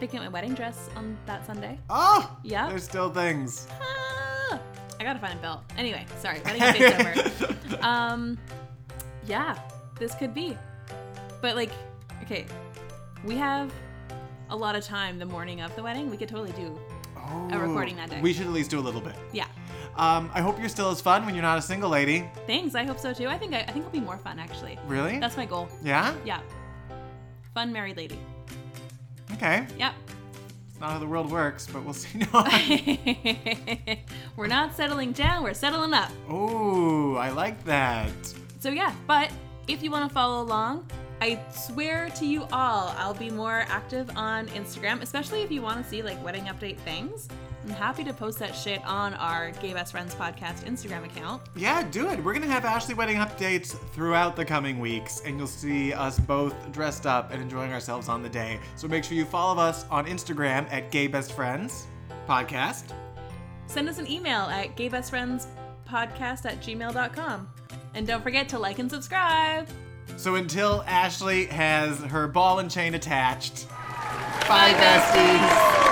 Picking 0.00 0.20
up 0.20 0.24
my 0.24 0.30
wedding 0.30 0.54
dress 0.54 0.88
on 0.96 1.18
that 1.26 1.44
Sunday. 1.44 1.78
Oh, 1.90 2.34
Yeah. 2.44 2.68
There's 2.70 2.84
still 2.84 3.10
things. 3.10 3.66
I 4.98 5.04
gotta 5.04 5.18
find 5.18 5.38
a 5.38 5.42
belt. 5.42 5.62
Anyway, 5.76 6.04
sorry, 6.18 6.40
wedding 6.44 6.62
update's 6.62 7.40
over. 7.42 7.52
Um, 7.86 8.38
yeah, 9.26 9.56
this 9.98 10.14
could 10.14 10.32
be. 10.34 10.56
But 11.42 11.54
like, 11.56 11.70
okay, 12.22 12.46
we 13.24 13.36
have 13.36 13.72
a 14.50 14.56
lot 14.56 14.74
of 14.76 14.82
time 14.84 15.18
the 15.18 15.26
morning 15.26 15.60
of 15.60 15.74
the 15.76 15.82
wedding. 15.82 16.10
We 16.10 16.16
could 16.16 16.28
totally 16.28 16.52
do. 16.52 16.78
Oh, 17.16 17.48
A 17.52 17.58
recording 17.58 17.96
that 17.96 18.10
day. 18.10 18.20
We 18.20 18.32
should 18.32 18.46
at 18.46 18.52
least 18.52 18.70
do 18.70 18.78
a 18.78 18.80
little 18.80 19.00
bit. 19.00 19.14
Yeah. 19.32 19.46
Um, 19.96 20.30
I 20.34 20.40
hope 20.40 20.58
you're 20.58 20.68
still 20.68 20.90
as 20.90 21.00
fun 21.00 21.24
when 21.26 21.34
you're 21.34 21.42
not 21.42 21.58
a 21.58 21.62
single 21.62 21.90
lady. 21.90 22.28
Thanks. 22.46 22.74
I 22.74 22.84
hope 22.84 22.98
so 22.98 23.12
too. 23.12 23.26
I 23.28 23.36
think 23.38 23.52
I, 23.54 23.60
I 23.60 23.66
think 23.66 23.78
it'll 23.78 23.90
be 23.90 24.00
more 24.00 24.18
fun 24.18 24.38
actually. 24.38 24.78
Really? 24.86 25.18
That's 25.18 25.36
my 25.36 25.46
goal. 25.46 25.68
yeah. 25.82 26.14
Yeah. 26.24 26.40
Fun 27.54 27.72
married 27.72 27.96
lady. 27.96 28.18
Okay. 29.32 29.66
Yep. 29.78 29.94
Not 30.80 30.90
how 30.92 30.98
the 30.98 31.06
world 31.06 31.30
works, 31.30 31.66
but 31.66 31.84
we'll 31.84 31.94
see. 31.94 32.20
No. 32.32 32.46
we're 34.36 34.46
not 34.46 34.74
settling 34.76 35.12
down. 35.12 35.42
We're 35.42 35.54
settling 35.54 35.94
up. 35.94 36.10
oh, 36.28 37.14
I 37.16 37.30
like 37.30 37.62
that. 37.64 38.10
So 38.60 38.70
yeah, 38.70 38.92
but 39.06 39.30
if 39.68 39.82
you 39.82 39.90
want 39.90 40.08
to 40.08 40.14
follow 40.14 40.42
along, 40.42 40.86
I 41.20 41.40
swear 41.50 42.10
to 42.10 42.26
you 42.26 42.42
all, 42.52 42.94
I'll 42.98 43.14
be 43.14 43.30
more 43.30 43.64
active 43.68 44.10
on 44.16 44.48
Instagram, 44.48 45.00
especially 45.02 45.42
if 45.42 45.50
you 45.50 45.62
want 45.62 45.82
to 45.82 45.88
see 45.88 46.02
like 46.02 46.22
wedding 46.22 46.44
update 46.44 46.76
things. 46.78 47.28
I'm 47.66 47.72
happy 47.72 48.04
to 48.04 48.12
post 48.12 48.38
that 48.38 48.54
shit 48.54 48.80
on 48.86 49.14
our 49.14 49.50
Gay 49.50 49.72
Best 49.72 49.90
Friends 49.90 50.14
podcast 50.14 50.62
Instagram 50.62 51.04
account. 51.04 51.42
Yeah, 51.56 51.82
do 51.90 52.08
it. 52.10 52.22
We're 52.22 52.32
gonna 52.32 52.46
have 52.46 52.64
Ashley 52.64 52.94
wedding 52.94 53.16
updates 53.16 53.76
throughout 53.90 54.36
the 54.36 54.44
coming 54.44 54.78
weeks, 54.78 55.20
and 55.24 55.36
you'll 55.36 55.48
see 55.48 55.92
us 55.92 56.20
both 56.20 56.54
dressed 56.70 57.06
up 57.06 57.32
and 57.32 57.42
enjoying 57.42 57.72
ourselves 57.72 58.08
on 58.08 58.22
the 58.22 58.28
day. 58.28 58.60
So 58.76 58.86
make 58.86 59.02
sure 59.02 59.16
you 59.16 59.24
follow 59.24 59.60
us 59.60 59.84
on 59.90 60.06
Instagram 60.06 60.70
at 60.70 60.92
Gay 60.92 61.08
Best 61.08 61.32
Friends 61.32 61.88
Podcast. 62.28 62.92
Send 63.66 63.88
us 63.88 63.98
an 63.98 64.08
email 64.08 64.42
at 64.42 64.76
gaybestfriendspodcast 64.76 65.48
at 65.88 66.60
gmail.com. 66.60 67.48
And 67.94 68.06
don't 68.06 68.22
forget 68.22 68.48
to 68.50 68.60
like 68.60 68.78
and 68.78 68.88
subscribe. 68.88 69.66
So 70.16 70.36
until 70.36 70.84
Ashley 70.86 71.46
has 71.46 71.98
her 71.98 72.28
ball 72.28 72.60
and 72.60 72.70
chain 72.70 72.94
attached, 72.94 73.68
bye, 74.46 74.72
besties. 74.78 75.86